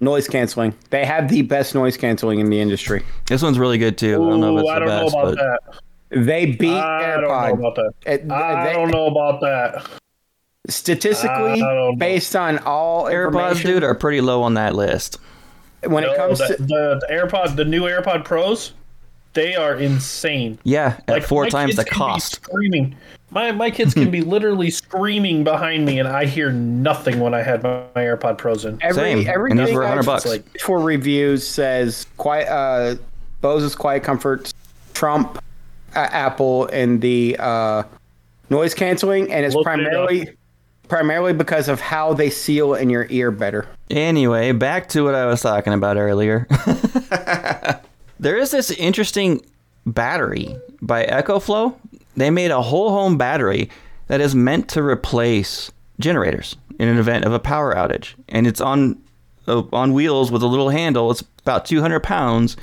noise 0.00 0.28
canceling. 0.28 0.74
They 0.90 1.04
have 1.04 1.28
the 1.28 1.42
best 1.42 1.74
noise 1.74 1.96
canceling 1.96 2.38
in 2.40 2.50
the 2.50 2.60
industry. 2.60 3.02
This 3.26 3.42
one's 3.42 3.58
really 3.58 3.78
good 3.78 3.98
too. 3.98 4.14
I 4.24 4.28
don't 4.30 4.40
know 4.40 4.56
if 4.58 4.62
it's 4.62 4.70
I 4.70 4.74
the 4.74 4.80
don't 4.86 4.88
best, 4.88 5.14
know 5.14 5.20
about 5.22 5.36
but 5.36 5.70
that. 6.10 6.24
They 6.24 6.46
beat 6.46 6.70
I 6.70 7.20
don't 7.20 7.22
know 7.22 7.54
about 7.66 7.74
that. 7.76 7.92
It- 8.06 8.30
I 8.30 8.66
they- 8.66 8.72
don't 8.74 8.90
know 8.90 9.06
about 9.06 9.40
that. 9.40 9.84
Statistically, 10.68 11.52
I 11.52 11.56
don't 11.56 11.76
know. 11.76 11.96
based 11.96 12.34
on 12.34 12.58
all 12.58 13.04
AirPods, 13.04 13.62
dude, 13.64 13.84
are 13.84 13.94
pretty 13.94 14.20
low 14.20 14.42
on 14.42 14.54
that 14.54 14.74
list. 14.74 15.18
When 15.84 16.04
it 16.04 16.16
comes 16.16 16.38
the, 16.38 16.48
to 16.48 16.62
the, 16.62 17.00
the 17.00 17.08
AirPod, 17.10 17.56
the 17.56 17.64
new 17.64 17.82
AirPod 17.82 18.24
Pros, 18.24 18.72
they 19.32 19.54
are 19.54 19.74
insane. 19.74 20.58
Yeah, 20.64 20.98
at 21.08 21.24
four 21.24 21.46
times 21.46 21.76
the 21.76 21.84
cost. 21.84 22.36
Screaming. 22.36 22.96
My 23.30 23.52
my 23.52 23.70
kids 23.70 23.92
can 23.92 24.10
be 24.10 24.20
literally 24.22 24.70
screaming 24.70 25.44
behind 25.44 25.84
me, 25.84 25.98
and 25.98 26.08
I 26.08 26.24
hear 26.24 26.50
nothing 26.52 27.20
when 27.20 27.34
I 27.34 27.42
had 27.42 27.62
my, 27.62 27.84
my 27.94 28.02
AirPod 28.02 28.38
Pros 28.38 28.64
in. 28.64 28.78
every 28.82 29.24
Same, 29.24 29.28
and 29.50 29.58
those 29.58 29.72
were 29.72 29.84
I've 29.84 29.96
100 29.96 30.06
bucks. 30.06 30.26
like 30.26 30.60
for 30.60 30.80
reviews 30.80 31.46
says 31.46 32.06
quiet 32.16 32.48
uh, 32.48 32.96
Bose's 33.40 33.74
Quiet 33.74 34.02
Comfort 34.02 34.52
trump 34.94 35.42
uh, 35.94 36.08
Apple 36.10 36.66
in 36.66 37.00
the 37.00 37.36
uh, 37.38 37.82
noise 38.48 38.74
canceling, 38.74 39.30
and 39.32 39.44
it's 39.44 39.54
Look 39.54 39.66
it 39.66 40.38
primarily 40.88 41.32
because 41.32 41.68
of 41.68 41.80
how 41.80 42.14
they 42.14 42.30
seal 42.30 42.74
in 42.74 42.90
your 42.90 43.06
ear 43.10 43.30
better. 43.30 43.66
Anyway, 43.90 44.52
back 44.52 44.88
to 44.90 45.02
what 45.02 45.14
I 45.14 45.26
was 45.26 45.40
talking 45.40 45.72
about 45.72 45.96
earlier. 45.96 46.46
there 48.20 48.36
is 48.36 48.50
this 48.50 48.70
interesting 48.72 49.44
battery 49.86 50.56
by 50.82 51.04
EcoFlow. 51.06 51.74
They 52.16 52.30
made 52.30 52.50
a 52.50 52.62
whole 52.62 52.90
home 52.90 53.18
battery 53.18 53.70
that 54.08 54.20
is 54.20 54.34
meant 54.34 54.68
to 54.70 54.82
replace 54.82 55.70
generators 55.98 56.56
in 56.78 56.88
an 56.88 56.98
event 56.98 57.24
of 57.24 57.32
a 57.32 57.38
power 57.38 57.74
outage, 57.74 58.14
and 58.28 58.46
it's 58.46 58.60
on 58.60 59.00
uh, 59.48 59.62
on 59.72 59.92
wheels 59.92 60.30
with 60.30 60.42
a 60.42 60.46
little 60.46 60.70
handle. 60.70 61.10
It's 61.10 61.22
about 61.42 61.66
200 61.66 62.00
pounds, 62.00 62.56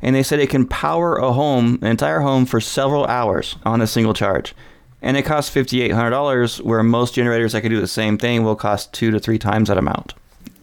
and 0.00 0.14
they 0.14 0.22
said 0.22 0.40
it 0.40 0.50
can 0.50 0.66
power 0.66 1.16
a 1.16 1.32
home, 1.32 1.78
an 1.82 1.88
entire 1.88 2.20
home, 2.20 2.46
for 2.46 2.60
several 2.60 3.06
hours 3.06 3.56
on 3.64 3.80
a 3.80 3.86
single 3.86 4.14
charge. 4.14 4.54
And 5.00 5.16
it 5.16 5.22
costs 5.22 5.54
$5,800, 5.54 6.60
where 6.62 6.82
most 6.82 7.14
generators 7.14 7.52
that 7.52 7.60
can 7.60 7.70
do 7.70 7.80
the 7.80 7.86
same 7.86 8.18
thing 8.18 8.42
will 8.42 8.56
cost 8.56 8.92
two 8.92 9.10
to 9.12 9.20
three 9.20 9.38
times 9.38 9.68
that 9.68 9.78
amount. 9.78 10.14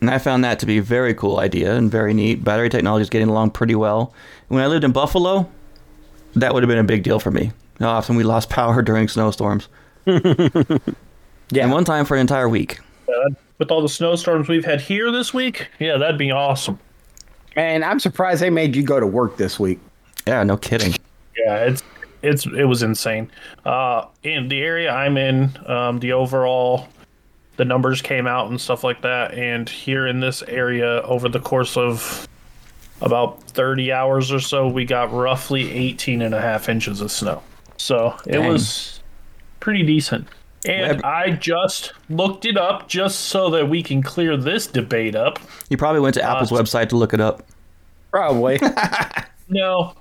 And 0.02 0.10
I 0.10 0.18
found 0.18 0.44
that 0.44 0.60
to 0.60 0.66
be 0.66 0.78
a 0.78 0.82
very 0.82 1.14
cool 1.14 1.40
idea 1.40 1.74
and 1.76 1.90
very 1.90 2.14
neat. 2.14 2.44
Battery 2.44 2.70
technology 2.70 3.04
is 3.04 3.10
getting 3.10 3.30
along 3.30 3.52
pretty 3.52 3.76
well. 3.76 4.14
When 4.50 4.62
I 4.62 4.68
lived 4.68 4.84
in 4.84 4.92
Buffalo, 4.92 5.50
that 6.36 6.54
would 6.54 6.64
have 6.64 6.68
been 6.68 6.78
a 6.78 6.84
big 6.84 7.04
deal 7.04 7.20
for 7.20 7.32
me. 7.32 7.54
How 7.80 7.90
often 7.92 8.18
we 8.18 8.24
lost 8.24 8.50
power 8.50 8.82
during 8.82 9.08
snowstorms. 9.08 9.70
Yeah. 11.52 11.64
And 11.64 11.72
one 11.72 11.86
time 11.86 12.06
for 12.06 12.16
an 12.16 12.22
entire 12.22 12.50
week. 12.50 12.80
Uh, 13.08 13.30
with 13.58 13.72
all 13.72 13.82
the 13.82 13.90
snowstorms 13.90 14.50
we've 14.50 14.66
had 14.66 14.82
here 14.82 15.12
this 15.12 15.34
week, 15.34 15.70
yeah, 15.80 15.98
that'd 15.98 16.18
be 16.18 16.32
awesome. 16.32 16.80
Man, 17.56 17.84
I'm 17.84 18.00
surprised 18.00 18.42
they 18.42 18.50
made 18.50 18.76
you 18.76 18.84
go 18.84 19.00
to 19.00 19.08
work 19.08 19.38
this 19.38 19.60
week. 19.60 19.80
Yeah, 20.28 20.44
no 20.44 20.58
kidding. 20.58 20.96
Yeah, 21.38 21.66
it's 21.66 21.84
it's 22.26 22.46
it 22.46 22.66
was 22.66 22.84
insane. 22.84 23.32
Uh, 23.66 24.06
in 24.24 24.48
the 24.48 24.62
area 24.62 24.92
I'm 24.92 25.18
in, 25.18 25.58
um, 25.68 26.00
the 26.00 26.14
overall 26.14 26.88
the 27.58 27.66
numbers 27.66 28.02
came 28.02 28.28
out 28.28 28.50
and 28.50 28.60
stuff 28.60 28.84
like 28.84 29.02
that, 29.02 29.34
and 29.34 29.70
here 29.70 30.08
in 30.08 30.20
this 30.20 30.44
area, 30.44 31.02
over 31.04 31.30
the 31.30 31.40
course 31.40 31.78
of 31.78 32.28
about 33.02 33.42
30 33.44 33.92
hours 33.92 34.32
or 34.32 34.40
so, 34.40 34.68
we 34.68 34.86
got 34.86 35.12
roughly 35.14 35.72
18 35.72 36.22
and 36.22 36.34
a 36.36 36.42
half 36.42 36.68
inches 36.70 37.02
of 37.02 37.12
snow. 37.12 37.42
So 37.78 38.16
it 38.26 38.34
Dang. 38.34 38.50
was 38.50 39.02
pretty 39.60 39.84
decent. 39.84 40.28
And 40.66 40.98
Web- 40.98 41.06
I 41.06 41.32
just 41.32 41.94
looked 42.10 42.46
it 42.46 42.58
up 42.58 42.88
just 42.88 43.20
so 43.20 43.50
that 43.52 43.70
we 43.70 43.84
can 43.84 44.02
clear 44.02 44.36
this 44.36 44.66
debate 44.68 45.16
up. 45.16 45.40
You 45.70 45.78
probably 45.78 46.02
went 46.02 46.16
to 46.16 46.24
Apple's 46.24 46.52
website 46.52 46.90
to 46.90 46.98
look 46.98 47.14
it 47.14 47.22
up. 47.22 47.46
Probably. 48.12 48.60
No, 49.48 49.94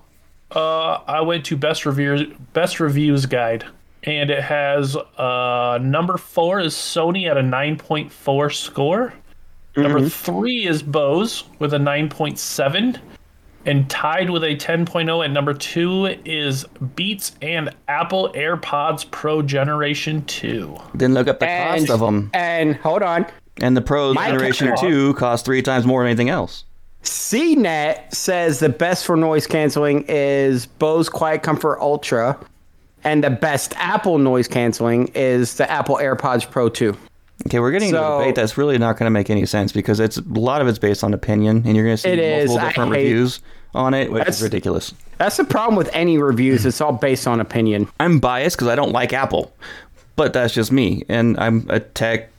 uh, 0.54 1.00
I 1.06 1.20
went 1.20 1.44
to 1.46 1.56
best 1.56 1.86
reviews 1.86 2.22
best 2.52 2.80
reviews 2.80 3.26
guide, 3.26 3.64
and 4.04 4.30
it 4.30 4.42
has 4.42 4.96
uh, 4.96 5.78
number 5.82 6.16
four 6.16 6.60
is 6.60 6.74
Sony 6.74 7.28
at 7.30 7.36
a 7.36 7.42
nine 7.42 7.76
point 7.76 8.12
four 8.12 8.50
score. 8.50 9.14
Number 9.76 10.08
three 10.08 10.66
is 10.66 10.82
Bose 10.82 11.44
with 11.58 11.74
a 11.74 11.78
nine 11.78 12.08
point 12.08 12.38
seven, 12.38 12.98
and 13.66 13.88
tied 13.90 14.30
with 14.30 14.44
a 14.44 14.54
10.0 14.54 15.24
at 15.24 15.30
number 15.30 15.54
two 15.54 16.16
is 16.24 16.64
Beats 16.94 17.32
and 17.42 17.70
Apple 17.88 18.30
AirPods 18.34 19.10
Pro 19.10 19.42
Generation 19.42 20.24
Two. 20.26 20.76
Then 20.94 21.14
look 21.14 21.26
up 21.26 21.40
the 21.40 21.48
and, 21.48 21.80
cost 21.80 21.90
of 21.90 22.00
them. 22.00 22.30
And 22.34 22.76
hold 22.76 23.02
on. 23.02 23.26
And 23.60 23.76
the 23.76 23.82
Pro 23.82 24.14
My 24.14 24.28
Generation 24.28 24.68
God. 24.68 24.78
2 24.78 25.14
costs 25.14 25.44
three 25.44 25.62
times 25.62 25.86
more 25.86 26.02
than 26.02 26.08
anything 26.08 26.28
else. 26.28 26.64
CNET 27.04 28.14
says 28.14 28.58
the 28.60 28.68
best 28.68 29.04
for 29.04 29.16
noise 29.16 29.46
canceling 29.46 30.04
is 30.08 30.66
Bose 30.66 31.08
Quiet 31.08 31.42
Comfort 31.42 31.78
Ultra, 31.80 32.38
and 33.04 33.22
the 33.22 33.30
best 33.30 33.74
Apple 33.76 34.18
noise 34.18 34.48
canceling 34.48 35.08
is 35.14 35.54
the 35.56 35.70
Apple 35.70 35.96
AirPods 35.96 36.50
Pro 36.50 36.68
2. 36.68 36.96
Okay, 37.46 37.58
we're 37.58 37.72
getting 37.72 37.88
into 37.90 38.00
a 38.02 38.18
debate 38.18 38.34
that's 38.36 38.56
really 38.56 38.78
not 38.78 38.96
going 38.96 39.06
to 39.06 39.10
make 39.10 39.28
any 39.28 39.44
sense 39.44 39.72
because 39.72 40.00
it's 40.00 40.16
a 40.16 40.22
lot 40.22 40.62
of 40.62 40.68
it's 40.68 40.78
based 40.78 41.04
on 41.04 41.12
opinion, 41.12 41.62
and 41.66 41.76
you're 41.76 41.84
going 41.84 41.96
to 41.96 42.02
see 42.02 42.08
It 42.08 42.18
is. 42.18 42.48
multiple 42.48 42.66
I 42.66 42.68
different 42.70 42.94
hate- 42.94 43.02
reviews 43.04 43.40
on 43.74 43.92
it, 43.92 44.10
which 44.10 44.20
That's- 44.20 44.36
is 44.38 44.42
ridiculous. 44.42 44.94
That's 45.18 45.36
the 45.36 45.44
problem 45.44 45.76
with 45.76 45.90
any 45.92 46.18
reviews. 46.18 46.64
It's 46.64 46.80
all 46.80 46.92
based 46.92 47.26
on 47.28 47.40
opinion. 47.40 47.88
I'm 48.00 48.18
biased 48.18 48.56
because 48.56 48.68
I 48.68 48.74
don't 48.76 48.92
like 48.92 49.12
Apple, 49.12 49.52
but 50.16 50.32
that's 50.32 50.54
just 50.54 50.72
me, 50.72 51.04
and 51.08 51.38
I'm 51.38 51.66
a 51.68 51.80
tech 51.80 52.30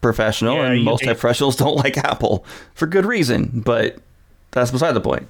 professional, 0.00 0.56
Yeah, 0.56 0.70
and 0.72 0.84
most 0.84 1.00
tech 1.02 1.18
professionals 1.18 1.56
don't 1.56 1.76
like 1.76 1.96
Apple 1.98 2.44
for 2.74 2.86
good 2.86 3.04
reason. 3.06 3.62
But 3.64 3.98
that's 4.52 4.70
beside 4.70 4.92
the 4.92 5.00
point. 5.00 5.28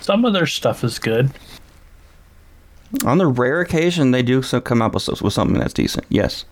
Some 0.00 0.24
of 0.24 0.32
their 0.32 0.46
stuff 0.46 0.82
is 0.82 0.98
good. 0.98 1.30
On 3.04 3.18
the 3.18 3.26
rare 3.26 3.60
occasion 3.60 4.10
they 4.10 4.22
do 4.22 4.42
so 4.42 4.60
come 4.60 4.82
up 4.82 4.94
with, 4.94 5.08
with 5.22 5.32
something 5.32 5.58
that's 5.58 5.72
decent, 5.72 6.04
yes. 6.08 6.44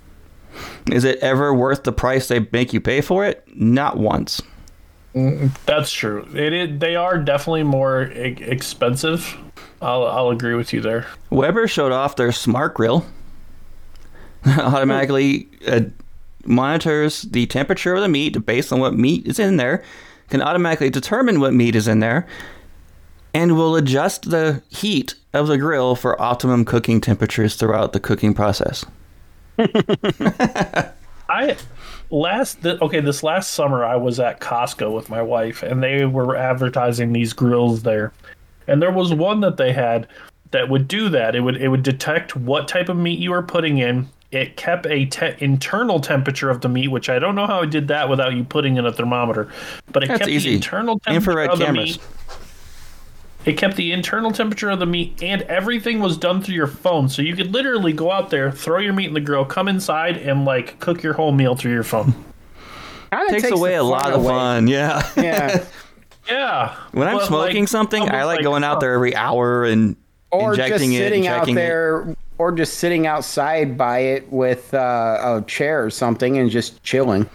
Is 0.90 1.04
it 1.04 1.18
ever 1.18 1.54
worth 1.54 1.84
the 1.84 1.92
price 1.92 2.28
they 2.28 2.46
make 2.52 2.72
you 2.72 2.80
pay 2.80 3.00
for 3.00 3.24
it? 3.24 3.44
Not 3.54 3.96
once. 3.98 4.42
That's 5.66 5.90
true. 5.90 6.28
It 6.34 6.52
is, 6.52 6.78
they 6.78 6.94
are 6.96 7.18
definitely 7.18 7.64
more 7.64 8.04
e- 8.12 8.36
expensive. 8.40 9.36
I'll 9.82 10.06
I'll 10.06 10.30
agree 10.30 10.54
with 10.54 10.72
you 10.72 10.80
there. 10.80 11.06
Weber 11.30 11.66
showed 11.66 11.90
off 11.92 12.16
their 12.16 12.32
smart 12.32 12.74
grill. 12.74 13.04
Automatically 14.46 15.48
uh, 15.66 15.80
monitors 16.44 17.22
the 17.22 17.46
temperature 17.46 17.94
of 17.94 18.02
the 18.02 18.08
meat 18.08 18.44
based 18.46 18.72
on 18.72 18.78
what 18.80 18.94
meat 18.94 19.26
is 19.26 19.38
in 19.38 19.56
there, 19.56 19.82
can 20.30 20.40
automatically 20.40 20.90
determine 20.90 21.40
what 21.40 21.52
meat 21.52 21.76
is 21.76 21.86
in 21.86 22.00
there, 22.00 22.26
and 23.34 23.56
will 23.56 23.76
adjust 23.76 24.30
the 24.30 24.62
heat 24.68 25.14
of 25.32 25.46
the 25.46 25.58
grill 25.58 25.94
for 25.94 26.20
optimum 26.20 26.64
cooking 26.64 27.00
temperatures 27.00 27.56
throughout 27.56 27.92
the 27.92 28.00
cooking 28.00 28.34
process. 28.34 28.84
I 31.28 31.56
last 32.10 32.62
th- 32.62 32.80
okay 32.80 33.00
this 33.00 33.22
last 33.22 33.52
summer 33.52 33.84
I 33.84 33.94
was 33.96 34.18
at 34.18 34.40
Costco 34.40 34.92
with 34.92 35.08
my 35.08 35.22
wife 35.22 35.62
and 35.62 35.80
they 35.80 36.04
were 36.04 36.34
advertising 36.34 37.12
these 37.12 37.32
grills 37.32 37.82
there, 37.82 38.12
and 38.66 38.82
there 38.82 38.90
was 38.90 39.12
one 39.12 39.40
that 39.40 39.56
they 39.56 39.72
had 39.72 40.08
that 40.50 40.68
would 40.68 40.88
do 40.88 41.08
that. 41.10 41.34
It 41.34 41.40
would 41.40 41.56
it 41.56 41.68
would 41.68 41.82
detect 41.82 42.36
what 42.36 42.68
type 42.68 42.88
of 42.88 42.96
meat 42.96 43.18
you 43.18 43.30
were 43.30 43.42
putting 43.42 43.78
in. 43.78 44.08
It 44.32 44.56
kept 44.56 44.86
a 44.86 45.06
te- 45.06 45.34
internal 45.40 45.98
temperature 45.98 46.50
of 46.50 46.60
the 46.60 46.68
meat, 46.68 46.88
which 46.88 47.08
I 47.10 47.18
don't 47.18 47.34
know 47.34 47.46
how 47.48 47.62
it 47.62 47.70
did 47.70 47.88
that 47.88 48.08
without 48.08 48.32
you 48.34 48.44
putting 48.44 48.76
in 48.76 48.86
a 48.86 48.92
thermometer, 48.92 49.48
but 49.90 50.04
it 50.04 50.08
That's 50.08 50.18
kept 50.20 50.30
easy. 50.30 50.50
the 50.50 50.54
internal 50.56 51.00
temperature 51.00 51.30
Infrared 51.40 51.50
of 51.50 51.58
the 51.58 51.72
meat. 51.72 51.98
It 53.44 53.54
kept 53.56 53.76
the 53.76 53.90
internal 53.92 54.30
temperature 54.32 54.68
of 54.70 54.78
the 54.78 54.86
meat, 54.86 55.22
and 55.22 55.42
everything 55.42 55.98
was 55.98 56.16
done 56.18 56.42
through 56.42 56.54
your 56.54 56.66
phone. 56.66 57.08
So 57.08 57.22
you 57.22 57.34
could 57.34 57.52
literally 57.52 57.92
go 57.92 58.12
out 58.12 58.30
there, 58.30 58.52
throw 58.52 58.78
your 58.78 58.92
meat 58.92 59.06
in 59.06 59.14
the 59.14 59.20
grill, 59.20 59.46
come 59.46 59.66
inside, 59.66 60.18
and 60.18 60.44
like 60.44 60.78
cook 60.78 61.02
your 61.02 61.14
whole 61.14 61.32
meal 61.32 61.56
through 61.56 61.72
your 61.72 61.82
phone. 61.82 62.12
Kinda 63.10 63.40
Takes, 63.40 63.50
away 63.50 63.74
a 63.74 63.82
lot 63.82 64.12
of 64.12 64.20
away. 64.20 64.28
fun, 64.28 64.68
yeah. 64.68 65.08
Yeah. 65.16 65.64
Yeah. 66.28 66.76
when 66.92 67.08
I'm 67.08 67.16
But, 67.16 67.26
smoking 67.26 67.62
like, 67.62 67.68
something, 67.68 68.02
I 68.08 68.22
like 68.24 68.36
like, 68.36 68.44
going 68.44 68.62
out 68.62 68.76
oh, 68.76 68.80
there 68.80 68.92
every 68.94 69.16
hour 69.16 69.64
and 69.64 69.96
or 70.30 70.54
just 70.54 70.68
injecting 70.68 70.92
it 70.92 70.96
and 70.98 71.06
sitting 71.06 71.26
out 71.26 71.38
checking 71.40 71.56
it. 71.56 72.18
There, 72.40 72.46
or 72.46 72.52
just 72.52 72.74
sitting 72.78 73.06
outside 73.06 73.76
by 73.76 73.98
it 74.00 74.32
with 74.32 74.72
uh, 74.74 75.38
a 75.38 75.44
chair 75.46 75.84
or 75.84 75.90
something 75.90 76.38
and 76.38 76.50
just 76.50 76.82
chilling. 76.82 77.28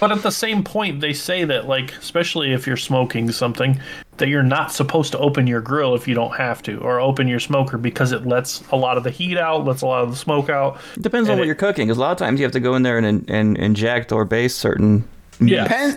But 0.00 0.12
at 0.12 0.22
the 0.22 0.30
same 0.32 0.64
point, 0.64 1.00
they 1.00 1.12
say 1.14 1.44
that, 1.44 1.66
like, 1.66 1.92
especially 1.96 2.52
if 2.52 2.66
you're 2.66 2.76
smoking 2.76 3.30
something, 3.30 3.80
that 4.18 4.28
you're 4.28 4.42
not 4.42 4.72
supposed 4.72 5.12
to 5.12 5.18
open 5.18 5.46
your 5.46 5.60
grill 5.60 5.94
if 5.94 6.06
you 6.06 6.14
don't 6.14 6.36
have 6.36 6.62
to, 6.64 6.78
or 6.80 7.00
open 7.00 7.26
your 7.26 7.40
smoker 7.40 7.78
because 7.78 8.12
it 8.12 8.26
lets 8.26 8.62
a 8.70 8.76
lot 8.76 8.96
of 8.98 9.04
the 9.04 9.10
heat 9.10 9.38
out, 9.38 9.64
lets 9.64 9.82
a 9.82 9.86
lot 9.86 10.02
of 10.04 10.10
the 10.10 10.16
smoke 10.16 10.50
out. 10.50 10.78
It 10.96 11.02
depends 11.02 11.28
on 11.30 11.36
what 11.38 11.44
it- 11.44 11.46
you're 11.46 11.54
cooking. 11.54 11.86
Because 11.86 11.96
a 11.96 12.00
lot 12.00 12.12
of 12.12 12.18
times 12.18 12.38
you 12.38 12.44
have 12.44 12.52
to 12.52 12.60
go 12.60 12.74
in 12.74 12.82
there 12.82 12.98
and, 12.98 13.28
and 13.30 13.56
inject 13.56 14.12
or 14.12 14.24
base 14.24 14.54
certain. 14.54 15.08
Yeah. 15.40 15.62
Depends. 15.64 15.96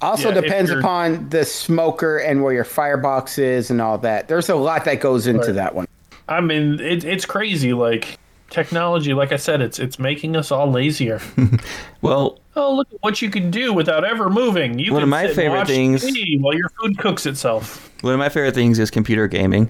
Also 0.00 0.28
Yeah, 0.28 0.40
depends 0.40 0.70
upon 0.70 1.28
the 1.30 1.44
smoker 1.44 2.18
and 2.18 2.44
where 2.44 2.52
your 2.52 2.64
firebox 2.64 3.38
is 3.38 3.70
and 3.70 3.80
all 3.82 3.98
that. 3.98 4.28
There's 4.28 4.48
a 4.48 4.54
lot 4.54 4.84
that 4.84 5.00
goes 5.00 5.26
into 5.26 5.46
Right. 5.46 5.54
that 5.56 5.74
one. 5.74 5.88
I 6.28 6.40
mean, 6.40 6.78
it, 6.80 7.04
it's 7.04 7.24
crazy. 7.24 7.72
Like, 7.72 8.18
technology, 8.50 9.12
like 9.14 9.32
I 9.32 9.36
said, 9.36 9.60
it's 9.60 9.78
it's 9.78 9.98
making 9.98 10.36
us 10.36 10.50
all 10.50 10.70
lazier. 10.70 11.20
Well, 12.00 12.38
oh, 12.54 12.76
look 12.76 12.86
at 12.92 13.02
what 13.02 13.20
you 13.20 13.28
can 13.28 13.50
do 13.50 13.72
without 13.72 14.04
ever 14.04 14.30
moving. 14.30 14.78
You 14.78 14.92
One 14.92 15.02
of 15.02 15.06
can 15.06 15.10
my 15.10 15.26
favorite 15.26 15.66
things- 15.66 16.04
while 16.40 16.54
your 16.54 16.68
food 16.80 16.96
cooks 16.96 17.26
itself. 17.26 17.90
one 18.02 18.12
of 18.12 18.20
my 18.20 18.28
favorite 18.28 18.54
things 18.54 18.78
is 18.78 18.88
computer 18.88 19.26
gaming. 19.26 19.68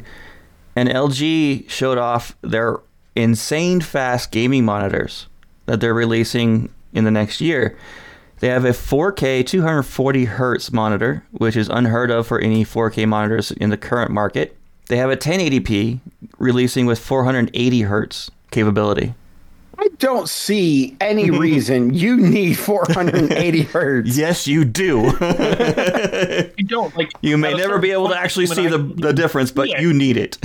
And 0.77 0.91
LG 0.91 1.71
showed 1.71 1.97
off 1.97 2.37
their 2.43 2.81
insane 3.17 3.81
fast 3.81 4.31
gaming 4.31 4.67
monitors 4.67 5.27
that 5.65 5.81
they're 5.81 5.95
releasing 5.95 6.69
in 6.93 7.05
the 7.05 7.11
next 7.11 7.41
year. 7.41 7.79
They 8.41 8.49
have 8.49 8.67
a 8.67 8.73
4K 8.73 9.45
240 9.47 10.27
hertz 10.27 10.71
monitor, 10.71 11.25
which 11.33 11.57
is 11.57 11.71
unheard 11.71 12.11
of 12.11 12.27
for 12.27 12.39
any 12.39 12.63
4K 12.63 13.09
monitors 13.09 13.53
in 13.53 13.71
the 13.71 13.79
current 13.79 14.11
market. 14.11 14.55
They 14.89 14.97
have 14.97 15.11
a 15.11 15.17
1080p 15.17 16.01
releasing 16.39 16.87
with 16.87 16.99
480 16.99 17.83
hertz 17.83 18.31
capability. 18.51 19.15
I 19.81 19.87
don't 19.99 20.29
see 20.29 20.97
any 21.01 21.31
reason 21.47 21.95
you 21.95 22.17
need 22.17 22.55
480 22.59 23.63
hertz. 23.63 24.17
Yes, 24.17 24.47
you 24.49 24.65
do. 24.65 25.13
You 26.59 26.65
don't 26.65 26.97
like. 26.97 27.13
you 27.23 27.39
may 27.39 27.55
never 27.55 27.79
be 27.79 27.93
able 27.93 28.09
to 28.09 28.19
actually 28.19 28.47
see 28.47 28.67
I- 28.67 28.71
the, 28.71 28.79
the 28.79 29.13
difference, 29.13 29.53
but 29.53 29.69
Yeah. 29.69 29.81
you 29.81 29.93
need 29.93 30.17
it. 30.17 30.39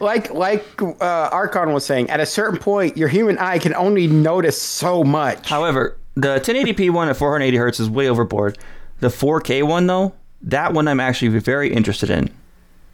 Like 0.00 0.32
like 0.32 0.64
uh, 0.80 1.28
Archon 1.32 1.72
was 1.74 1.84
saying, 1.84 2.08
at 2.08 2.20
a 2.20 2.26
certain 2.26 2.58
point, 2.58 2.96
your 2.96 3.08
human 3.08 3.36
eye 3.38 3.58
can 3.58 3.74
only 3.74 4.06
notice 4.06 4.60
so 4.60 5.04
much. 5.04 5.48
However, 5.48 5.96
the 6.14 6.40
1080p 6.40 6.90
one 6.90 7.08
at 7.08 7.16
480 7.16 7.56
hertz 7.58 7.80
is 7.80 7.90
way 7.90 8.08
overboard. 8.08 8.56
The 9.00 9.08
4K 9.08 9.62
one, 9.66 9.86
though, 9.86 10.14
that 10.42 10.72
one 10.72 10.88
I'm 10.88 11.00
actually 11.00 11.38
very 11.38 11.72
interested 11.72 12.08
in 12.10 12.30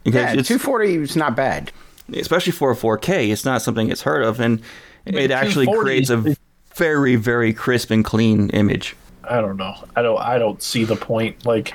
because 0.07 0.33
yeah, 0.33 0.39
it's 0.39 0.47
240 0.47 0.95
is 0.95 1.15
not 1.15 1.35
bad. 1.35 1.71
especially 2.13 2.53
for 2.53 2.71
a 2.71 2.75
4K, 2.75 3.29
it's 3.31 3.43
not 3.45 3.61
something 3.61 3.89
it's 3.91 4.01
heard 4.01 4.23
of, 4.23 4.39
and 4.39 4.61
it 5.05 5.31
actually 5.31 5.67
creates 5.67 6.09
a 6.09 6.35
very, 6.75 7.15
very 7.17 7.53
crisp 7.53 7.91
and 7.91 8.05
clean 8.05 8.49
image. 8.51 8.95
I 9.23 9.41
don't 9.41 9.57
know. 9.57 9.75
I 9.95 10.01
don't. 10.01 10.19
I 10.21 10.37
don't 10.39 10.61
see 10.63 10.85
the 10.85 10.95
point. 10.95 11.45
Like, 11.45 11.73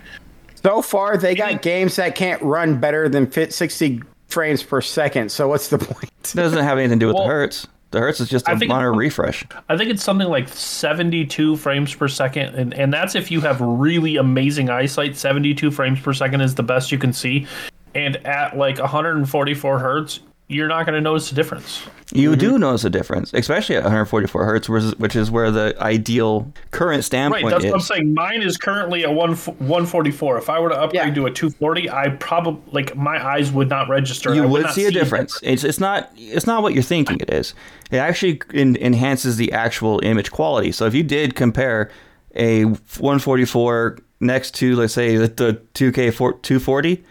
So 0.62 0.80
far, 0.80 1.18
they 1.18 1.34
got 1.34 1.60
games 1.60 1.96
that 1.96 2.14
can't 2.14 2.40
run 2.42 2.80
better 2.80 3.08
than 3.10 3.26
fit 3.30 3.52
60 3.52 4.00
frames 4.28 4.62
per 4.62 4.80
second. 4.80 5.30
So 5.30 5.48
what's 5.48 5.68
the 5.68 5.76
point? 5.78 6.10
It 6.24 6.34
doesn't 6.34 6.64
have 6.64 6.78
anything 6.78 6.98
to 6.98 7.02
do 7.04 7.06
with 7.08 7.16
Well- 7.16 7.24
the 7.24 7.30
hertz. 7.30 7.66
The 7.90 8.00
hertz 8.00 8.20
is 8.20 8.30
just 8.30 8.48
I 8.48 8.52
a 8.52 8.58
think- 8.58 8.70
monitor 8.70 8.94
refresh. 8.94 9.44
I 9.68 9.76
think 9.76 9.90
it's 9.90 10.02
something 10.02 10.26
like 10.28 10.48
72 10.48 11.56
frames 11.58 11.94
per 11.94 12.08
second, 12.08 12.54
and, 12.54 12.72
and 12.72 12.90
that's 12.90 13.14
if 13.14 13.30
you 13.30 13.42
have 13.42 13.60
really 13.60 14.16
amazing 14.16 14.70
eyesight. 14.70 15.14
72 15.18 15.70
frames 15.70 16.00
per 16.00 16.14
second 16.14 16.40
is 16.40 16.54
the 16.54 16.62
best 16.62 16.90
you 16.90 16.96
can 16.96 17.12
see, 17.12 17.46
and 17.94 18.16
at 18.26 18.56
like 18.56 18.78
144 18.78 19.78
hertz, 19.78 20.20
you're 20.48 20.68
not 20.68 20.84
going 20.86 20.94
to 20.94 21.00
notice 21.00 21.30
the 21.30 21.34
difference. 21.34 21.86
You 22.12 22.36
do 22.36 22.50
mm-hmm. 22.50 22.60
notice 22.60 22.84
a 22.84 22.90
difference, 22.90 23.32
especially 23.32 23.76
at 23.76 23.84
144 23.84 24.44
hertz, 24.44 24.68
which 24.68 25.16
is, 25.16 25.30
where 25.30 25.50
the 25.50 25.74
ideal 25.80 26.52
current 26.70 27.04
standpoint 27.04 27.44
Right, 27.44 27.50
that's 27.50 27.64
is. 27.64 27.70
what 27.70 27.76
I'm 27.76 27.80
saying. 27.80 28.14
Mine 28.14 28.42
is 28.42 28.58
currently 28.58 29.04
at 29.04 29.14
one 29.14 29.34
144. 29.34 30.38
If 30.38 30.50
I 30.50 30.60
were 30.60 30.68
to 30.68 30.74
upgrade 30.74 31.06
Yeah. 31.06 31.14
to 31.14 31.26
a 31.26 31.30
240, 31.30 31.90
I 31.90 32.10
probably 32.10 32.60
like 32.70 32.94
my 32.94 33.24
eyes 33.24 33.50
would 33.50 33.70
not 33.70 33.88
register. 33.88 34.34
you 34.34 34.42
I 34.42 34.46
would 34.46 34.62
not 34.62 34.74
see 34.74 34.84
a 34.84 34.90
difference. 34.90 35.40
It's 35.42 35.64
it's 35.64 35.80
not 35.80 36.10
it's 36.16 36.46
not 36.46 36.62
what 36.62 36.74
you're 36.74 36.82
thinking 36.82 37.18
it 37.20 37.32
is. 37.32 37.54
It 37.90 37.96
actually 37.96 38.42
en- 38.52 38.76
enhances 38.76 39.38
the 39.38 39.52
actual 39.52 40.00
image 40.02 40.30
quality. 40.30 40.70
So 40.72 40.84
if 40.84 40.94
you 40.94 41.02
did 41.02 41.34
compare 41.34 41.90
a 42.34 42.64
144 42.64 43.98
next 44.20 44.54
to 44.56 44.76
let's 44.76 44.92
say 44.92 45.16
the, 45.16 45.28
the 45.28 45.62
2K 45.74 46.12
4, 46.12 46.34
240, 46.34 47.02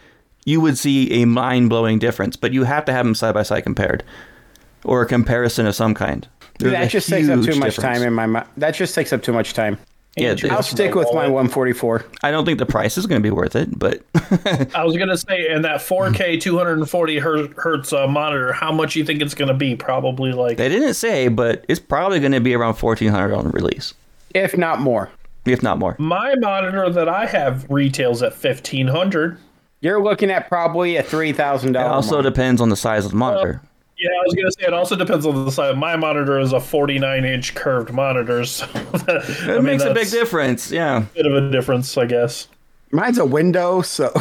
you 0.45 0.61
would 0.61 0.77
see 0.77 1.21
a 1.21 1.25
mind 1.25 1.69
blowing 1.69 1.99
difference. 1.99 2.35
But 2.35 2.53
you 2.53 2.63
have 2.63 2.85
to 2.85 2.91
have 2.91 3.05
them 3.05 3.15
side 3.15 3.33
by 3.33 3.43
side 3.43 3.61
compared, 3.61 4.03
or 4.83 5.01
a 5.01 5.05
comparison 5.05 5.65
of 5.65 5.75
some 5.75 5.93
kind. 5.93 6.27
There's 6.59 6.73
that 6.73 6.89
just 6.89 7.09
takes 7.09 7.27
up 7.27 7.39
too 7.39 7.45
huge 7.45 7.57
much 7.59 7.75
difference. 7.75 7.99
time 7.99 8.07
in 8.07 8.13
my 8.13 8.25
mind. 8.27 8.47
That 8.57 8.71
just 8.71 8.93
takes 8.93 9.11
up 9.11 9.23
too 9.23 9.33
much 9.33 9.53
time. 9.53 9.77
Yeah, 10.17 10.35
I'll 10.43 10.57
I'll 10.57 10.63
stick 10.63 10.93
with 10.93 11.07
my 11.13 11.27
144. 11.29 12.05
I 12.21 12.31
don't 12.31 12.43
think 12.43 12.59
the 12.59 12.65
price 12.65 12.97
is 12.97 13.05
going 13.07 13.21
to 13.21 13.25
be 13.25 13.31
worth 13.31 13.55
it, 13.55 13.79
but 13.79 14.03
I 14.75 14.83
was 14.83 14.97
gonna 14.97 15.15
say, 15.15 15.47
and 15.47 15.63
that 15.63 15.79
4K 15.79 16.41
240 16.41 17.19
hertz 17.19 17.93
uh, 17.93 18.07
monitor, 18.07 18.51
how 18.51 18.73
much 18.73 18.97
you 18.97 19.05
think 19.05 19.21
it's 19.21 19.33
gonna 19.33 19.53
be? 19.53 19.73
Probably 19.77 20.33
like 20.33 20.57
they 20.57 20.67
didn't 20.67 20.95
say. 20.95 21.29
But 21.29 21.63
it's 21.69 21.79
probably 21.79 22.19
going 22.19 22.33
to 22.33 22.41
be 22.41 22.53
around 22.53 22.75
1400 22.75 23.33
on 23.33 23.51
release, 23.51 23.93
if 24.35 24.57
not 24.57 24.81
more. 24.81 25.09
if 25.45 25.63
not 25.63 25.79
more. 25.79 25.95
my 25.97 26.35
monitor 26.35 26.89
that 26.89 27.07
I 27.07 27.25
have 27.25 27.65
retails 27.69 28.21
at 28.21 28.33
1500. 28.33 29.37
You're 29.81 30.01
looking 30.01 30.29
at 30.31 30.47
probably 30.47 30.95
a 30.95 31.03
three 31.03 31.33
thousand 31.33 31.71
It 31.71 31.73
dollars. 31.73 32.05
also 32.05 32.21
depends 32.21 32.61
on 32.61 32.69
the 32.69 32.75
size 32.75 33.03
of 33.05 33.11
the 33.11 33.17
monitor. 33.17 33.61
Yeah, 33.97 34.09
I 34.09 34.23
was 34.25 34.33
gonna 34.35 34.51
say 34.51 34.63
it 34.67 34.73
also 34.73 34.95
depends 34.95 35.25
on 35.25 35.45
the 35.45 35.51
size. 35.51 35.75
My 35.75 35.95
monitor 35.95 36.39
is 36.39 36.53
a 36.53 36.59
49 36.59 37.23
inch 37.25 37.53
curved 37.53 37.91
monitor, 37.93 38.43
so 38.45 38.65
that, 38.65 39.25
It 39.57 39.61
makes 39.63 39.83
a 39.83 39.93
big 39.93 40.09
difference. 40.09 40.71
Yeah. 40.71 41.05
Bit 41.13 41.25
of 41.27 41.33
a 41.33 41.51
difference, 41.51 41.95
I 41.97 42.05
guess. 42.05 42.47
Mine's 42.91 43.17
a 43.19 43.25
window, 43.25 43.81
so 43.81 44.11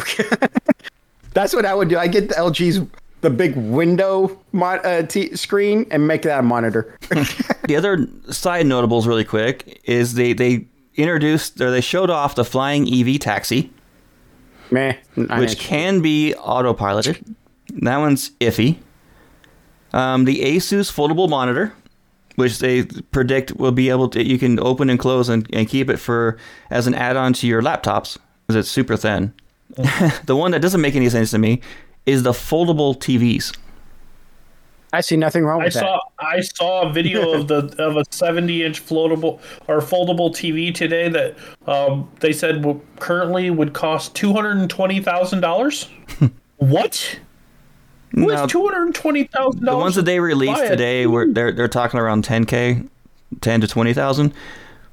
that's 1.33 1.53
what 1.53 1.65
I 1.65 1.73
would 1.73 1.89
do. 1.89 1.97
I 1.97 2.07
get 2.07 2.29
the 2.29 2.35
LG's 2.35 2.81
the 3.21 3.29
big 3.29 3.55
window 3.55 4.39
mon- 4.51 4.83
uh, 4.85 5.03
t- 5.03 5.35
screen 5.35 5.85
and 5.91 6.07
make 6.07 6.23
that 6.23 6.39
a 6.39 6.43
monitor. 6.43 6.97
The 7.67 7.75
other 7.77 8.05
side 8.31 8.65
notables, 8.65 9.07
really 9.07 9.23
quick, 9.23 9.79
is 9.85 10.15
they 10.15 10.33
they 10.33 10.65
introduced 10.95 11.61
or 11.61 11.71
they 11.71 11.79
showed 11.79 12.09
off 12.09 12.35
the 12.35 12.43
flying 12.43 12.91
EV 12.91 13.17
taxi, 13.19 13.71
Meh. 14.71 14.95
which 15.15 15.59
can 15.59 16.01
be 16.01 16.33
autopiloted. 16.37 17.35
That 17.81 17.97
one's 17.97 18.31
iffy. 18.39 18.77
Um, 19.93 20.25
the 20.25 20.39
Asus 20.41 20.91
foldable 20.91 21.29
monitor, 21.29 21.73
which 22.35 22.59
they 22.59 22.83
predict 22.83 23.53
will 23.57 23.71
be 23.71 23.89
able 23.89 24.09
to 24.09 24.25
you 24.25 24.37
can 24.37 24.59
open 24.59 24.89
and 24.89 24.97
close 24.97 25.29
and, 25.29 25.47
and 25.53 25.67
keep 25.67 25.89
it 25.89 25.97
for 25.97 26.37
as 26.69 26.87
an 26.87 26.95
add-on 26.95 27.33
to 27.33 27.47
your 27.47 27.61
laptops 27.61 28.17
because 28.47 28.55
it's 28.55 28.69
super 28.69 28.95
thin. 28.95 29.33
the 30.25 30.35
one 30.35 30.51
that 30.51 30.61
doesn't 30.61 30.81
make 30.81 30.95
any 30.95 31.09
sense 31.09 31.31
to 31.31 31.37
me 31.37 31.61
is 32.05 32.23
the 32.23 32.31
foldable 32.31 32.97
TVs. 32.97 33.55
I 34.93 35.01
see 35.01 35.15
nothing 35.15 35.45
wrong 35.45 35.61
I 35.61 35.65
with 35.65 35.73
saw 35.73 36.00
I 36.21 36.41
saw 36.41 36.87
a 36.89 36.93
video 36.93 37.33
of 37.33 37.47
the 37.47 37.75
of 37.83 37.97
a 37.97 38.03
70 38.11 38.63
inch 38.63 38.85
floatable 38.85 39.39
or 39.67 39.79
foldable 39.79 40.29
TV 40.31 40.73
today 40.73 41.09
that 41.09 41.35
um, 41.67 42.09
they 42.19 42.31
said 42.33 42.61
w- 42.61 42.79
currently 42.99 43.49
would 43.49 43.73
cost 43.73 44.15
220 44.15 45.01
thousand 45.01 45.41
dollars. 45.41 45.89
What? 46.57 47.19
Now, 48.13 48.25
What's 48.25 48.51
two 48.51 48.67
hundred 48.67 48.93
twenty 48.93 49.23
thousand 49.23 49.65
the 49.65 49.75
ones 49.75 49.95
that 49.95 50.05
they 50.05 50.19
released 50.19 50.53
buy 50.59 50.65
a 50.65 50.69
today 50.69 51.07
were 51.07 51.25
they're 51.27 51.51
they're 51.51 51.67
talking 51.67 51.99
around 51.99 52.23
10k, 52.23 52.87
10 53.41 53.61
to 53.61 53.67
20,000. 53.67 54.31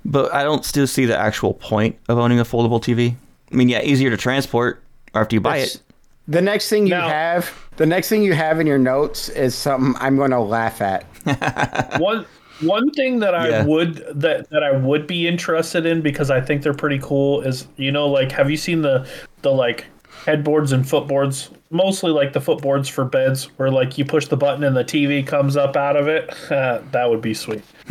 But 0.05 0.33
I 0.33 0.45
don't 0.45 0.64
still 0.64 0.87
see 0.87 1.05
the 1.05 1.18
actual 1.18 1.53
point 1.55 1.99
of 2.09 2.16
owning 2.16 2.41
a 2.41 2.45
foldable 2.45 2.81
TV. 2.81 3.16
I 3.53 3.55
mean, 3.55 3.68
yeah, 3.68 3.83
easier 3.83 4.09
to 4.09 4.16
transport 4.16 4.83
after 5.14 5.37
you 5.37 5.41
buy 5.43 5.59
That's- 5.59 5.74
it. 5.74 5.83
The 6.29 6.41
next 6.41 6.68
thing 6.70 6.87
you 6.87 6.95
Now- 6.95 7.09
have, 7.09 7.68
the 7.79 7.87
next 7.87 8.09
thing 8.11 8.22
you 8.22 8.35
have 8.35 8.61
in 8.61 8.66
your 8.66 8.79
notes 8.79 9.29
is 9.31 9.55
something 9.55 9.95
I'm 10.01 10.16
going 10.16 10.31
to 10.33 10.41
laugh 10.41 10.81
at. 10.83 11.05
one 12.01 12.26
one 12.61 12.91
thing 12.91 13.20
that 13.20 13.35
I 13.35 13.49
Yeah. 13.49 13.64
would 13.64 13.97
that 14.20 14.51
that 14.51 14.62
I 14.62 14.72
would 14.76 15.07
be 15.07 15.26
interested 15.26 15.87
in 15.87 16.03
because 16.03 16.31
I 16.31 16.41
think 16.41 16.62
they're 16.62 16.74
pretty 16.74 16.99
cool 17.01 17.41
is 17.43 17.66
you 17.76 17.91
know 17.93 18.07
like 18.09 18.31
have 18.33 18.51
you 18.51 18.57
seen 18.57 18.83
the 18.83 19.09
the 19.43 19.51
like 19.51 19.87
headboards 20.26 20.72
and 20.72 20.85
footboards 20.85 21.51
mostly 21.70 22.11
like 22.11 22.33
the 22.33 22.41
footboards 22.41 22.91
for 22.91 23.05
beds 23.05 23.45
where 23.59 23.70
like 23.70 23.97
you 23.97 24.05
push 24.05 24.26
the 24.26 24.37
button 24.37 24.64
and 24.64 24.76
the 24.76 24.85
TV 24.85 25.24
comes 25.24 25.57
up 25.57 25.76
out 25.76 25.97
of 25.97 26.09
it 26.09 26.29
that 26.49 27.07
would 27.09 27.20
be 27.22 27.33
sweet 27.35 27.62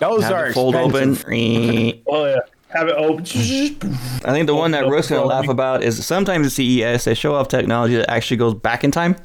Those 0.00 0.22
Have 0.24 0.32
are 0.32 0.52
fold 0.52 0.74
expensive. 0.74 1.24
open. 1.26 2.02
oh 2.08 2.24
yeah 2.26 2.38
have 2.74 2.88
it 2.88 2.96
open 2.96 3.24
I 3.24 4.32
think 4.32 4.46
the 4.46 4.54
one 4.54 4.72
that 4.72 4.82
Open 4.82 4.88
up 4.88 4.92
Rook's 4.92 5.08
gonna 5.08 5.24
laugh 5.24 5.48
about 5.48 5.82
is 5.82 6.04
sometimes 6.04 6.46
at 6.46 6.52
CES 6.52 7.04
they 7.04 7.14
show 7.14 7.34
off 7.34 7.48
technology 7.48 7.96
that 7.96 8.10
actually 8.10 8.36
goes 8.36 8.54
back 8.54 8.84
in 8.84 8.90
time. 8.90 9.16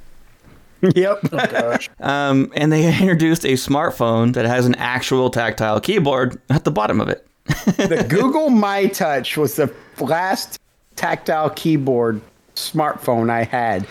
yep. 0.96 1.20
gosh 1.32 1.90
Um, 2.00 2.52
and 2.56 2.72
they 2.72 2.88
introduced 3.02 3.46
a 3.46 3.54
smartphone 3.54 4.34
that 4.34 4.46
has 4.46 4.66
an 4.66 4.76
actual 4.76 5.30
tactile 5.30 5.82
keyboard 5.82 6.40
at 6.50 6.64
the 6.64 6.72
bottom 6.72 7.02
of 7.02 7.10
it. 7.10 7.28
the 7.46 8.06
Google 8.10 8.50
myTouch 8.50 9.36
was 9.36 9.56
the 9.56 9.74
last 10.00 10.60
tactile 10.96 11.50
keyboard 11.50 12.22
smartphone 12.56 13.30
I 13.30 13.44
had. 13.44 13.84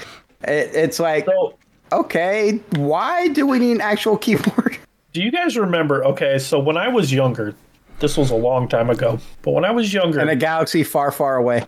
It, 0.42 0.70
it's 0.74 0.98
like, 0.98 1.26
so 1.26 1.58
okay, 1.92 2.52
why 2.76 3.28
do 3.28 3.46
we 3.46 3.58
need 3.58 3.72
an 3.72 3.80
actual 3.80 4.16
keyboard? 4.16 4.78
do 5.12 5.22
you 5.22 5.30
guys 5.30 5.56
remember 5.56 6.04
okay 6.04 6.38
so 6.38 6.58
when 6.58 6.76
I 6.76 6.88
was 6.88 7.12
younger 7.12 7.54
this 8.00 8.16
was 8.16 8.30
a 8.30 8.36
long 8.36 8.68
time 8.68 8.90
ago 8.90 9.18
but 9.42 9.52
when 9.52 9.64
I 9.64 9.70
was 9.70 9.92
younger 9.92 10.20
In 10.20 10.28
a 10.28 10.36
galaxy 10.36 10.82
far, 10.84 11.10
far 11.10 11.36
away. 11.36 11.64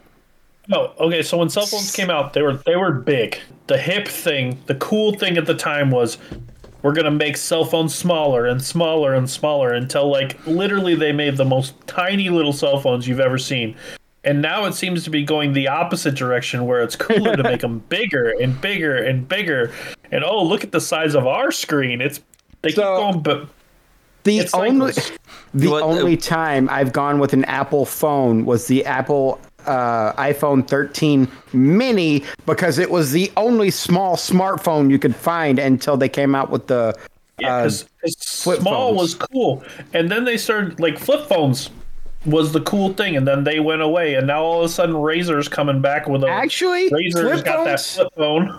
No, 0.69 0.93
okay. 1.01 1.23
So 1.23 1.39
when 1.39 1.49
cell 1.49 1.67
phones 1.67 1.91
came 1.91 2.11
out, 2.11 2.33
they 2.33 2.43
were 2.43 2.55
they 2.65 2.77
were 2.77 2.93
big. 2.93 3.39
The 3.67 3.77
hip 3.79 4.07
thing, 4.07 4.59
the 4.67 4.77
cool 4.77 5.15
thing 5.19 5.37
at 5.37 5.47
the 5.47 5.55
time 5.55 5.91
was 5.91 6.19
we're 6.83 6.93
gonna 6.95 7.11
make 7.11 7.37
cell 7.37 7.65
phones 7.65 7.93
smaller 7.95 8.47
and 8.47 8.63
smaller 8.63 9.15
and 9.15 9.29
smaller 9.29 9.73
until 9.73 10.09
like 10.09 10.39
literally 10.47 10.95
they 10.95 11.11
made 11.13 11.37
the 11.37 11.45
most 11.45 11.75
tiny 11.89 12.29
little 12.31 12.53
cell 12.53 12.79
phones 12.79 13.09
you've 13.09 13.19
ever 13.21 13.39
seen. 13.39 13.75
And 14.23 14.41
now 14.43 14.67
it 14.67 14.75
seems 14.75 15.03
to 15.05 15.11
be 15.11 15.25
going 15.25 15.55
the 15.55 15.67
opposite 15.67 16.15
direction 16.15 16.67
where 16.67 16.83
it's 16.83 16.95
cooler 16.95 17.35
to 17.37 17.43
make 17.43 17.61
them 17.67 17.81
bigger 17.89 18.35
and 18.41 18.61
bigger 18.61 18.95
and 18.97 19.27
bigger. 19.27 19.73
And 20.13 20.23
oh, 20.23 20.45
look 20.45 20.63
at 20.63 20.71
the 20.73 20.81
size 20.81 21.15
of 21.17 21.27
our 21.27 21.51
screen. 21.51 22.01
It's 22.01 22.21
they 22.63 22.71
So- 22.71 22.83
keep 22.83 22.85
going, 22.85 23.23
but 23.23 23.49
The 24.25 24.39
It's 24.39 24.55
only 24.55 24.93
cycles. 24.93 25.19
the 25.55 25.69
What- 25.71 25.83
only 25.83 26.17
time 26.17 26.69
I've 26.71 26.93
gone 26.93 27.19
with 27.19 27.33
an 27.33 27.45
Apple 27.47 27.85
phone 27.87 28.45
was 28.45 28.67
the 28.67 28.85
Apple 28.85 29.41
uh, 29.67 30.13
iPhone 30.15 30.67
13 30.67 31.29
mini 31.53 32.25
because 32.47 32.79
it 32.79 32.91
was 32.91 33.13
the 33.13 33.31
only 33.37 33.71
small 33.71 34.17
smartphone 34.17 34.91
you 34.91 34.99
could 34.99 35.15
find 35.15 35.59
until 35.59 35.97
they 35.99 36.09
came 36.09 36.35
out 36.35 36.51
with 36.51 36.67
the 36.67 36.95
Yeah, 37.39 37.57
uh, 37.57 37.63
'cause- 37.65 37.85
'cause 38.01 38.15
flip 38.43 38.61
small 38.61 38.89
phones. 38.89 39.01
was 39.01 39.15
cool, 39.15 39.63
and 39.95 40.11
then 40.11 40.25
they 40.25 40.37
started 40.37 40.81
like 40.81 40.99
flip 40.99 41.27
phones 41.29 41.71
was 42.27 42.53
the 42.53 42.61
cool 42.61 42.93
thing, 42.95 43.17
and 43.17 43.27
then 43.27 43.45
they 43.45 43.61
went 43.61 43.81
away, 43.83 44.15
and 44.15 44.27
now 44.27 44.43
all 44.43 44.61
of 44.61 44.67
a 44.67 44.69
sudden 44.73 44.95
Razr's 44.95 45.49
coming 45.49 45.81
back 45.81 46.07
with 46.09 46.23
a 46.25 46.29
Actually, 46.29 46.91
Razr's 46.91 47.21
flip 47.21 47.45
got 47.45 47.65
that 47.65 47.81
flip 47.81 48.09
phone. 48.17 48.59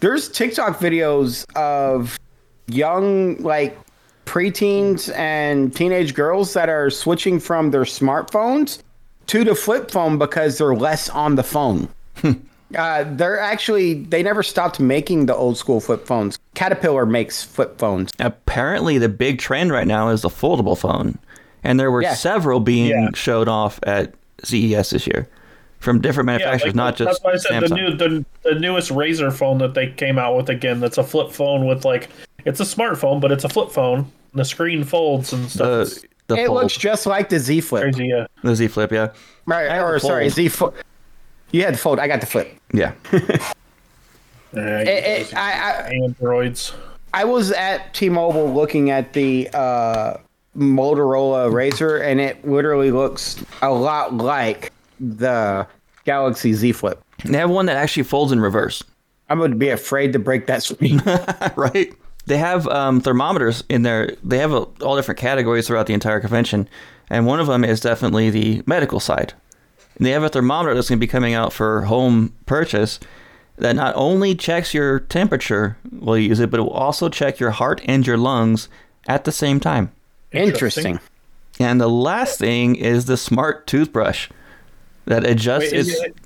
there's 0.00 0.28
TikTok 0.28 0.78
videos 0.80 1.44
of 1.56 2.18
young 2.68 3.36
like 3.38 3.76
preteens 4.28 5.12
and 5.16 5.74
teenage 5.74 6.14
girls 6.14 6.52
that 6.52 6.68
are 6.68 6.90
switching 6.90 7.40
from 7.40 7.70
their 7.70 7.82
smartphones 7.84 8.82
to 9.26 9.42
the 9.42 9.54
flip 9.54 9.90
phone 9.90 10.18
because 10.18 10.58
they're 10.58 10.74
less 10.74 11.08
on 11.08 11.34
the 11.36 11.42
phone. 11.42 11.88
uh, 12.76 13.04
they're 13.14 13.40
actually 13.40 13.94
they 14.04 14.22
never 14.22 14.42
stopped 14.42 14.78
making 14.78 15.24
the 15.26 15.34
old 15.34 15.56
school 15.56 15.80
flip 15.80 16.06
phones. 16.06 16.38
Caterpillar 16.54 17.06
makes 17.06 17.42
flip 17.42 17.78
phones. 17.78 18.12
Apparently, 18.18 18.98
the 18.98 19.08
big 19.08 19.38
trend 19.38 19.72
right 19.72 19.86
now 19.86 20.10
is 20.10 20.20
the 20.22 20.28
foldable 20.28 20.76
phone, 20.76 21.18
and 21.64 21.80
there 21.80 21.90
were 21.90 22.02
Yeah. 22.02 22.14
several 22.14 22.60
being 22.60 22.88
Yeah. 22.90 23.08
showed 23.14 23.48
off 23.48 23.80
at 23.84 24.12
CES 24.44 24.90
this 24.90 25.06
year 25.06 25.26
from 25.80 26.00
different 26.02 26.26
Yeah, 26.28 26.32
manufacturers, 26.38 26.68
like, 26.70 26.74
not 26.74 26.96
just 26.96 27.22
that's 27.22 27.24
why 27.24 27.32
I 27.32 27.36
said 27.36 27.62
Samsung. 27.62 27.68
the 27.70 27.74
new 27.74 27.94
the, 27.96 28.24
the 28.42 28.60
newest 28.60 28.90
Razr 28.90 29.32
phone 29.32 29.56
that 29.58 29.72
they 29.74 29.86
came 29.86 30.18
out 30.18 30.36
with 30.36 30.50
again. 30.50 30.80
That's 30.80 30.98
a 30.98 31.04
flip 31.04 31.30
phone 31.32 31.66
with 31.66 31.84
like 31.86 32.08
it's 32.44 32.60
a 32.60 32.64
smartphone, 32.64 33.20
but 33.20 33.32
it's 33.32 33.44
a 33.44 33.48
flip 33.48 33.70
phone. 33.70 34.10
The 34.34 34.44
screen 34.44 34.84
folds 34.84 35.32
and 35.32 35.50
stuff. 35.50 35.88
The 35.88 36.04
the 36.28 36.36
It 36.36 36.46
fold, 36.48 36.62
looks 36.62 36.76
just 36.76 37.06
like 37.06 37.28
the 37.30 37.38
Z 37.38 37.62
Flip. 37.62 37.82
crazy, 37.82 38.06
yeah. 38.06 38.26
the 38.42 38.54
Z 38.54 38.68
Flip, 38.68 38.92
yeah, 38.92 39.08
Right, 39.46 39.78
or 39.78 39.98
sorry. 39.98 40.28
Z 40.28 40.48
Flip. 40.48 40.74
You 41.50 41.64
had 41.64 41.74
the 41.74 41.78
fold. 41.78 41.98
I 41.98 42.06
got 42.08 42.20
the 42.20 42.26
flip. 42.26 42.54
yeah. 42.72 42.92
Yeah, 44.52 44.80
It, 44.80 44.88
it, 44.88 45.34
I, 45.36 45.50
I, 45.52 45.90
Androids. 46.04 46.72
I 47.12 47.24
was 47.24 47.52
at 47.52 47.92
T-Mobile 47.94 48.52
looking 48.52 48.90
at 48.90 49.12
the 49.12 49.48
uh, 49.52 50.16
Motorola 50.56 51.50
Razr, 51.50 52.02
and 52.02 52.20
it 52.20 52.46
literally 52.46 52.90
looks 52.90 53.42
a 53.62 53.70
lot 53.70 54.14
like 54.14 54.72
the 55.00 55.66
Galaxy 56.04 56.52
Z 56.52 56.72
Flip. 56.72 57.02
They 57.24 57.38
have 57.38 57.50
one 57.50 57.66
that 57.66 57.76
actually 57.76 58.04
folds 58.04 58.32
in 58.32 58.40
reverse. 58.40 58.82
I'm 59.30 59.38
going 59.38 59.50
to 59.50 59.56
be 59.56 59.68
afraid 59.68 60.12
to 60.14 60.18
break 60.18 60.46
that 60.46 60.62
screen. 60.62 61.02
right? 61.56 61.92
They 62.28 62.38
have 62.38 62.66
um, 62.68 63.00
thermometers 63.00 63.64
in 63.68 63.82
there. 63.82 64.14
They 64.22 64.38
have 64.38 64.52
a, 64.52 64.66
all 64.82 64.96
different 64.96 65.18
categories 65.18 65.66
throughout 65.66 65.86
the 65.86 65.94
entire 65.94 66.20
convention, 66.20 66.68
and 67.08 67.26
one 67.26 67.40
of 67.40 67.46
them 67.46 67.64
is 67.64 67.80
definitely 67.80 68.28
the 68.28 68.62
medical 68.66 69.00
side. 69.00 69.32
And 69.96 70.06
they 70.06 70.10
have 70.10 70.22
a 70.22 70.28
thermometer 70.28 70.74
that's 70.74 70.88
going 70.90 70.98
to 70.98 71.06
be 71.06 71.10
coming 71.10 71.32
out 71.32 71.52
for 71.52 71.82
home 71.82 72.34
purchase 72.44 73.00
that 73.56 73.74
not 73.74 73.94
only 73.96 74.34
checks 74.34 74.74
your 74.74 75.00
temperature 75.00 75.78
while 75.90 76.18
you 76.18 76.28
use 76.28 76.38
it, 76.38 76.50
but 76.50 76.60
it 76.60 76.64
will 76.64 76.70
also 76.70 77.08
check 77.08 77.40
your 77.40 77.50
heart 77.50 77.80
and 77.86 78.06
your 78.06 78.18
lungs 78.18 78.68
at 79.08 79.24
the 79.24 79.32
same 79.32 79.58
time. 79.58 79.90
Interesting. 80.30 81.00
And 81.58 81.80
the 81.80 81.88
last 81.88 82.38
thing 82.38 82.76
is 82.76 83.06
the 83.06 83.16
smart 83.16 83.66
toothbrush 83.66 84.28
that 85.06 85.26
adjusts 85.26 85.72
Wait, 85.72 85.72
is 85.72 85.88
its. 85.88 86.00
it- 86.02 86.16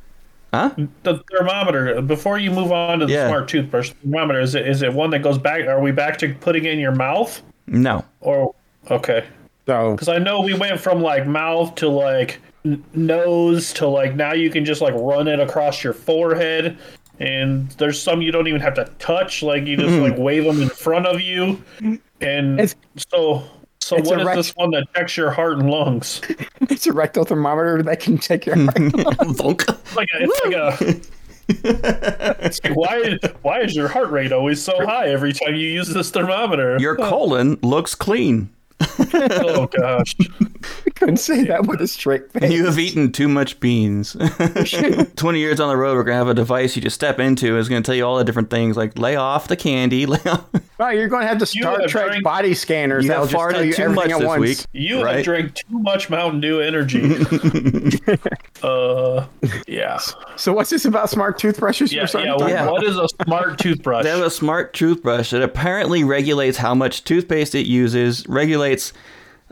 Huh? 0.54 0.70
The 1.02 1.22
thermometer. 1.30 2.02
Before 2.02 2.38
you 2.38 2.50
move 2.50 2.72
on 2.72 2.98
to 2.98 3.06
the 3.06 3.12
Yeah. 3.12 3.28
smart 3.28 3.48
toothbrush, 3.48 3.90
thermometer 4.02 4.40
is 4.40 4.54
it 4.54 4.66
is 4.68 4.82
it 4.82 4.92
one 4.92 5.10
that 5.10 5.20
goes 5.20 5.38
back? 5.38 5.66
Are 5.66 5.80
we 5.80 5.92
back 5.92 6.18
to 6.18 6.34
putting 6.34 6.64
it 6.66 6.72
in 6.74 6.78
your 6.78 6.94
mouth? 6.94 7.40
No. 7.66 8.04
Or 8.20 8.54
okay, 8.90 9.24
So 9.66 9.92
because 9.92 10.08
I 10.08 10.18
know 10.18 10.40
we 10.42 10.52
went 10.54 10.78
from 10.78 11.00
like 11.00 11.26
mouth 11.26 11.74
to 11.76 11.88
like 11.88 12.38
n- 12.66 12.84
nose 12.94 13.72
to 13.74 13.86
like 13.86 14.14
now 14.14 14.34
you 14.34 14.50
can 14.50 14.64
just 14.64 14.82
like 14.82 14.94
run 14.94 15.26
it 15.26 15.40
across 15.40 15.82
your 15.82 15.94
forehead, 15.94 16.76
and 17.18 17.70
there's 17.72 18.00
some 18.00 18.20
you 18.20 18.30
don't 18.30 18.46
even 18.48 18.60
have 18.60 18.74
to 18.74 18.84
touch. 18.98 19.42
Like 19.42 19.64
you 19.66 19.76
just 19.76 19.90
mm-hmm. 19.90 20.02
like 20.02 20.18
wave 20.18 20.44
them 20.44 20.60
in 20.60 20.68
front 20.68 21.06
of 21.06 21.20
you, 21.20 21.62
and 22.20 22.60
It's- 22.60 22.76
so 23.10 23.42
so 23.82 23.96
it's 23.96 24.08
what 24.08 24.18
a 24.18 24.22
is 24.22 24.26
rec- 24.26 24.36
this 24.36 24.50
one 24.56 24.70
that 24.72 24.86
checks 24.94 25.16
your 25.16 25.30
heart 25.30 25.58
and 25.58 25.70
lungs? 25.70 26.20
it's 26.62 26.86
a 26.86 26.92
rectal 26.92 27.24
thermometer 27.24 27.82
that 27.82 28.00
can 28.00 28.18
check 28.18 28.46
your 28.46 28.56
heart. 28.56 28.76
Vonk. 28.76 29.68
It's 29.92 29.96
like 29.96 30.08
a, 30.14 30.22
it's 30.22 30.44
like 30.44 30.54
a. 30.54 31.00
It's 32.46 32.62
like, 32.64 32.76
why 32.76 33.18
why 33.42 33.60
is 33.60 33.74
your 33.74 33.88
heart 33.88 34.10
rate 34.10 34.32
always 34.32 34.62
so 34.62 34.86
high 34.86 35.08
every 35.08 35.32
time 35.32 35.54
you 35.54 35.68
use 35.68 35.88
this 35.88 36.10
thermometer? 36.10 36.78
Your 36.78 36.96
colon 36.96 37.58
looks 37.62 37.94
clean. 37.94 38.48
oh 39.14 39.66
gosh. 39.66 40.14
I 40.86 40.90
couldn't 40.94 41.16
say 41.18 41.44
that 41.44 41.66
with 41.66 41.80
a 41.80 41.88
straight 41.88 42.30
face. 42.32 42.50
You 42.52 42.66
have 42.66 42.78
eaten 42.78 43.10
too 43.12 43.28
much 43.28 43.58
beans. 43.60 44.12
20 44.12 45.38
years 45.38 45.58
on 45.60 45.68
the 45.68 45.76
road, 45.76 45.96
we're 45.96 46.04
going 46.04 46.14
to 46.14 46.18
have 46.18 46.28
a 46.28 46.34
device 46.34 46.76
you 46.76 46.82
just 46.82 46.94
step 46.94 47.18
into. 47.18 47.56
It's 47.58 47.68
going 47.68 47.82
to 47.82 47.86
tell 47.86 47.94
you 47.94 48.04
all 48.06 48.18
the 48.18 48.24
different 48.24 48.50
things 48.50 48.76
like 48.76 48.96
lay 48.98 49.16
off 49.16 49.48
the 49.48 49.56
candy. 49.56 50.06
Lay 50.06 50.18
off. 50.26 50.44
Oh, 50.78 50.88
you're 50.88 51.08
going 51.08 51.22
to 51.22 51.28
have 51.28 51.38
the 51.38 51.50
You 51.54 51.62
Star 51.62 51.80
have 51.80 51.88
Trek 51.90 52.06
drank- 52.08 52.24
body 52.24 52.54
scanners 52.54 53.04
You 53.04 53.08
that'll 53.08 53.24
have 53.24 53.30
just 53.32 53.50
tell 53.50 53.60
farted 53.60 53.66
you 53.66 53.72
too 53.72 53.82
everything 53.82 54.10
much 54.10 54.10
at 54.12 54.18
this 54.18 54.26
once. 54.26 54.40
week. 54.40 54.58
You 54.72 55.02
right? 55.04 55.16
have 55.16 55.24
drank 55.24 55.54
too 55.54 55.78
much 55.78 56.10
Mountain 56.10 56.40
Dew 56.40 56.60
energy. 56.60 57.02
uh 58.62 59.26
yeah. 59.66 59.98
So 60.36 60.52
what's 60.52 60.70
this 60.70 60.84
about 60.84 61.10
smart 61.10 61.38
toothbrushes? 61.38 61.92
Yeah, 61.92 62.06
you're 62.12 62.22
yeah, 62.24 62.32
to 62.32 62.38
talk 62.38 62.48
Yeah. 62.48 62.70
What 62.70 62.84
is 62.84 62.96
a 62.98 63.08
smart 63.24 63.58
toothbrush? 63.58 64.04
They 64.04 64.10
have 64.10 64.20
a 64.20 64.30
smart 64.30 64.74
toothbrush 64.74 65.30
that 65.30 65.42
apparently 65.42 66.04
regulates 66.04 66.58
how 66.58 66.74
much 66.74 67.04
toothpaste 67.04 67.54
it 67.54 67.66
uses, 67.66 68.26
regulates 68.72 68.92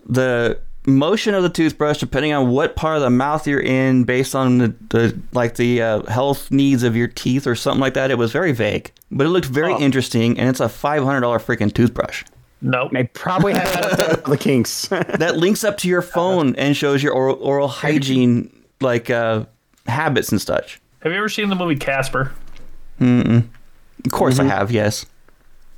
the 0.06 0.58
motion 0.86 1.34
of 1.34 1.42
the 1.42 1.50
toothbrush 1.50 1.98
depending 1.98 2.32
on 2.32 2.48
what 2.50 2.74
part 2.74 2.96
of 2.96 3.02
the 3.02 3.10
mouth 3.10 3.46
you're 3.46 3.60
in 3.60 4.04
based 4.04 4.34
on 4.34 4.58
the, 4.58 4.74
the 4.88 5.18
like 5.32 5.56
the 5.56 5.82
uh, 5.82 6.02
health 6.10 6.50
needs 6.50 6.82
of 6.82 6.96
your 6.96 7.06
teeth 7.08 7.46
or 7.46 7.54
something 7.54 7.80
like 7.80 7.94
that. 7.94 8.10
It 8.10 8.16
was 8.18 8.32
very 8.32 8.52
vague, 8.52 8.90
but 9.10 9.26
it 9.26 9.30
looked 9.30 9.46
very 9.46 9.72
Oh. 9.74 9.78
interesting 9.80 10.38
and 10.38 10.48
it's 10.48 10.60
a 10.60 10.64
$500 10.66 11.20
freaking 11.42 11.72
toothbrush. 11.72 12.24
Nope. 12.62 12.92
They 12.92 13.04
probably 13.04 13.52
have 13.54 14.22
the 14.24 14.36
kinks. 14.38 14.88
that 14.88 15.36
links 15.36 15.64
up 15.64 15.76
to 15.78 15.88
your 15.88 16.02
phone 16.02 16.54
and 16.56 16.76
shows 16.76 17.02
your 17.02 17.12
oral, 17.12 17.36
oral 17.40 17.68
hygiene 17.68 18.50
like 18.80 19.10
uh, 19.10 19.44
habits 19.86 20.30
and 20.30 20.40
such. 20.40 20.80
Have 21.02 21.12
you 21.12 21.18
ever 21.18 21.28
seen 21.28 21.48
the 21.50 21.54
movie 21.56 21.76
Casper? 21.76 22.32
Of 23.00 23.44
course, 24.10 24.38
I 24.38 24.44
have. 24.44 24.70
Yes. 24.70 25.06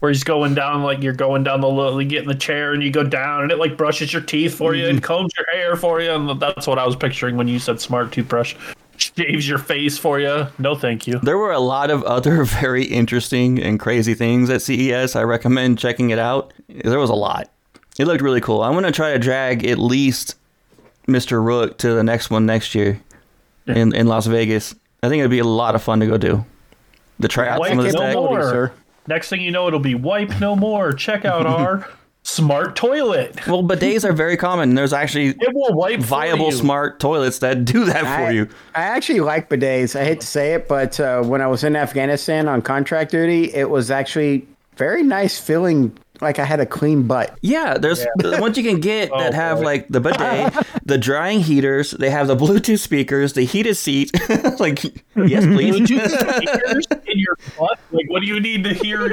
Where 0.03 0.11
he's 0.11 0.25
going 0.25 0.55
down 0.55 0.83
like 0.83 1.01
you're 1.01 1.13
going 1.13 1.45
down 1.45 1.61
the 1.61 1.69
little 1.69 2.03
you 2.03 2.09
get 2.09 2.23
in 2.23 2.29
the 2.29 2.35
chair 2.35 2.73
and 2.73 2.83
you 2.83 2.91
go 2.91 3.05
down 3.05 3.43
and 3.43 3.53
it 3.53 3.59
like 3.59 3.77
brushes 3.77 4.13
your 4.13 4.21
teeth 4.21 4.53
for 4.53 4.75
you 4.75 4.89
and 4.89 4.99
mm-hmm. 4.99 5.05
combs 5.05 5.33
your 5.39 5.47
hair 5.53 5.77
for 5.77 6.01
you 6.01 6.11
and 6.11 6.41
that's 6.41 6.67
what 6.67 6.77
I 6.77 6.85
was 6.85 6.97
picturing 6.97 7.37
when 7.37 7.47
you 7.47 7.61
said 7.61 7.81
smart 7.81 8.11
toothbrush. 8.11 8.57
Shaves 8.97 9.49
your 9.49 9.59
face 9.59 9.99
for 9.99 10.19
you. 10.19 10.49
No 10.59 10.75
thank 10.75 11.07
you. 11.07 11.21
There 11.21 11.39
were 11.39 11.53
a 11.53 11.61
lot 11.61 11.91
of 11.91 12.03
other 12.03 12.43
very 12.61 12.83
interesting 12.83 13.63
and 13.63 13.79
crazy 13.79 14.15
things 14.15 14.51
at 14.51 14.61
CES. 14.63 15.15
I 15.15 15.23
recommend 15.23 15.79
checking 15.79 16.11
it 16.11 16.19
out. 16.19 16.53
There 16.69 16.99
was 16.99 17.11
a 17.11 17.15
lot. 17.15 17.49
It 17.97 18.07
looked 18.07 18.23
really 18.23 18.41
cool. 18.41 18.61
I'm 18.61 18.73
going 18.73 18.83
to 18.83 18.91
try 18.91 19.13
to 19.13 19.21
drag 19.21 19.65
at 19.65 19.79
least 19.79 20.35
Mr. 21.07 21.41
Rook 21.45 21.79
to 21.79 21.95
the 21.95 22.03
next 22.03 22.29
one 22.29 22.45
next 22.45 22.75
year 22.75 23.01
in, 23.69 23.95
in 23.95 24.09
Las 24.09 24.27
Vegas. 24.27 24.75
I 25.01 25.09
think 25.09 25.21
it'd 25.21 25.31
be 25.31 25.39
a 25.39 25.45
lot 25.45 25.77
of 25.77 25.83
fun 25.85 26.01
to 26.01 26.09
go 26.09 26.17
do. 26.17 26.45
To 27.21 27.29
try 27.29 27.49
out 27.49 27.65
some 27.65 27.79
of 27.79 27.85
this 27.85 27.95
no 27.95 28.01
tech. 28.01 28.15
more. 28.17 28.43
sir. 28.43 28.73
Next 29.07 29.29
thing 29.29 29.41
you 29.41 29.51
know, 29.51 29.67
it'll 29.69 29.81
be 29.81 29.95
wipe 29.95 30.41
no 30.41 30.55
more. 30.55 30.93
Check 30.93 31.25
out 31.25 31.47
our 31.47 31.89
smart 32.23 32.77
toilet. 32.77 33.47
Well, 33.47 33.63
bidets 33.63 34.05
are 34.09 34.13
very 34.13 34.37
common. 34.37 34.75
There's 34.75 34.93
actually 34.93 35.29
It 35.29 35.53
will 35.53 35.75
wipe 35.75 36.01
viable 36.01 36.53
smart 36.53 37.01
toilets 37.01 37.41
that 37.41 37.65
do 37.65 37.85
that 37.85 38.03
for 38.03 38.27
I, 38.27 38.31
you. 38.31 38.49
I 38.75 38.83
actually 38.83 39.21
like 39.21 39.49
bidets. 39.49 39.99
I 39.99 40.05
hate 40.05 40.21
to 40.21 40.27
say 40.27 40.55
it, 40.55 40.69
but 40.69 40.99
uh, 41.01 41.23
when 41.23 41.41
I 41.41 41.47
was 41.47 41.65
in 41.65 41.77
Afghanistan 41.77 42.49
on 42.49 42.63
contract 42.63 43.11
duty, 43.11 43.53
it 43.55 43.71
was 43.71 43.91
actually 43.91 44.47
very 44.77 45.03
nice 45.03 45.39
feeling 45.39 45.97
like 46.23 46.39
I 46.39 46.45
had 46.45 46.61
a 46.61 46.67
clean 46.67 47.07
butt. 47.07 47.37
Yeah, 47.43 47.77
there's 47.79 48.07
the 48.17 48.39
ones 48.41 48.57
you 48.57 48.63
can 48.65 48.81
get 48.81 49.11
oh, 49.13 49.19
that 49.19 49.33
Oh, 49.33 49.37
have 49.37 49.59
boy. 49.59 49.65
like 49.65 49.89
the 49.89 50.01
bidet, 50.01 50.55
the 50.87 50.97
drying 50.99 51.41
heaters. 51.41 51.91
They 51.91 52.11
have 52.11 52.29
the 52.29 52.37
Bluetooth 52.37 52.79
speakers, 52.79 53.33
the 53.35 53.43
heated 53.45 53.77
seat. 53.77 54.11
like, 54.59 54.83
yes, 55.17 55.45
please. 55.45 55.91
Ears 55.91 56.87
in 57.07 57.19
your 57.19 57.37
butt? 57.59 57.79
Like, 57.91 58.09
what 58.09 58.21
do 58.23 58.27
you 58.27 58.41
need 58.41 58.65
to 58.65 58.73
hear? 58.75 59.09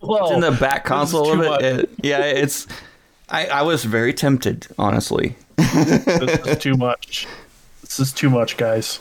well, 0.00 0.32
in 0.34 0.40
the 0.40 0.56
back 0.60 0.84
console 0.84 1.32
of 1.32 1.38
too 1.60 1.64
it. 1.66 1.80
it- 1.80 1.90
Yeah, 2.02 2.24
it's. 2.24 2.66
I, 3.28 3.46
I 3.46 3.62
was 3.62 3.84
very 3.84 4.12
tempted, 4.12 4.66
honestly. 4.78 5.36
this 5.56 6.46
is 6.46 6.58
too 6.58 6.76
much. 6.76 7.26
This 7.80 7.98
is 7.98 8.12
too 8.12 8.28
much, 8.28 8.56
guys. 8.58 9.00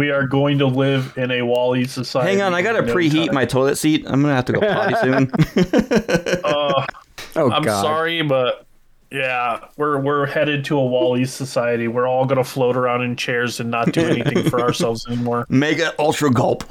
We 0.00 0.10
are 0.10 0.26
going 0.26 0.56
to 0.60 0.66
live 0.66 1.12
in 1.18 1.30
a 1.30 1.42
WALL-E 1.42 1.84
society. 1.84 2.30
Hang 2.30 2.40
on, 2.40 2.54
I 2.54 2.62
gotta 2.62 2.80
no 2.80 2.94
preheat 2.94 3.26
time. 3.26 3.34
my 3.34 3.44
toilet 3.44 3.76
seat. 3.76 4.06
I'm 4.06 4.22
gonna 4.22 4.34
have 4.34 4.46
to 4.46 4.52
go 4.54 4.60
potty 4.60 4.94
soon. 5.02 5.30
Uh, 6.42 6.86
Oh 7.36 7.50
I'm 7.52 7.62
God! 7.62 7.82
sorry, 7.82 8.22
but 8.22 8.64
yeah, 9.10 9.66
we're 9.76 10.00
we're 10.00 10.24
headed 10.24 10.64
to 10.64 10.78
a 10.78 10.86
WALL-E 10.86 11.26
society. 11.26 11.86
We're 11.86 12.08
all 12.08 12.24
gonna 12.24 12.44
float 12.44 12.78
around 12.78 13.02
in 13.02 13.14
chairs 13.14 13.60
and 13.60 13.70
not 13.70 13.92
do 13.92 14.00
anything 14.00 14.48
for 14.48 14.60
ourselves 14.62 15.06
anymore. 15.06 15.44
Mega 15.50 15.92
ultra 15.98 16.30
gulp. 16.30 16.64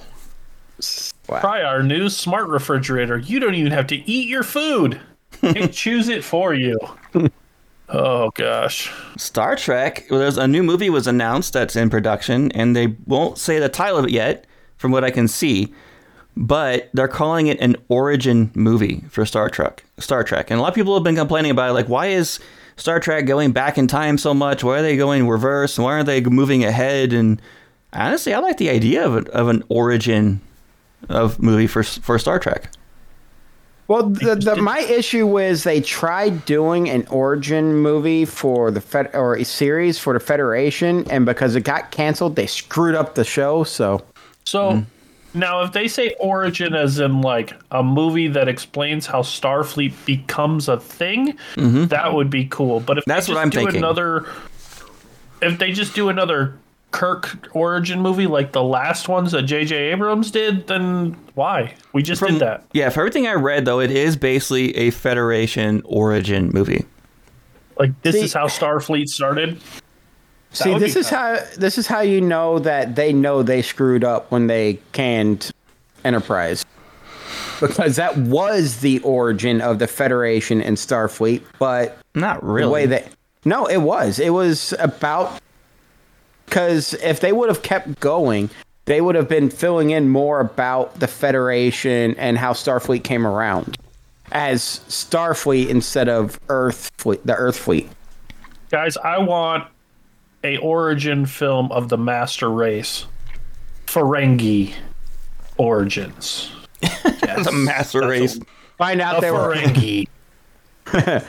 Try 1.28 1.62
our 1.62 1.84
new 1.84 2.10
smart 2.10 2.48
refrigerator. 2.48 3.20
You 3.20 3.40
don't 3.40 3.54
even 3.54 3.72
have 3.72 3.86
to 3.88 3.98
eat 4.10 4.28
your 4.28 4.42
food. 4.42 5.00
It 5.44 5.72
choose 5.72 6.10
it 6.10 6.24
for 6.24 6.56
you. 6.56 6.80
Oh 7.92 8.30
gosh. 8.36 8.92
Star 9.18 9.56
Trek. 9.56 10.06
There's 10.10 10.38
a 10.38 10.48
new 10.48 10.62
movie 10.62 10.90
was 10.90 11.08
announced 11.08 11.54
that's 11.54 11.76
in 11.76 11.90
production, 11.90 12.52
and 12.52 12.76
they 12.76 12.96
won't 13.08 13.38
say 13.38 13.60
the 13.60 13.70
title 13.70 13.98
of 13.98 14.06
it 14.06 14.12
yet, 14.12 14.46
from 14.78 14.92
what 14.92 15.04
I 15.04 15.12
can 15.12 15.28
see. 15.28 15.74
But 16.38 16.90
they're 16.94 17.08
calling 17.08 17.48
it 17.48 17.60
an 17.60 17.76
origin 17.90 18.52
movie 18.54 19.04
for 19.10 19.26
Star 19.26 19.50
Trek. 19.50 19.84
Star 19.98 20.24
Trek, 20.24 20.52
and 20.52 20.60
a 20.60 20.62
lot 20.62 20.70
of 20.70 20.76
people 20.76 20.94
have 20.94 21.04
been 21.04 21.16
complaining 21.16 21.52
about 21.52 21.72
it. 21.72 21.74
Like, 21.74 21.90
why 21.90 22.08
is 22.08 22.40
Star 22.78 23.00
Trek 23.00 23.26
going 23.26 23.52
back 23.52 23.78
in 23.78 23.88
time 23.88 24.18
so 24.18 24.34
much? 24.34 24.64
Why 24.64 24.80
are 24.80 24.82
they 24.82 24.96
going 24.96 25.28
reverse? 25.28 25.78
Why 25.78 25.94
aren't 25.94 26.06
they 26.06 26.22
moving 26.22 26.64
ahead? 26.64 27.12
And 27.12 27.42
honestly, 27.92 28.34
I 28.34 28.40
like 28.40 28.58
the 28.58 28.70
idea 28.70 29.06
of, 29.06 29.28
of 29.30 29.48
an 29.48 29.64
origin 29.68 30.42
of 31.10 31.42
movie 31.42 31.68
for 31.68 31.82
for 31.84 32.20
Star 32.20 32.38
Trek. 32.40 32.70
Well, 33.90 34.12
the, 34.12 34.36
the, 34.36 34.56
my 34.56 34.82
issue 34.82 35.26
was 35.26 35.64
they 35.64 35.82
tried 35.82 36.46
doing 36.46 36.88
an 36.92 37.08
origin 37.08 37.78
movie 37.78 38.24
for 38.24 38.70
the 38.70 38.82
Fed 38.82 39.10
or 39.16 39.36
a 39.36 39.44
series 39.44 39.98
for 39.98 40.14
the 40.14 40.20
Federation, 40.20 41.10
and 41.10 41.26
because 41.26 41.56
it 41.56 41.62
got 41.62 41.90
canceled, 41.90 42.36
they 42.36 42.46
screwed 42.46 42.94
up 42.94 43.16
the 43.16 43.24
show. 43.24 43.64
So 43.64 44.06
So 44.46 44.74
mm-hmm. 44.74 45.40
now, 45.40 45.64
if 45.64 45.72
they 45.72 45.88
say 45.88 46.16
origin 46.20 46.76
as 46.76 47.00
in 47.00 47.22
like 47.22 47.54
a 47.72 47.82
movie 47.82 48.28
that 48.28 48.48
explains 48.48 49.08
how 49.08 49.24
Starfleet 49.24 49.94
becomes 50.06 50.70
a 50.70 50.80
thing, 50.80 51.36
mm-hmm. 51.56 51.86
that 51.86 52.14
would 52.14 52.30
be 52.30 52.46
cool. 52.46 52.82
But 52.82 53.00
if 53.00 53.06
That's 53.06 53.26
they 53.26 53.34
what 53.34 53.42
I'm 53.42 53.50
do 53.50 53.58
thinking. 53.58 53.78
another, 53.78 54.28
if 55.42 55.58
they 55.58 55.72
just 55.72 55.96
do 55.96 56.10
another 56.10 56.54
Kirk 56.92 57.50
origin 57.56 58.02
movie 58.02 58.26
like 58.28 58.52
the 58.52 58.64
last 58.64 59.08
ones 59.08 59.32
that 59.32 59.44
J.J. 59.44 59.76
Abrams 59.92 60.32
did, 60.32 60.68
then 60.68 61.12
why? 61.36 61.76
We 61.94 62.02
just 62.02 62.22
did 62.22 62.40
that. 62.40 62.66
Yeah, 62.74 62.90
for 62.90 63.02
everything 63.02 63.28
I 63.28 63.34
read, 63.34 63.66
though, 63.66 63.80
it 63.80 63.92
is 63.92 64.16
basically 64.18 64.76
a 64.76 64.90
Federation 64.90 65.82
origin 65.86 66.50
movie. 66.54 66.86
Like 67.78 68.00
this 68.02 68.16
See- 68.16 68.22
is 68.26 68.34
how 68.34 68.48
Starfleet 68.48 69.08
started. 69.08 69.62
see, 70.52 70.78
this 70.80 70.96
be 70.96 71.00
is 71.02 71.10
how 71.10 71.38
this 71.58 71.78
is 71.78 71.86
how 71.88 72.02
you 72.02 72.22
know 72.22 72.60
that 72.60 72.96
they 72.96 73.14
know 73.14 73.44
they 73.44 73.62
screwed 73.62 74.04
up 74.04 74.32
when 74.32 74.48
they 74.48 74.80
canned 74.92 75.52
Enterprise. 76.04 76.66
because 77.62 77.96
that 77.98 78.18
was 78.18 78.78
the 78.78 79.00
origin 79.02 79.62
of 79.62 79.80
the 79.80 79.88
Federation 79.88 80.62
and 80.62 80.76
Starfleet. 80.78 81.44
But 81.60 81.98
Not 82.16 82.44
really. 82.44 82.48
the 82.48 82.68
really. 82.68 82.72
way 82.74 82.86
that 82.88 83.08
no, 83.46 83.66
it 83.68 83.78
was. 83.78 84.20
It 84.20 84.32
was 84.32 84.74
about 84.80 85.40
because 86.50 86.96
if 86.96 87.20
they 87.20 87.32
would 87.32 87.48
have 87.50 87.62
kept 87.62 88.00
going, 88.00 88.50
they 88.86 89.02
would 89.02 89.14
have 89.16 89.30
been 89.30 89.50
filling 89.52 89.92
in 89.92 90.10
more 90.10 90.40
about 90.40 91.00
the 91.00 91.08
Federation 91.08 92.16
and 92.16 92.38
how 92.40 92.54
Starfleet 92.54 93.04
came 93.04 93.28
around 93.28 93.78
as 94.32 94.82
Starfleet 94.88 95.70
instead 95.70 96.10
of 96.10 96.40
Earth 96.50 96.90
fleet, 96.98 97.24
the 97.26 97.36
Earth 97.36 97.58
fleet. 97.58 97.88
Guys, 98.72 98.98
I 98.98 99.20
want 99.20 99.68
a 100.44 100.58
origin 100.58 101.26
film 101.28 101.72
of 101.72 101.90
the 101.90 101.98
master 101.98 102.50
race. 102.50 103.06
Ferengi 103.86 104.74
origins. 105.58 106.52
Yes, 106.82 107.46
the 107.46 107.52
master 107.52 108.00
that's 108.02 108.10
race. 108.10 108.38
a- 108.38 108.42
Find 108.78 109.02
out 109.02 109.18
A 109.18 109.22
they 109.22 109.32
were. 109.32 109.54
Ferengi. 109.56 110.08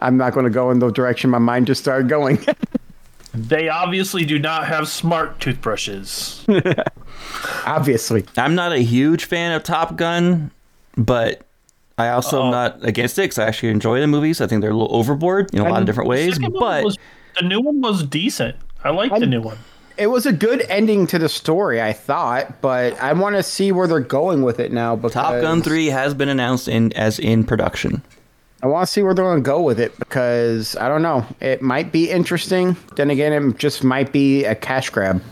I'm 0.00 0.16
not 0.18 0.34
going 0.34 0.44
to 0.44 0.50
go 0.50 0.70
in 0.70 0.80
the 0.80 0.90
direction 0.90 1.30
my 1.30 1.38
mind 1.38 1.66
just 1.66 1.80
started 1.80 2.08
going. 2.10 2.38
They 3.32 3.68
obviously 3.68 4.24
do 4.24 4.38
not 4.38 4.66
have 4.66 4.88
smart 4.88 5.38
toothbrushes. 5.40 6.44
Obviously, 7.66 8.24
I'm 8.36 8.54
not 8.54 8.72
a 8.72 8.78
huge 8.78 9.24
fan 9.24 9.52
of 9.52 9.62
Top 9.62 9.96
Gun, 9.96 10.50
but 10.96 11.42
I 11.98 12.08
also 12.08 12.40
am 12.40 12.46
Uh-oh. 12.46 12.50
not 12.50 12.84
against 12.84 13.18
it 13.18 13.22
because 13.22 13.38
I 13.38 13.46
actually 13.46 13.68
enjoy 13.70 14.00
the 14.00 14.06
movies. 14.06 14.40
I 14.40 14.46
think 14.46 14.62
they're 14.62 14.70
a 14.70 14.76
little 14.76 14.94
overboard 14.94 15.54
in 15.54 15.60
a 15.60 15.68
lot 15.68 15.80
of 15.80 15.86
different 15.86 16.08
ways. 16.08 16.34
Second 16.34 16.56
But 16.58 16.84
was- 16.84 16.98
the 17.40 17.46
new 17.46 17.60
one 17.60 17.80
was 17.80 18.02
decent. 18.04 18.56
I 18.82 18.90
like 18.90 19.12
the 19.16 19.26
new 19.26 19.40
one. 19.42 19.58
it 19.96 20.08
was 20.08 20.26
a 20.26 20.32
good 20.32 20.62
ending 20.68 21.06
to 21.08 21.18
the 21.18 21.28
story, 21.28 21.80
I 21.80 21.92
thought, 21.92 22.60
but 22.62 23.00
I 23.00 23.12
want 23.12 23.36
to 23.36 23.42
see 23.42 23.70
where 23.70 23.86
they're 23.86 24.00
going 24.00 24.42
with 24.42 24.58
it 24.58 24.72
now. 24.72 24.96
Because 24.96 25.12
Top 25.12 25.40
Gun 25.40 25.62
3 25.62 25.86
has 25.88 26.14
been 26.14 26.28
announced 26.30 26.66
in 26.66 26.92
as 26.94 27.18
in 27.18 27.44
production. 27.44 28.02
I 28.62 28.66
want 28.66 28.86
to 28.86 28.92
see 28.92 29.02
where 29.02 29.14
they're 29.14 29.24
going 29.24 29.38
to 29.42 29.42
go 29.42 29.62
with 29.62 29.80
it 29.80 29.98
because 29.98 30.76
I 30.76 30.88
don't 30.88 31.02
know. 31.02 31.24
It 31.40 31.62
might 31.62 31.92
be 31.92 32.10
interesting. 32.10 32.76
Then 32.96 33.08
again, 33.10 33.32
it 33.32 33.56
just 33.58 33.82
might 33.82 34.12
be 34.12 34.44
a 34.44 34.54
cash 34.54 34.90
grab. 34.90 35.22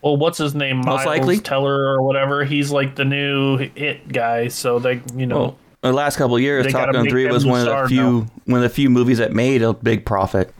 Well, 0.00 0.16
what's 0.16 0.38
his 0.38 0.54
name? 0.54 0.76
Most 0.78 0.86
Miles 0.86 1.06
likely. 1.06 1.38
Teller 1.38 1.92
or 1.92 2.02
whatever. 2.02 2.44
He's 2.44 2.70
like 2.70 2.94
the 2.96 3.04
new 3.04 3.56
hit 3.58 4.08
guy. 4.12 4.48
So 4.48 4.78
they, 4.78 5.00
you 5.14 5.26
know, 5.26 5.38
Well, 5.38 5.58
the 5.82 5.92
last 5.92 6.16
couple 6.16 6.36
of 6.36 6.42
years, 6.42 6.72
Top 6.72 6.92
Gun 6.92 7.08
3 7.08 7.26
was 7.26 7.44
one 7.46 7.60
of 7.60 7.66
the 7.66 7.88
few 7.88 8.02
now. 8.22 8.26
one 8.46 8.58
of 8.58 8.62
the 8.62 8.68
few 8.74 8.90
movies 8.90 9.18
that 9.18 9.32
made 9.32 9.62
a 9.62 9.72
big 9.72 10.04
profit. 10.04 10.52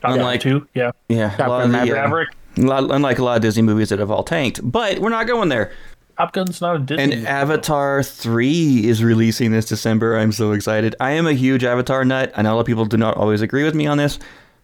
Top 0.00 0.10
Gun 0.10 0.18
unlike- 0.20 0.40
two, 0.40 0.66
yeah, 0.74 0.90
Yeah, 1.08 1.30
Top 1.36 1.46
a 1.46 1.50
lot 1.50 1.58
Gun 1.62 1.74
of 1.76 1.86
the, 1.86 1.92
Maverick. 1.94 2.28
uh, 2.58 2.62
lot- 2.62 2.90
unlike 2.90 3.18
a 3.18 3.24
lot 3.24 3.36
of 3.36 3.42
Disney 3.42 3.62
movies 3.62 3.88
that 3.90 3.98
have 4.00 4.10
all 4.10 4.24
tanked. 4.24 4.60
But 4.62 4.98
we're 4.98 5.10
not 5.10 5.26
going 5.28 5.48
there. 5.48 5.72
Top 6.18 6.32
Gun's 6.32 6.60
not 6.60 6.76
a 6.76 6.78
Disney. 6.78 7.02
And 7.02 7.12
movie. 7.14 7.26
Avatar 7.26 8.02
3 8.02 8.86
is 8.86 9.02
releasing 9.02 9.50
this 9.50 9.66
December. 9.66 10.16
I'm 10.16 10.32
so 10.32 10.52
excited. 10.52 10.94
I 11.00 11.12
am 11.12 11.26
a 11.26 11.32
huge 11.32 11.64
Avatar 11.64 12.04
nut. 12.04 12.32
I 12.36 12.42
know 12.42 12.52
a 12.52 12.54
lot 12.54 12.60
of 12.60 12.66
people 12.66 12.84
do 12.84 12.96
not 12.96 13.16
always 13.16 13.40
agree 13.40 13.64
with 13.64 13.74
me 13.74 13.86
on 13.86 13.98
this, 13.98 14.18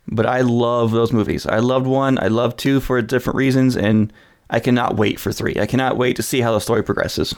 but 0.06 0.26
I 0.26 0.42
love 0.42 0.90
those 0.92 1.12
movies. 1.12 1.46
I 1.46 1.58
loved 1.58 1.86
one, 1.86 2.18
I 2.18 2.28
loved 2.28 2.58
two 2.58 2.80
for 2.80 3.00
different 3.02 3.36
reasons, 3.36 3.76
and 3.76 4.12
I 4.50 4.60
cannot 4.60 4.96
wait 4.96 5.18
for 5.18 5.32
3. 5.32 5.56
I 5.58 5.66
cannot 5.66 5.96
wait 5.96 6.16
to 6.16 6.22
see 6.22 6.40
how 6.40 6.52
the 6.52 6.60
story 6.60 6.82
progresses. 6.82 7.34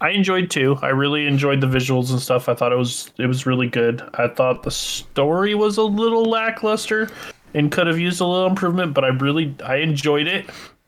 I 0.00 0.10
enjoyed 0.10 0.50
two. 0.50 0.76
I 0.82 0.88
really 0.88 1.26
enjoyed 1.26 1.60
the 1.60 1.66
visuals 1.66 2.10
and 2.10 2.20
stuff. 2.20 2.48
I 2.48 2.54
thought 2.54 2.72
it 2.72 2.76
was 2.76 3.10
it 3.16 3.26
was 3.26 3.46
really 3.46 3.68
good. 3.68 4.02
I 4.14 4.28
thought 4.28 4.62
the 4.62 4.70
story 4.70 5.54
was 5.54 5.78
a 5.78 5.82
little 5.82 6.24
lackluster 6.24 7.08
and 7.54 7.72
could 7.72 7.86
have 7.86 7.98
used 7.98 8.20
a 8.20 8.26
little 8.26 8.46
improvement, 8.46 8.92
but 8.92 9.04
I 9.04 9.08
really 9.08 9.54
I 9.64 9.76
enjoyed 9.76 10.26
it. 10.26 10.46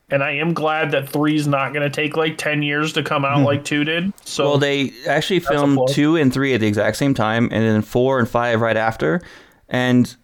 And 0.09 0.23
I 0.23 0.31
am 0.37 0.53
glad 0.53 0.91
that 0.91 1.09
three's 1.09 1.47
not 1.47 1.73
going 1.73 1.83
to 1.83 1.89
take 1.89 2.15
like 2.15 2.37
ten 2.37 2.63
years 2.63 2.93
to 2.93 3.03
come 3.03 3.25
out 3.25 3.39
hmm. 3.39 3.45
like 3.45 3.65
two 3.65 3.83
did. 3.83 4.13
So 4.25 4.45
Well, 4.45 4.57
they 4.57 4.93
actually 5.05 5.41
filmed 5.41 5.79
2 5.89 6.15
and 6.15 6.33
3 6.33 6.53
at 6.53 6.61
the 6.61 6.67
exact 6.67 6.95
same 6.97 7.13
time, 7.13 7.49
and 7.51 7.63
then 7.63 7.81
4 7.81 8.19
and 8.19 8.29
5 8.29 8.61
right 8.61 8.77
after. 8.77 9.21
And 9.67 10.15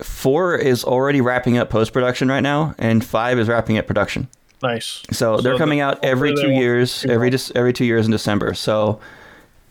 4 0.00 0.56
is 0.56 0.84
already 0.84 1.20
wrapping 1.20 1.58
up 1.58 1.70
post 1.70 1.92
production 1.92 2.28
right 2.28 2.40
now, 2.40 2.74
and 2.78 3.04
5 3.04 3.38
is 3.40 3.48
wrapping 3.48 3.78
up 3.78 3.86
production. 3.86 4.28
nice. 4.62 5.02
So 5.10 5.38
they're 5.38 5.54
So 5.54 5.58
coming 5.58 5.78
the- 5.78 5.86
out 5.86 6.04
every 6.04 6.34
two 6.36 6.50
years, 6.52 7.04
every 7.08 7.30
well. 7.30 7.38
Dec- 7.38 7.52
every 7.56 7.72
two 7.72 7.84
years 7.84 8.04
in 8.06 8.12
December. 8.12 8.54
So 8.54 9.00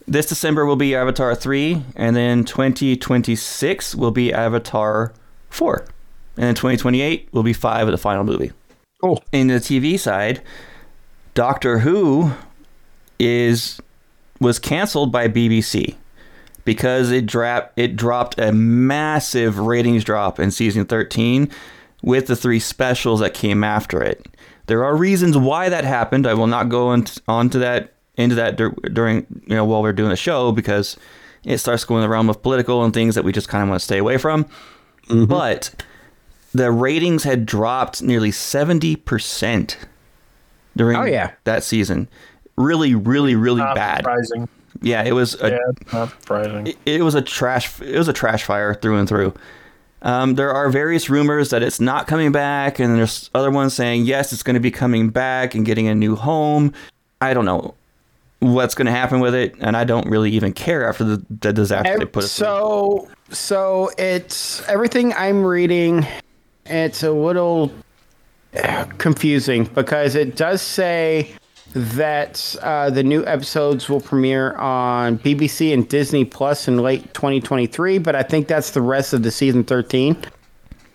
this 0.06 0.26
December 0.26 0.66
will 0.66 0.76
be 0.76 0.96
Avatar 0.96 1.34
three, 1.34 1.82
and 1.96 2.14
then 2.14 2.44
2026 2.44 3.96
will 3.96 4.12
be 4.12 4.34
Avatar 4.34 5.14
four, 5.50 5.86
and 6.36 6.44
then 6.44 6.56
2028 6.56 7.30
will 7.32 7.44
be 7.44 7.54
five 7.54 7.88
of 7.88 7.94
the 7.94 7.98
final 7.98 8.26
movie. 8.26 8.52
Cool. 9.02 9.24
In 9.32 9.48
the 9.48 9.56
TV 9.56 10.00
side, 10.00 10.42
Doctor 11.34 11.80
Who 11.80 12.32
is 13.20 13.80
was 14.40 14.60
canceled 14.60 15.12
by 15.12 15.28
BBC 15.28 15.96
because 16.66 17.12
it 17.12 17.26
dropped 17.26 17.78
it 17.78 17.96
dropped 17.96 18.40
a 18.40 18.52
massive 18.52 19.60
ratings 19.60 20.04
drop 20.04 20.40
in 20.40 20.52
season 20.52 20.86
13 20.86 21.50
with 22.02 22.28
the 22.28 22.36
three 22.36 22.60
specials 22.60 23.20
that 23.20 23.34
came 23.34 23.64
after 23.64 24.02
it. 24.02 24.28
There 24.68 24.84
are 24.84 24.96
reasons 24.96 25.38
why 25.38 25.70
that 25.70 25.84
happened. 25.84 26.26
I 26.26 26.34
will 26.34 26.48
not 26.48 26.70
go 26.70 26.90
on 26.90 27.06
onto 27.28 27.60
that 27.60 27.94
into 28.18 28.36
that 28.36 28.58
dur- 28.58 28.76
during 28.94 29.26
you 29.48 29.56
know 29.56 29.66
while 29.66 29.82
we're 29.82 29.94
doing 29.94 30.10
the 30.10 30.16
show 30.16 30.52
because 30.52 30.98
it 31.44 31.58
starts 31.58 31.84
going 31.86 32.00
in 32.00 32.04
the 32.04 32.10
realm 32.10 32.30
of 32.30 32.42
political 32.42 32.84
and 32.84 32.94
things 32.94 33.16
that 33.16 33.24
we 33.24 33.32
just 33.32 33.50
kind 33.50 33.64
of 33.64 33.70
want 33.70 33.80
to 33.80 33.84
stay 33.84 33.98
away 33.98 34.18
from. 34.18 34.46
Mm-hmm. 35.08 35.26
But 35.26 35.84
the 36.54 36.72
ratings 36.72 37.24
had 37.24 37.46
dropped 37.46 38.02
nearly 38.02 38.32
70% 38.32 39.76
during 40.76 40.98
Oh, 40.98 41.04
yeah. 41.06 41.32
that 41.46 41.64
season. 41.64 42.08
Really, 42.58 42.96
really, 42.96 43.36
really 43.36 43.62
Not 43.62 43.76
bad. 43.76 44.00
surprising. 44.00 44.50
Yeah, 44.82 45.04
it 45.04 45.12
was 45.14 45.40
a 45.42 45.52
Yeah, 45.52 45.58
not 45.94 46.10
surprising. 46.10 46.68
it, 46.68 46.78
it 46.86 47.02
was 47.04 47.14
a 47.16 47.22
trash 47.22 47.80
it 47.82 47.98
was 47.98 48.08
a 48.08 48.14
trash 48.14 48.44
fire 48.44 48.74
through 48.74 48.98
and 48.98 49.08
through. 49.08 49.34
Um, 50.02 50.34
there 50.36 50.52
are 50.52 50.70
various 50.70 51.10
rumors 51.10 51.52
that 51.52 51.62
it's 51.62 51.80
not 51.80 52.08
coming 52.08 52.32
back, 52.32 52.80
and 52.80 52.96
there's 52.98 53.30
other 53.36 53.52
ones 53.52 53.74
saying 53.76 54.06
yes, 54.06 54.34
it's 54.34 54.42
going 54.44 54.56
to 54.56 54.60
be 54.60 54.72
coming 54.72 55.10
back 55.10 55.54
and 55.54 55.66
getting 55.66 55.88
a 55.88 55.94
new 55.94 56.16
home. 56.16 56.74
I 57.20 57.34
don't 57.36 57.46
know 57.46 57.76
what's 58.40 58.74
going 58.74 58.88
to 58.88 58.92
happen 58.92 59.20
with 59.20 59.36
it, 59.36 59.54
and 59.60 59.78
I 59.78 59.84
don't 59.84 60.08
really 60.10 60.32
even 60.32 60.54
care 60.54 60.88
after 60.90 61.04
the, 61.04 61.26
the 61.42 61.54
disaster 61.54 62.00
they 62.00 62.06
put 62.06 62.24
us 62.24 62.36
through. 62.38 62.46
so 62.48 63.10
so 63.30 63.92
it's 63.98 64.68
everything 64.68 65.14
I'm 65.14 65.44
reading. 65.44 66.08
It's 66.72 67.04
a 67.04 67.12
little 67.12 67.72
uh, 68.56 68.86
confusing 68.98 69.66
because 69.66 70.16
it 70.16 70.38
does 70.38 70.62
say 70.62 71.34
that 71.74 72.56
uh, 72.62 72.90
the 72.90 73.04
new 73.04 73.26
episodes 73.26 73.90
will 73.90 74.00
premiere 74.00 74.56
on 74.56 75.20
BBC 75.20 75.74
and 75.74 75.88
Disney 75.88 76.26
Plus 76.26 76.68
in 76.68 76.78
late 76.78 77.14
2023, 77.14 77.98
but 77.98 78.16
I 78.16 78.24
think 78.24 78.48
that's 78.48 78.72
the 78.72 78.82
rest 78.82 79.14
of 79.14 79.24
the 79.24 79.32
season 79.32 79.64
13. 79.64 80.18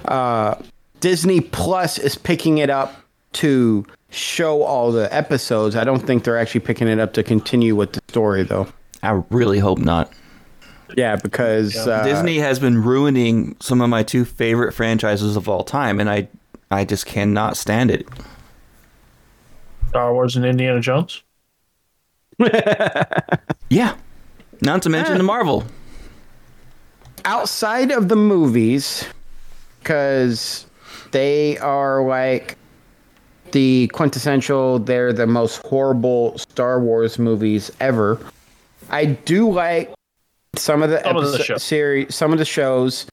Uh, 0.07 0.55
Disney 1.01 1.41
Plus 1.41 1.99
is 1.99 2.17
picking 2.17 2.59
it 2.59 2.71
up 2.71 2.95
to 3.35 3.85
show 4.11 4.63
all 4.63 4.93
the 4.93 5.15
episodes. 5.15 5.77
I 5.77 5.85
don't 5.85 6.01
think 6.01 6.25
they're 6.25 6.39
actually 6.39 6.61
picking 6.61 6.89
it 6.89 6.99
up 6.99 7.13
to 7.15 7.23
continue 7.23 7.77
with 7.77 7.93
the 7.93 8.01
story, 8.09 8.43
though. 8.43 8.67
I 9.03 9.23
really 9.31 9.59
hope 9.59 9.79
not. 9.79 10.11
Yeah, 10.95 11.17
because 11.17 11.77
uh, 11.77 12.05
Disney 12.05 12.39
has 12.39 12.59
been 12.59 12.83
ruining 12.83 13.57
some 13.61 13.81
of 13.81 13.89
my 13.91 14.03
two 14.03 14.25
favorite 14.25 14.73
franchises 14.73 15.37
of 15.37 15.49
all 15.49 15.65
time, 15.65 15.99
and 16.01 16.09
I 16.09 16.29
I 16.71 16.85
just 16.85 17.07
cannot 17.07 17.57
stand 17.57 17.91
it. 17.91 18.07
Star 19.89 20.13
Wars 20.13 20.37
and 20.37 20.45
Indiana 20.45 20.81
Jones. 20.81 21.23
Yeah, 23.69 23.97
not 24.61 24.83
to 24.83 24.89
mention 24.89 25.17
the 25.19 25.25
Marvel. 25.25 25.65
outside 27.25 27.91
of 27.91 28.09
the 28.09 28.15
movies, 28.17 29.05
because 29.81 30.67
they 31.11 31.59
are 31.59 32.05
like 32.07 32.57
the 33.53 33.89
quintessential, 33.93 34.79
they're 34.79 35.13
the 35.13 35.27
most 35.27 35.63
horrible 35.67 36.39
Star 36.39 36.79
Wars 36.81 37.19
movies 37.19 37.73
ever. 37.81 38.21
I 38.91 39.07
do 39.07 39.51
like 39.51 39.93
some 40.59 40.83
of 40.83 40.91
the, 40.91 41.03
Some 41.03 41.17
of 41.17 41.33
the 41.33 41.43
shows. 41.43 41.63
series, 41.63 42.15
some 42.15 42.33
of 42.33 42.39
the 42.39 42.45
shows. 42.45 43.07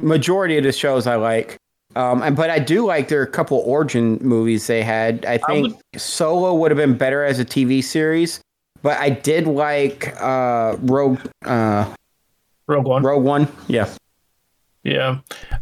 Majority 0.00 0.56
of 0.58 0.64
the 0.64 0.72
shows 0.72 1.06
I 1.06 1.16
like. 1.16 1.56
Um, 1.96 2.22
and 2.22 2.36
but 2.36 2.50
I 2.50 2.58
do 2.58 2.86
like 2.86 3.08
there 3.08 3.20
are 3.20 3.24
a 3.24 3.30
couple 3.30 3.58
origin 3.58 4.18
movies 4.20 4.66
they 4.66 4.82
had. 4.82 5.24
I 5.24 5.38
think 5.38 5.76
Solo 5.96 6.54
would 6.54 6.70
have 6.70 6.78
been 6.78 6.96
better 6.96 7.24
as 7.24 7.40
a 7.40 7.44
TV 7.44 7.82
series, 7.82 8.40
but 8.82 8.96
I 8.98 9.10
did 9.10 9.46
like 9.46 10.14
uh, 10.22 10.76
Rogue 10.82 11.18
uh, 11.44 11.92
Rogue 12.66 12.86
One. 12.86 13.02
Rogue 13.02 13.24
One. 13.24 13.48
Yeah. 13.66 13.88
Yeah. 14.84 15.18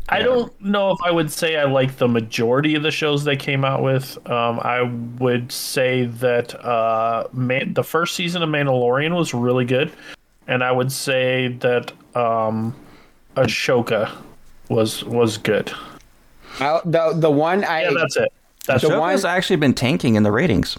I 0.08 0.20
don't 0.22 0.52
know 0.60 0.90
if 0.90 0.98
I 1.02 1.10
would 1.10 1.32
say 1.32 1.56
I 1.56 1.64
like 1.64 1.96
the 1.96 2.06
majority 2.08 2.74
of 2.74 2.82
the 2.82 2.90
shows 2.90 3.24
they 3.24 3.36
came 3.36 3.64
out 3.64 3.82
with. 3.82 4.18
Um, 4.30 4.60
I 4.60 4.82
would 5.18 5.50
say 5.50 6.04
that 6.06 6.54
uh, 6.64 7.26
Man- 7.32 7.72
the 7.74 7.82
first 7.82 8.14
season 8.14 8.42
of 8.42 8.48
Mandalorian 8.50 9.16
was 9.16 9.32
really 9.32 9.64
good. 9.64 9.90
And 10.48 10.62
I 10.62 10.70
would 10.72 10.92
say 10.92 11.48
that 11.60 11.92
um, 12.14 12.74
Ahsoka 13.36 14.10
was 14.68 15.04
was 15.04 15.38
good. 15.38 15.72
Uh, 16.60 16.80
the 16.84 17.12
the 17.14 17.30
one 17.30 17.64
I 17.64 17.82
Yeah, 17.82 17.90
that's 17.98 18.16
it. 18.16 18.32
That's 18.66 18.82
The 18.82 18.88
The 18.90 19.00
one- 19.00 19.10
has 19.10 19.24
actually 19.24 19.56
been 19.56 19.74
tanking 19.74 20.14
in 20.16 20.22
the 20.22 20.32
ratings. 20.32 20.76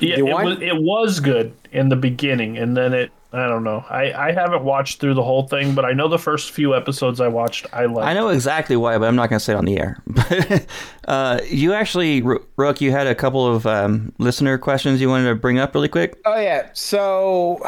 Yeah, 0.00 0.16
You 0.16 0.26
it 0.28 0.32
want- 0.32 0.44
was, 0.46 0.58
it 0.60 0.76
was 0.82 1.20
good 1.20 1.52
in 1.72 1.88
the 1.88 1.96
beginning, 1.96 2.58
and 2.58 2.76
then 2.76 2.92
it. 2.94 3.10
I 3.32 3.48
don't 3.48 3.64
know. 3.64 3.84
I, 3.90 4.12
I 4.12 4.32
haven't 4.32 4.62
watched 4.62 5.00
through 5.00 5.14
the 5.14 5.22
whole 5.24 5.48
thing, 5.48 5.74
but 5.74 5.84
I 5.84 5.92
know 5.92 6.06
the 6.06 6.20
first 6.20 6.52
few 6.52 6.72
episodes 6.76 7.20
I 7.20 7.26
watched, 7.26 7.66
I 7.72 7.86
liked. 7.86 8.06
I 8.06 8.14
know 8.14 8.28
exactly 8.28 8.76
why, 8.76 8.96
but 8.96 9.08
I'm 9.08 9.16
not 9.16 9.28
going 9.28 9.40
to 9.40 9.44
say 9.44 9.54
it 9.54 9.56
on 9.56 9.64
the 9.64 9.76
air. 9.76 10.00
But 10.06 10.66
uh, 11.08 11.40
you 11.50 11.72
actually, 11.72 12.22
Ro- 12.22 12.44
Rook, 12.56 12.80
you 12.80 12.92
had 12.92 13.08
a 13.08 13.14
couple 13.14 13.44
of 13.52 13.66
um, 13.66 14.12
listener 14.18 14.56
questions 14.56 15.00
you 15.00 15.08
wanted 15.08 15.28
to 15.30 15.34
bring 15.34 15.58
up 15.58 15.74
really 15.74 15.88
quick. 15.88 16.20
Oh 16.24 16.38
yeah. 16.38 16.68
So, 16.74 17.60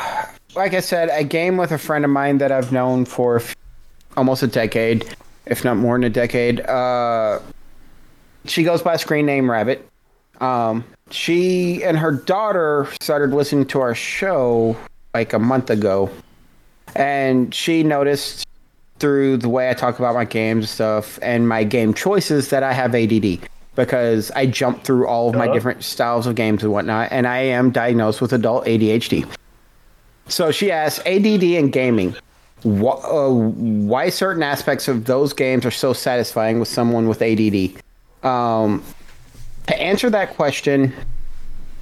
like 0.57 0.75
I 0.75 0.81
said, 0.81 1.11
a 1.11 1.23
game 1.25 1.57
with 1.57 1.71
a 1.73 1.79
friend 1.79 2.05
of 2.05 2.11
mine 2.11 2.39
that 2.39 2.51
I've 2.51 2.73
known 2.73 3.05
for 3.05 3.37
f- 3.37 3.55
almost 4.17 4.43
a 4.43 4.47
decade, 4.47 5.05
if 5.47 5.65
not 5.65 5.77
more 5.77 5.95
than 5.97 6.05
a 6.05 6.11
decade. 6.11 6.61
Uh, 6.61 7.41
she 8.47 8.65
goes 8.65 8.83
by 8.83 8.97
screen 8.97 9.27
name 9.27 9.51
Rabbit. 9.51 9.87
Um, 10.41 10.85
she 11.11 11.83
and 11.85 11.97
her 11.99 12.13
daughter 12.13 12.89
started 13.01 13.31
listening 13.35 13.67
to 13.67 13.81
our 13.81 13.95
show 13.95 14.77
like 15.15 15.33
a 15.33 15.39
month 15.39 15.71
ago, 15.71 16.11
and 16.95 17.55
she 17.55 17.83
noticed 17.83 18.47
through 18.99 19.37
the 19.37 19.49
way 19.49 19.69
I 19.69 19.75
talk 19.75 19.99
about 19.99 20.15
my 20.15 20.25
games 20.25 20.65
and 20.65 20.69
stuff 20.71 21.19
and 21.21 21.47
my 21.49 21.65
game 21.65 21.93
choices 21.93 22.49
that 22.49 22.63
I 22.63 22.73
have 22.73 22.95
ADD 22.95 23.41
because 23.75 24.31
I 24.31 24.47
jump 24.47 24.85
through 24.85 25.07
all 25.07 25.29
of 25.29 25.35
my 25.35 25.45
Uh-huh. 25.45 25.53
different 25.55 25.85
styles 25.85 26.27
of 26.27 26.35
games 26.35 26.63
and 26.63 26.73
whatnot, 26.73 27.09
and 27.13 27.27
I 27.27 27.39
am 27.41 27.71
diagnosed 27.73 28.23
with 28.23 28.33
adult 28.33 28.65
ADHD. 28.67 29.27
So 30.29 30.51
she 30.51 30.71
asked 30.71 31.07
ADD 31.07 31.43
and 31.43 31.73
gaming. 31.73 32.15
Uh, 32.65 33.29
why 33.29 34.09
certain 34.09 34.43
aspects 34.43 34.89
of 34.89 35.05
those 35.05 35.33
games 35.33 35.65
are 35.65 35.71
so 35.71 35.93
satisfying 35.93 36.59
with 36.59 36.69
someone 36.69 37.09
with 37.09 37.23
ADD? 37.23 37.73
Um, 38.25 38.83
to 39.69 39.81
answer 39.81 40.11
that 40.11 40.35
question, 40.35 40.93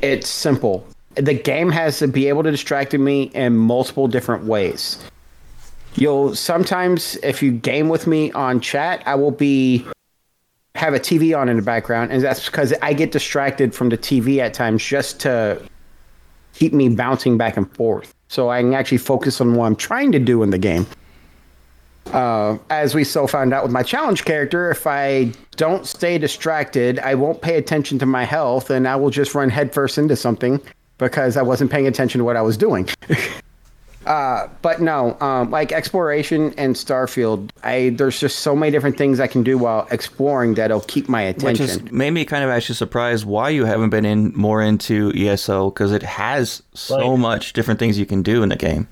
it's 0.03 0.29
simple. 0.29 0.87
The 1.15 1.35
game 1.35 1.71
has 1.71 1.99
to 2.01 2.09
be 2.09 2.29
able 2.29 2.43
to 2.43 2.51
distract 2.51 2.93
me 2.93 3.25
in 3.35 3.57
multiple 3.57 4.09
different 4.09 4.45
ways. 4.45 5.03
You'll 5.95 6.35
sometimes, 6.35 7.17
if 7.23 7.43
you 7.43 7.53
game 7.53 7.89
with 7.89 8.07
me 8.07 8.33
on 8.33 8.61
chat, 8.61 9.03
I 9.07 9.15
will 9.15 9.31
be 9.31 9.87
have 10.75 10.93
a 10.93 10.99
TV 10.99 11.39
on 11.39 11.49
in 11.49 11.57
the 11.57 11.63
background, 11.63 12.11
and 12.11 12.23
that's 12.23 12.47
because 12.47 12.75
I 12.83 12.93
get 12.95 13.13
distracted 13.13 13.75
from 13.75 13.91
the 13.91 13.99
TV 13.99 14.39
at 14.39 14.55
times 14.55 14.85
just 14.85 15.21
to 15.21 15.63
keep 16.53 16.73
me 16.73 16.89
bouncing 16.89 17.39
back 17.39 17.57
and 17.57 17.73
forth, 17.77 18.13
so 18.29 18.51
I 18.51 18.61
can 18.61 18.75
actually 18.75 18.99
focus 18.99 19.41
on 19.41 19.55
what 19.55 19.67
I'm 19.67 19.77
trying 19.77 20.13
to 20.13 20.19
do 20.19 20.43
in 20.43 20.51
the 20.51 20.59
game. 20.59 20.87
Uh, 22.13 22.59
as 22.71 22.95
we 22.95 23.03
so 23.03 23.27
found 23.27 23.53
out 23.53 23.63
with 23.63 23.73
my 23.73 23.83
challenge 23.83 24.25
character, 24.25 24.71
if 24.71 24.87
I 24.87 25.33
don't 25.57 25.87
stay 25.87 26.19
distracted, 26.19 26.99
I 26.99 27.15
won't 27.15 27.41
pay 27.41 27.57
attention 27.57 27.99
to 28.01 28.07
my 28.07 28.25
health, 28.25 28.71
and 28.71 28.87
I 28.87 28.97
will 28.97 29.11
just 29.11 29.35
run 29.35 29.49
headfirst 29.49 29.99
into 29.99 30.17
something 30.17 30.61
because 30.99 31.37
I 31.37 31.43
wasn't 31.43 31.71
paying 31.71 31.87
attention 31.87 32.19
to 32.19 32.25
what 32.25 32.37
I 32.37 32.43
was 32.43 32.57
doing. 32.57 32.89
Uh, 34.07 34.49
but 34.63 34.81
no, 34.83 35.19
um, 35.21 35.51
like 35.51 35.73
exploration 35.73 36.53
and 36.59 36.75
Starfield, 36.75 37.51
I 37.63 37.91
there's 37.97 38.21
just 38.21 38.41
so 38.41 38.55
many 38.55 38.71
different 38.71 38.99
things 38.99 39.19
I 39.21 39.27
can 39.27 39.43
do 39.43 39.57
while 39.57 39.87
exploring 39.91 40.55
that'll 40.55 40.81
keep 40.83 41.09
my 41.09 41.27
Which 41.29 41.37
attention. 41.39 41.65
is 41.87 41.93
made 41.93 42.11
me 42.11 42.25
kind 42.25 42.45
of 42.45 42.51
actually 42.51 42.75
surprised 42.75 43.25
why 43.25 43.49
you 43.49 43.65
haven't 43.65 43.91
been 43.91 44.05
in 44.05 44.33
more 44.37 44.61
into 44.63 45.11
ESO 45.17 45.71
because 45.71 45.93
it 45.93 46.03
has 46.03 46.63
so 46.75 47.13
Like- 47.13 47.19
much 47.21 47.53
different 47.55 47.81
things 47.81 47.99
you 47.99 48.07
can 48.07 48.23
do 48.23 48.43
in 48.43 48.51
the 48.51 48.57
game. 48.57 48.89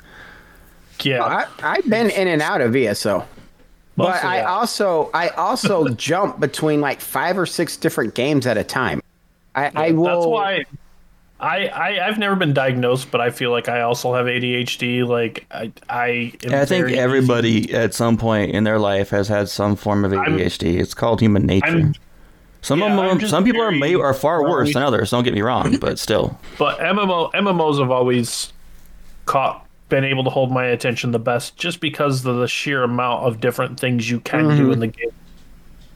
yeah, 1.03 1.23
I, 1.23 1.47
I've 1.63 1.89
been 1.89 2.11
in 2.11 2.29
and 2.29 2.41
out 2.41 2.61
of 2.61 2.75
ESO, 2.75 3.25
but 3.97 4.09
Mostly, 4.09 4.29
I 4.29 4.43
also 4.45 5.11
I 5.13 5.29
also 5.31 5.89
jump 5.95 6.41
between 6.41 6.81
like 6.81 7.01
five 7.01 7.37
or 7.37 7.45
six 7.47 7.77
different 7.77 8.15
games 8.15 8.47
at 8.47 8.57
a 8.57 8.65
time. 8.65 9.03
I, 9.55 9.71
I 9.75 9.91
will. 9.93 10.05
That's 10.05 10.27
why 10.27 10.65
I, 11.43 11.67
I 11.67 12.07
I've 12.07 12.19
never 12.19 12.37
been 12.37 12.55
diagnosed, 12.55 13.11
but 13.11 13.21
I 13.21 13.31
feel 13.31 13.51
like 13.51 13.69
I 13.69 13.81
also 13.83 14.15
have 14.15 14.27
ADHD. 14.27 15.07
Like 15.07 15.45
I 15.51 15.73
I, 15.91 16.33
am 16.45 16.55
I 16.55 16.65
think 16.65 16.87
very 16.87 16.99
everybody 16.99 17.73
at 17.75 17.93
some 17.95 18.17
point 18.17 18.53
in 18.53 18.63
their 18.65 18.79
life 18.79 19.11
has 19.11 19.27
had 19.29 19.49
some 19.49 19.75
form 19.77 20.05
of 20.05 20.13
ADHD. 20.13 20.79
it's 20.81 20.95
called 20.95 21.21
human 21.21 21.45
nature. 21.45 21.67
I'm- 21.67 21.95
some 22.65 22.79
yeah, 22.79 22.97
of 22.97 23.19
them, 23.19 23.29
some 23.29 23.43
people 23.43 23.61
are 23.61 23.73
may, 23.73 23.97
are 23.97 24.15
far 24.15 24.49
worse 24.49 24.73
than 24.73 24.85
others. 24.85 25.11
Don't 25.11 25.25
get 25.25 25.35
me 25.35 25.43
wrong, 25.43 25.79
but 25.79 25.99
still, 25.99 26.39
But 26.61 26.79
MMO 26.79 27.33
MMOs 27.33 27.81
have 27.81 27.91
always 27.91 28.53
caught 29.27 29.67
been 29.89 30.05
able 30.05 30.23
to 30.23 30.31
hold 30.31 30.53
my 30.53 30.67
attention 30.67 31.11
the 31.11 31.19
best, 31.19 31.57
just 31.57 31.81
because 31.81 32.25
of 32.25 32.37
the 32.37 32.47
sheer 32.47 32.85
amount 32.85 33.25
of 33.27 33.41
different 33.41 33.81
things 33.81 34.09
you 34.09 34.21
can 34.21 34.45
do 34.45 34.63
Mm-hmm. 34.63 34.73
in 34.75 34.79
the 34.79 34.87
game. 34.87 35.11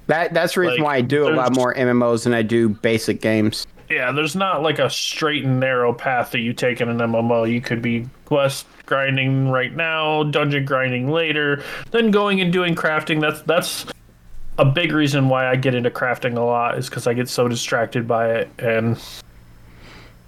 that 0.08 0.34
that's 0.34 0.54
the 0.54 0.60
reason 0.62 0.78
like, 0.78 0.84
why 0.84 0.96
I 0.96 1.00
do 1.02 1.28
a 1.28 1.30
lot 1.30 1.54
more 1.54 1.72
MMOs 1.72 2.24
than 2.24 2.34
I 2.34 2.42
do 2.42 2.68
basic 2.70 3.20
games. 3.20 3.64
Yeah, 3.88 4.12
there's 4.12 4.34
not 4.34 4.62
like 4.62 4.78
a 4.78 4.90
straight 4.90 5.44
and 5.44 5.60
narrow 5.60 5.92
path 5.92 6.32
that 6.32 6.40
you 6.40 6.52
take 6.52 6.80
in 6.80 6.88
an 6.88 6.98
MMO. 6.98 7.50
You 7.50 7.60
could 7.60 7.80
be 7.80 8.08
quest 8.24 8.66
grinding 8.84 9.48
right 9.50 9.74
now, 9.74 10.24
dungeon 10.24 10.64
grinding 10.64 11.10
later, 11.10 11.62
then 11.90 12.10
going 12.10 12.40
and 12.40 12.52
doing 12.52 12.74
crafting. 12.74 13.20
That's 13.20 13.42
that's 13.42 13.86
a 14.58 14.64
big 14.64 14.92
reason 14.92 15.28
why 15.28 15.48
I 15.48 15.56
get 15.56 15.74
into 15.74 15.90
crafting 15.90 16.36
a 16.36 16.40
lot 16.40 16.78
is 16.78 16.88
because 16.88 17.06
I 17.06 17.14
get 17.14 17.28
so 17.28 17.46
distracted 17.46 18.08
by 18.08 18.30
it. 18.30 18.50
And 18.58 18.98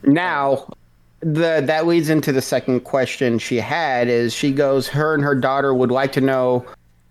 Now, 0.03 0.71
the 1.21 1.63
that 1.65 1.87
leads 1.87 2.11
into 2.11 2.31
the 2.33 2.43
second 2.43 2.81
question 2.81 3.39
she 3.39 3.57
had 3.57 4.09
is 4.09 4.33
she 4.33 4.53
goes 4.53 4.87
her 4.89 5.15
and 5.15 5.23
her 5.25 5.35
daughter 5.35 5.75
would 5.75 5.91
like 5.91 6.13
to 6.13 6.21
know 6.21 6.65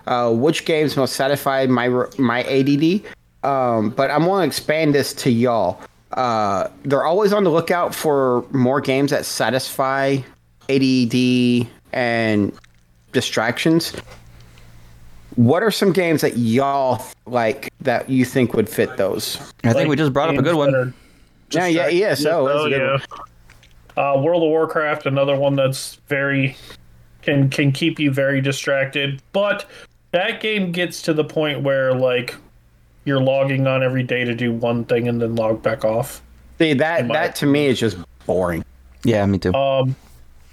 uh, 0.06 0.32
which 0.32 0.64
games 0.64 0.96
most 0.96 1.16
satisfy 1.16 1.66
my 1.66 1.90
my 2.18 2.44
ADD. 2.44 3.02
Um, 3.44 3.90
but 3.92 4.10
I'm 4.12 4.24
going 4.24 4.42
to 4.42 4.48
expand 4.48 4.96
this 4.96 5.14
to 5.16 5.30
y'all. 5.30 5.80
Uh, 6.14 6.68
they're 6.84 7.04
always 7.04 7.34
on 7.34 7.44
the 7.44 7.50
lookout 7.50 7.94
for 7.94 8.46
more 8.52 8.80
games 8.82 9.12
that 9.12 9.26
satisfy 9.26 10.18
ADD 10.70 11.68
and 11.94 12.52
distractions. 13.12 13.94
What 15.36 15.62
are 15.62 15.72
some 15.72 15.92
games 15.92 16.22
that 16.22 16.38
y'all 16.38 17.04
like 17.26 17.72
that 17.82 18.10
you 18.10 18.26
think 18.26 18.54
would 18.54 18.70
fit 18.70 18.98
those? 18.98 19.38
I 19.64 19.68
think 19.74 19.76
like, 19.76 19.88
we 19.90 19.96
just 19.96 20.14
brought 20.14 20.30
up 20.30 20.38
a 20.38 20.42
good 20.42 20.56
one. 20.56 20.72
that 20.72 20.80
are 20.80 20.94
Yeah, 21.52 21.68
yeah, 21.68 21.90
distract- 21.90 22.20
ESO 22.20 22.48
is 22.48 22.66
a 22.66 22.70
good 22.70 22.92
one. 22.92 23.02
yeah. 23.98 24.14
Uh, 24.14 24.22
World 24.22 24.44
of 24.44 24.50
Warcraft, 24.50 25.06
another 25.08 25.36
one 25.36 25.56
that's 25.56 25.96
very 26.08 26.56
can 27.24 27.50
can 27.50 27.72
keep 27.72 28.00
you 28.00 28.12
very 28.12 28.42
distracted, 28.42 29.22
but 29.34 29.66
that 30.12 30.40
game 30.40 30.72
gets 30.72 31.02
to 31.02 31.14
the 31.14 31.24
point 31.24 31.62
where 31.62 31.94
like 31.94 32.36
you're 33.08 33.22
logging 33.22 33.66
on 33.66 33.82
every 33.82 34.04
day 34.04 34.26
to 34.26 34.36
do 34.36 34.52
one 34.52 34.84
thing 34.84 35.08
and 35.08 35.22
then 35.22 35.36
log 35.36 35.64
back 35.64 35.86
off. 35.86 36.22
See 36.60 36.74
that 36.74 37.08
my 37.08 37.14
that 37.14 37.36
to 37.38 37.46
me 37.46 37.68
is 37.68 37.80
just 37.80 37.98
boring. 38.26 38.66
Yeah, 39.04 39.26
me 39.26 39.40
too. 39.40 39.54
Um, 39.54 39.96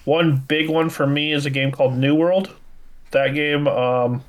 one 0.04 0.36
big 0.36 0.70
one 0.70 0.88
for 0.88 1.06
me 1.06 1.32
is 1.32 1.44
a 1.44 1.50
game 1.50 1.72
called 1.72 1.96
New 1.96 2.14
World. 2.14 2.54
That 3.10 3.34
game, 3.34 3.66
um, 3.66 4.22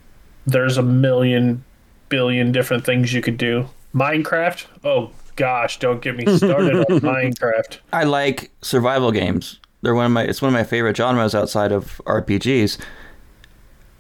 there's 0.48 0.78
a 0.78 0.82
million 0.84 1.64
billion 2.10 2.52
different 2.52 2.86
things 2.86 3.14
you 3.14 3.22
could 3.22 3.38
do. 3.38 3.70
Minecraft, 3.94 4.66
oh 4.84 5.12
gosh, 5.36 5.80
don't 5.80 6.02
get 6.02 6.16
me 6.16 6.26
started 6.38 6.78
on 6.78 7.00
Minecraft. 7.02 7.80
I 7.94 8.06
like 8.06 8.52
survival 8.62 9.12
games. 9.12 9.60
They're 9.82 9.96
one 9.96 10.08
of 10.08 10.12
my 10.12 10.24
it's 10.24 10.42
one 10.42 10.50
of 10.50 10.54
my 10.54 10.64
favorite 10.64 10.98
genres 10.98 11.36
outside 11.36 11.72
of 11.72 12.02
RPGs. 12.06 12.80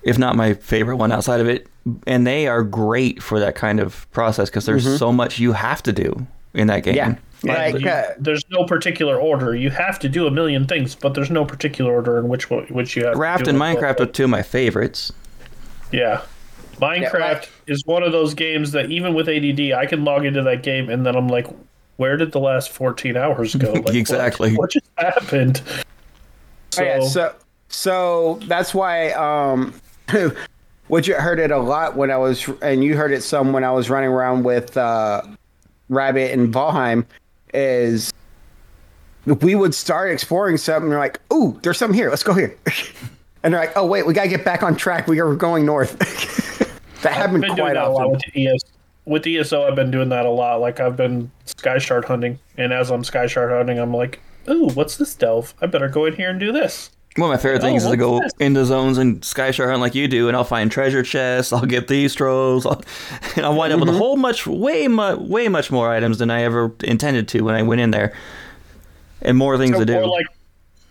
If 0.05 0.17
not 0.17 0.35
my 0.35 0.53
favorite 0.53 0.95
one 0.97 1.11
outside 1.11 1.41
of 1.41 1.49
it, 1.49 1.67
and 2.07 2.25
they 2.25 2.47
are 2.47 2.63
great 2.63 3.21
for 3.21 3.39
that 3.39 3.55
kind 3.55 3.79
of 3.79 4.09
process 4.11 4.49
because 4.49 4.65
there's 4.65 4.97
so 4.99 5.11
much 5.11 5.39
you 5.39 5.51
have 5.53 5.81
to 5.83 5.91
do 5.91 6.25
in 6.53 6.67
that 6.67 6.83
game. 6.83 6.95
Yeah. 6.95 7.15
Like, 7.43 7.79
You- 7.81 7.89
uh, 7.89 8.13
there's 8.19 8.43
no 8.49 8.63
particular 8.65 9.17
order. 9.17 9.55
You 9.55 9.69
have 9.71 9.99
to 9.99 10.09
do 10.09 10.25
a 10.27 10.31
million 10.31 10.65
things, 10.67 10.95
but 10.95 11.13
there's 11.15 11.29
no 11.29 11.43
particular 11.43 11.91
order 11.91 12.17
in 12.17 12.27
which 12.29 12.49
one- 12.49 12.65
which 12.69 12.95
you 12.95 13.03
have. 13.05 13.13
to 13.15 13.19
Raft 13.19 13.43
do 13.45 13.49
and. 13.49 13.59
Minecraft 13.59 13.99
are 13.99 14.05
two 14.05 14.23
of 14.23 14.29
my 14.29 14.41
favorites. 14.41 15.11
Yeah. 15.91 16.21
Minecraft 16.79 17.19
like- 17.19 17.49
is 17.67 17.83
one 17.85 18.03
of 18.03 18.11
those 18.11 18.33
games 18.33 18.71
that 18.73 18.89
even 18.91 19.13
with 19.13 19.27
ADD, 19.27 19.73
I 19.73 19.85
can 19.85 20.03
log 20.05 20.25
into 20.25 20.41
that 20.43 20.61
game 20.63 20.89
and 20.89 21.05
then 21.05 21.15
I'm 21.15 21.27
like, 21.27 21.47
where 21.97 22.15
did 22.17 22.31
the 22.31 22.39
last 22.39 22.69
14 22.69 23.17
hours 23.17 23.55
go? 23.55 23.71
Like, 23.73 23.85
what- 23.85 23.95
Exactly. 23.95 24.53
What, 24.55 24.71
just 24.71 24.85
happened? 24.97 25.61
So, 26.71 26.83
Oh, 26.83 26.85
yeah, 26.85 26.99
so 27.07 27.33
so 27.69 28.39
that's 28.47 28.73
why 28.73 29.11
um 29.11 29.73
which 30.87 31.07
you 31.07 31.15
heard 31.15 31.39
it 31.39 31.51
a 31.51 31.57
lot 31.57 31.95
when 31.95 32.11
I 32.11 32.17
was 32.17 32.47
and 32.61 32.83
you 32.83 32.95
heard 32.95 33.11
it 33.11 33.21
some 33.21 33.53
when 33.53 33.63
I 33.63 33.71
was 33.71 33.89
running 33.89 34.09
around 34.09 34.43
with 34.43 34.77
uh 34.77 35.21
Rabbit 35.89 36.31
and 36.31 36.53
Valheim 36.53 37.05
is 37.53 38.11
we 39.25 39.55
would 39.55 39.73
start 39.73 40.11
exploring 40.11 40.57
something 40.57 40.83
and 40.83 40.91
they're 40.91 40.99
like, 40.99 41.19
ooh, 41.33 41.59
there's 41.63 41.77
something 41.77 41.97
here, 41.97 42.09
let's 42.09 42.23
go 42.23 42.33
here. 42.33 42.55
and 43.43 43.53
they're 43.53 43.61
like, 43.61 43.75
oh 43.75 43.85
wait, 43.85 44.05
we 44.05 44.13
gotta 44.13 44.29
get 44.29 44.45
back 44.45 44.63
on 44.63 44.75
track. 44.75 45.07
We 45.07 45.19
are 45.19 45.35
going 45.35 45.65
north. 45.65 45.97
that 47.01 47.11
I've 47.11 47.13
happened 47.13 47.45
quite 47.45 47.73
that 47.73 47.85
a 47.85 47.89
lot 47.89 48.07
often. 48.07 48.21
with 48.35 48.35
ES. 48.35 48.61
With 49.05 49.27
ESO, 49.27 49.67
I've 49.67 49.75
been 49.75 49.91
doing 49.91 50.09
that 50.09 50.25
a 50.25 50.29
lot. 50.31 50.61
Like 50.61 50.79
I've 50.79 50.97
been 50.97 51.31
sky 51.45 51.77
shard 51.77 52.05
hunting, 52.05 52.39
and 52.57 52.73
as 52.73 52.89
I'm 52.89 53.03
sky 53.03 53.27
shard 53.27 53.51
hunting, 53.51 53.77
I'm 53.77 53.93
like, 53.93 54.19
"Ooh, 54.49 54.69
what's 54.69 54.97
this 54.97 55.13
delve? 55.13 55.53
I 55.61 55.67
better 55.67 55.87
go 55.87 56.05
in 56.05 56.15
here 56.15 56.31
and 56.31 56.39
do 56.39 56.51
this." 56.51 56.89
One 57.18 57.32
of 57.32 57.34
my 57.38 57.41
favorite 57.41 57.61
things 57.61 57.86
is 57.86 57.89
to 57.91 57.95
go 57.95 58.20
this? 58.20 58.34
into 58.39 58.66
zones 58.66 58.97
and 58.97 59.24
sky 59.24 59.51
shard 59.51 59.70
hunt 59.70 59.80
like 59.82 59.95
you 59.95 60.07
do, 60.09 60.28
and 60.28 60.36
I'll 60.36 60.43
find 60.43 60.70
treasure 60.70 61.01
chests. 61.01 61.53
I'll 61.53 61.66
get 61.66 61.88
these 61.88 62.13
trolls, 62.13 62.66
I'll, 62.66 62.84
and 63.38 63.45
I'll 63.45 63.55
wind 63.55 63.72
up 63.72 63.80
with 63.80 63.88
a 63.88 63.93
whole 63.93 64.18
much, 64.18 64.45
way 64.45 64.89
much, 64.89 65.20
way 65.20 65.47
much 65.47 65.72
more 65.72 65.89
items 65.89 66.18
than 66.18 66.30
I 66.30 66.43
ever 66.43 66.74
intended 66.84 67.30
to 67.30 67.41
when 67.41 67.55
I 67.55 67.63
went 67.63 67.80
in 67.80 67.91
there. 67.91 68.13
and 69.22 69.38
more 69.38 69.57
things 69.57 69.78
to 69.78 69.86
do. 69.86 69.95
Or 69.95 70.07
like, 70.07 70.26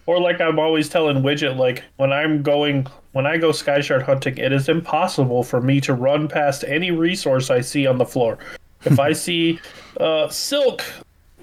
or 0.07 0.18
like 0.20 0.41
I'm 0.41 0.59
always 0.59 0.89
telling 0.89 1.18
Widget, 1.22 1.57
like 1.59 1.85
when 1.97 2.11
I'm 2.12 2.43
going, 2.43 2.87
when 3.12 3.27
I 3.27 3.37
go 3.37 3.53
sky 3.53 3.81
shard 3.83 4.03
hunting, 4.03 4.39
it 4.39 4.51
is 4.53 4.68
impossible 4.68 5.45
for 5.45 5.61
me 5.61 5.79
to 5.83 5.93
run 5.93 6.27
past 6.29 6.64
any 6.66 6.91
resource 6.91 7.51
I 7.51 7.61
see 7.61 7.87
on 7.87 7.99
the 7.99 8.07
floor. 8.07 8.39
If 8.85 8.99
I 8.99 9.12
see 9.25 9.61
uh, 10.01 10.29
silk, 10.31 10.83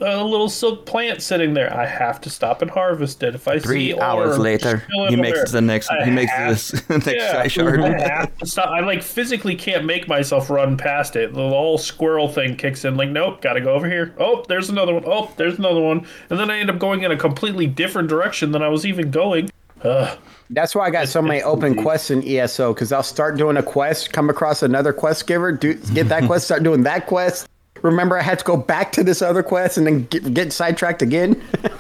a 0.02 0.24
little 0.24 0.50
silk 0.50 0.86
plant 0.86 1.22
sitting 1.22 1.54
there, 1.54 1.74
I 1.76 1.86
have 1.86 2.20
to 2.22 2.30
stop 2.30 2.62
and 2.62 2.70
harvest 2.72 3.22
it. 3.24 3.36
If 3.36 3.48
I 3.48 3.60
Three 3.60 3.92
see 3.94 4.00
hours 4.00 4.38
ore 4.38 4.44
later, 4.44 4.84
he 5.10 5.16
makes 5.16 5.38
there, 5.38 5.46
the 5.46 5.62
next. 5.62 5.90
I 5.90 6.06
He 6.06 6.12
makes 6.12 6.32
have- 6.32 6.50
this 6.50 6.90
next 6.90 7.08
yeah, 7.08 7.48
shard. 7.48 7.80
I 7.82 8.00
have 8.00 8.38
to 8.40 8.46
stop. 8.46 8.70
I 8.70 8.80
like 8.82 9.04
physically 9.04 9.56
can't 9.56 9.86
make 9.86 10.08
myself 10.08 10.50
run 10.50 10.76
past 10.78 11.16
it. 11.16 11.34
The 11.34 11.40
whole 11.50 11.78
squirrel 11.78 12.28
thing 12.28 12.56
kicks 12.56 12.84
in. 12.84 12.96
Like, 12.98 13.10
nope, 13.10 13.42
got 13.42 13.54
to 13.54 13.62
go 13.62 13.74
over 13.74 13.88
here. 13.88 14.14
Oh, 14.18 14.44
there's 14.48 14.70
another 14.70 14.94
one. 14.94 15.04
Oh, 15.06 15.32
there's 15.38 15.58
another 15.60 15.82
one. 15.82 16.06
And 16.30 16.40
then 16.40 16.50
I 16.50 16.58
end 16.60 16.70
up 16.70 16.80
going 16.80 17.04
in 17.04 17.12
a 17.12 17.18
completely 17.18 17.68
different 17.68 18.10
direction 18.10 18.52
than 18.52 18.62
I 18.64 18.68
was 18.70 18.86
even 18.86 19.12
going. 19.12 19.50
Ugh. 19.84 20.18
That's 20.52 20.76
why 20.76 20.86
I 20.86 20.90
got 20.92 21.08
so 21.08 21.22
many 21.22 21.42
open 21.42 21.76
quests 21.76 22.12
in 22.12 22.24
ESO 22.28 22.74
because 22.74 22.92
I'll 22.92 23.02
start 23.04 23.38
doing 23.38 23.58
a 23.58 23.64
quest, 23.64 24.12
come 24.12 24.30
across 24.30 24.62
another 24.64 24.94
quest 24.94 25.26
giver, 25.26 25.52
do 25.54 25.74
get 25.94 26.10
that 26.10 26.26
quest, 26.26 26.46
start 26.46 26.62
doing 26.64 26.84
that 26.84 27.08
quest. 27.08 27.48
Remember, 27.82 28.18
I 28.18 28.22
had 28.22 28.40
to 28.40 28.46
go 28.46 28.58
back 28.58 28.92
to 28.94 29.04
this 29.04 29.22
other 29.22 29.42
quest 29.44 29.78
and 29.78 29.88
then 29.88 30.06
get, 30.06 30.34
get 30.34 30.54
sidetracked 30.54 31.02
again. 31.02 31.42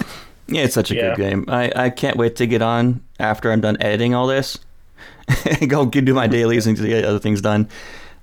Yeah, 0.47 0.63
it's 0.63 0.73
such 0.73 0.91
a 0.91 0.95
Yeah. 0.95 1.15
good 1.15 1.17
game. 1.17 1.45
I, 1.47 1.71
I 1.73 1.89
can't 1.89 2.17
wait 2.17 2.35
to 2.37 2.45
get 2.45 2.61
on 2.61 2.99
after 3.21 3.53
I'm 3.53 3.61
done 3.61 3.77
editing 3.79 4.13
all 4.13 4.27
this. 4.27 4.59
and 5.45 5.69
Go 5.69 5.85
get- 5.85 6.03
do 6.03 6.13
my 6.13 6.27
dailies 6.27 6.67
and 6.67 6.75
get 6.77 7.05
other 7.05 7.19
things 7.19 7.39
done. 7.39 7.69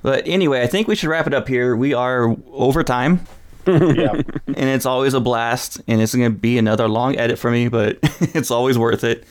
But 0.02 0.24
anyway, 0.28 0.60
I 0.62 0.66
think 0.66 0.88
we 0.88 0.94
should 0.94 1.08
wrap 1.08 1.26
it 1.26 1.32
up 1.32 1.48
here. 1.48 1.74
We 1.74 1.94
are 1.94 2.36
over 2.52 2.84
time, 2.84 3.20
Yeah. 3.66 4.12
and 4.46 4.56
it's 4.68 4.84
always 4.84 5.14
a 5.14 5.20
blast. 5.20 5.80
And 5.88 6.02
it's 6.02 6.14
going 6.14 6.30
to 6.30 6.38
be 6.38 6.58
another 6.58 6.86
long 6.86 7.16
edit 7.16 7.38
for 7.38 7.50
me, 7.50 7.68
but 7.68 7.96
it's 8.20 8.50
always 8.50 8.76
worth 8.76 9.04
it. 9.04 9.24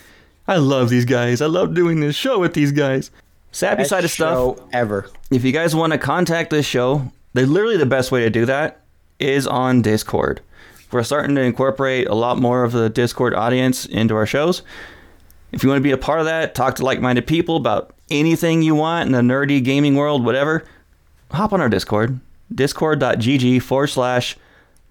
I 0.47 0.55
love 0.57 0.89
these 0.89 1.05
guys. 1.05 1.39
I 1.39 1.45
love 1.45 1.75
doing 1.75 1.99
this 1.99 2.15
show 2.15 2.39
with 2.39 2.55
these 2.55 2.71
guys. 2.71 3.11
Sappy 3.51 3.77
Best 3.81 3.91
side 3.91 4.05
of 4.05 4.09
stuff. 4.11 4.33
show 4.57 4.69
ever. 4.73 5.07
if 5.29 5.43
you 5.43 5.51
guys 5.51 5.75
want 5.75 5.93
to 5.93 5.99
contact 5.99 6.49
this 6.49 6.65
show, 6.65 7.11
they 7.37 7.45
literally 7.45 7.77
the 7.77 7.85
best 7.85 8.11
way 8.11 8.21
to 8.21 8.29
do 8.29 8.45
that 8.45 8.81
is 9.19 9.45
on 9.47 9.81
Discord. 9.81 10.41
We're 10.91 11.03
starting 11.03 11.35
to 11.35 11.41
incorporate 11.41 12.07
a 12.07 12.15
lot 12.15 12.37
more 12.37 12.63
of 12.63 12.71
the 12.71 12.89
Discord 12.89 13.33
audience 13.33 13.85
into 13.85 14.15
our 14.15 14.25
shows. 14.25 14.61
If 15.51 15.63
you 15.63 15.69
want 15.69 15.79
to 15.79 15.83
be 15.83 15.91
a 15.91 15.97
part 15.97 16.19
of 16.19 16.25
that, 16.25 16.55
talk 16.55 16.75
to 16.75 16.85
like-minded 16.85 17.27
people 17.27 17.55
about 17.57 17.93
anything 18.09 18.61
you 18.61 18.75
want 18.75 19.07
in 19.07 19.11
the 19.13 19.19
nerdy 19.21 19.63
gaming 19.63 19.95
world, 19.95 20.23
whatever, 20.23 20.65
hop 21.31 21.51
on 21.53 21.61
our 21.61 21.69
Discord. 21.69 22.19
Discord.gg 22.53 23.61
forward 23.61 23.87
slash 23.87 24.37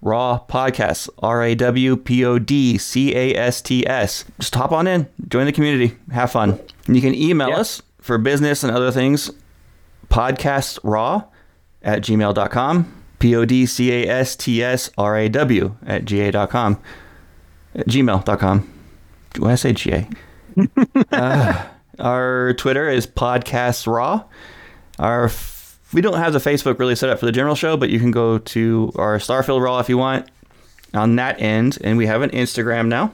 raw 0.01 0.39
podcasts. 0.47 1.09
R 1.19 1.41
A 1.43 1.55
W 1.55 1.97
P 1.97 2.23
O 2.23 2.37
D 2.37 2.77
C 2.77 3.15
A 3.15 3.35
S 3.35 3.61
T 3.61 3.85
S. 3.87 4.23
Just 4.39 4.53
hop 4.53 4.71
on 4.71 4.85
in, 4.87 5.07
join 5.27 5.45
the 5.47 5.51
community, 5.51 5.97
have 6.11 6.31
fun. 6.31 6.59
And 6.85 6.95
you 6.95 7.01
can 7.01 7.15
email 7.15 7.49
Yeah. 7.49 7.57
us 7.57 7.81
for 7.99 8.17
business 8.19 8.63
and 8.63 8.71
other 8.75 8.91
things 8.91 9.31
podcastraw 10.09 11.25
at 11.87 12.03
gmail.com 12.03 12.93
p-o-d-c-a-s-t-s-r-a-w 13.19 15.75
at 15.87 16.05
ga.com 16.05 16.79
at 17.73 17.87
gmail.com 17.87 18.73
do 19.33 19.45
i 19.47 19.55
say 19.55 19.73
ga 19.73 20.07
uh, 21.11 21.65
our 21.99 22.53
twitter 22.53 22.87
is 22.89 23.07
podcast 23.07 23.87
raw. 23.87 24.23
Our 24.99 25.25
f- 25.25 25.79
we 25.93 26.01
don't 26.01 26.17
have 26.17 26.33
the 26.33 26.39
facebook 26.39 26.79
really 26.79 26.95
set 26.95 27.09
up 27.09 27.19
for 27.19 27.25
the 27.25 27.31
general 27.31 27.55
show 27.55 27.77
but 27.77 27.89
you 27.89 27.99
can 27.99 28.11
go 28.11 28.37
to 28.37 28.91
our 28.95 29.17
starfield 29.17 29.63
raw 29.63 29.79
if 29.79 29.89
you 29.89 29.97
want 29.97 30.29
on 30.93 31.15
that 31.15 31.41
end 31.41 31.77
and 31.83 31.97
we 31.97 32.05
have 32.05 32.21
an 32.21 32.29
instagram 32.31 32.87
now. 32.87 33.13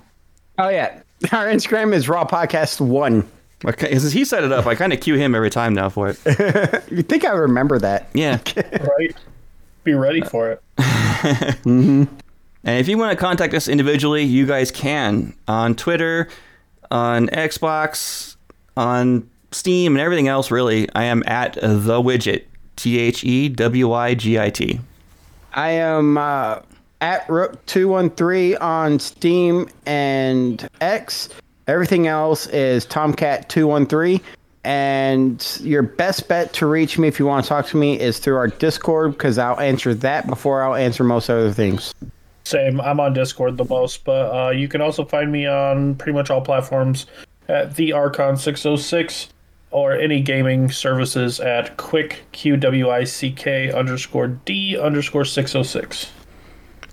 Oh 0.58 0.70
yeah, 0.70 1.02
our 1.32 1.48
Instagram 1.48 1.94
is 1.94 2.08
Raw 2.08 2.26
Podcast 2.26 2.80
One. 2.80 3.28
Okay, 3.66 3.98
since 3.98 4.12
he 4.12 4.26
set 4.26 4.44
it 4.44 4.52
up 4.52 4.66
i 4.66 4.76
kind 4.76 4.92
of 4.92 5.00
cue 5.00 5.16
him 5.16 5.34
every 5.36 5.50
time 5.50 5.74
now 5.74 5.90
for 5.90 6.10
it 6.10 6.20
You 6.92 7.02
think 7.04 7.26
I 7.26 7.32
remember 7.32 7.80
that? 7.80 8.10
yeah 8.14 8.40
right. 8.98 9.16
Be 9.84 9.94
ready 9.94 10.22
for 10.22 10.52
it. 10.52 10.62
And 12.66 12.80
if 12.80 12.88
you 12.88 12.98
want 12.98 13.12
to 13.12 13.18
contact 13.22 13.54
us 13.54 13.68
individually, 13.68 14.24
you 14.24 14.46
guys 14.46 14.72
can 14.72 15.34
on 15.50 15.76
Twitter, 15.76 16.30
on 16.90 17.28
Xbox, 17.28 18.38
on 18.78 19.30
Steam, 19.52 19.96
and 19.96 20.02
everything 20.02 20.30
else. 20.30 20.50
Really, 20.50 20.88
I 20.96 21.04
am 21.04 21.24
at 21.28 21.56
the 21.56 22.02
Wigit. 22.02 22.46
T 22.76 23.00
H 23.00 23.24
E 23.24 23.50
W 23.50 23.92
I 23.94 24.16
G 24.16 24.40
I 24.40 24.50
T. 24.50 24.80
I 25.54 25.72
am 25.72 26.18
uh, 26.18 26.62
at 27.02 27.30
Rook 27.30 27.64
two 27.66 27.88
one 27.90 28.10
three 28.10 28.56
on 28.56 28.98
Steam 29.00 29.68
and 29.86 30.68
X. 30.82 31.30
Everything 31.68 32.08
else 32.08 32.48
is 32.48 32.86
Tomcat 32.86 33.50
two 33.50 33.68
one 33.68 33.86
three. 33.86 34.22
And 34.66 35.46
your 35.62 35.82
best 35.82 36.30
bet 36.30 36.54
to 36.54 36.66
reach 36.68 36.98
me 36.98 37.10
if 37.10 37.20
you 37.20 37.26
want 37.26 37.44
to 37.44 37.50
talk 37.50 37.68
to 37.68 37.78
me 37.78 38.00
is 38.00 38.20
through 38.20 38.38
our 38.38 38.48
Discord 38.48 39.12
because 39.12 39.38
I'll 39.38 39.60
answer 39.60 39.94
that 39.96 40.26
before 40.28 40.64
I'll 40.64 40.76
answer 40.76 41.04
most 41.04 41.30
other 41.30 41.52
things. 41.52 41.94
Same. 42.46 42.80
I'm 42.80 43.00
on 43.00 43.14
Discord 43.14 43.58
the 43.58 43.66
most, 43.66 44.04
but 44.06 44.34
uh, 44.34 44.50
you 44.52 44.68
can 44.68 44.82
also 44.82 45.04
find 45.04 45.32
me 45.32 45.48
on 45.48 45.96
pretty 45.96 46.14
much 46.14 46.30
all 46.30 46.42
platforms 46.42 47.08
at 47.50 47.76
the 47.76 47.92
Archon 47.92 48.38
606 48.38 49.30
or 49.72 49.94
any 49.94 50.22
gaming 50.22 50.70
services 50.72 51.40
at 51.40 51.76
quick 51.78 52.22
q 52.32 52.56
w 52.56 52.90
i 52.90 53.04
c 53.04 53.32
k 53.32 53.72
underscore 53.72 54.28
d 54.28 54.78
underscore 54.78 55.26
606. 55.26 56.12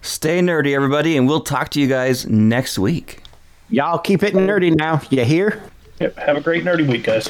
Stay 0.03 0.41
nerdy, 0.41 0.75
everybody, 0.75 1.17
and 1.17 1.29
we'll 1.29 1.43
talk 1.43 1.69
to 1.71 1.81
you 1.81 1.87
guys 1.87 2.27
next 2.27 2.79
week. 2.79 3.23
Y'all 3.71 3.99
keep 3.99 4.25
it 4.25 4.35
nerdy 4.35 4.75
now. 4.77 5.01
You 5.11 5.25
hear? 5.25 5.63
Yep. 6.01 6.17
Have 6.17 6.37
a 6.37 6.41
great 6.41 6.65
nerdy 6.65 6.89
week, 6.89 7.05
guys. 7.05 7.29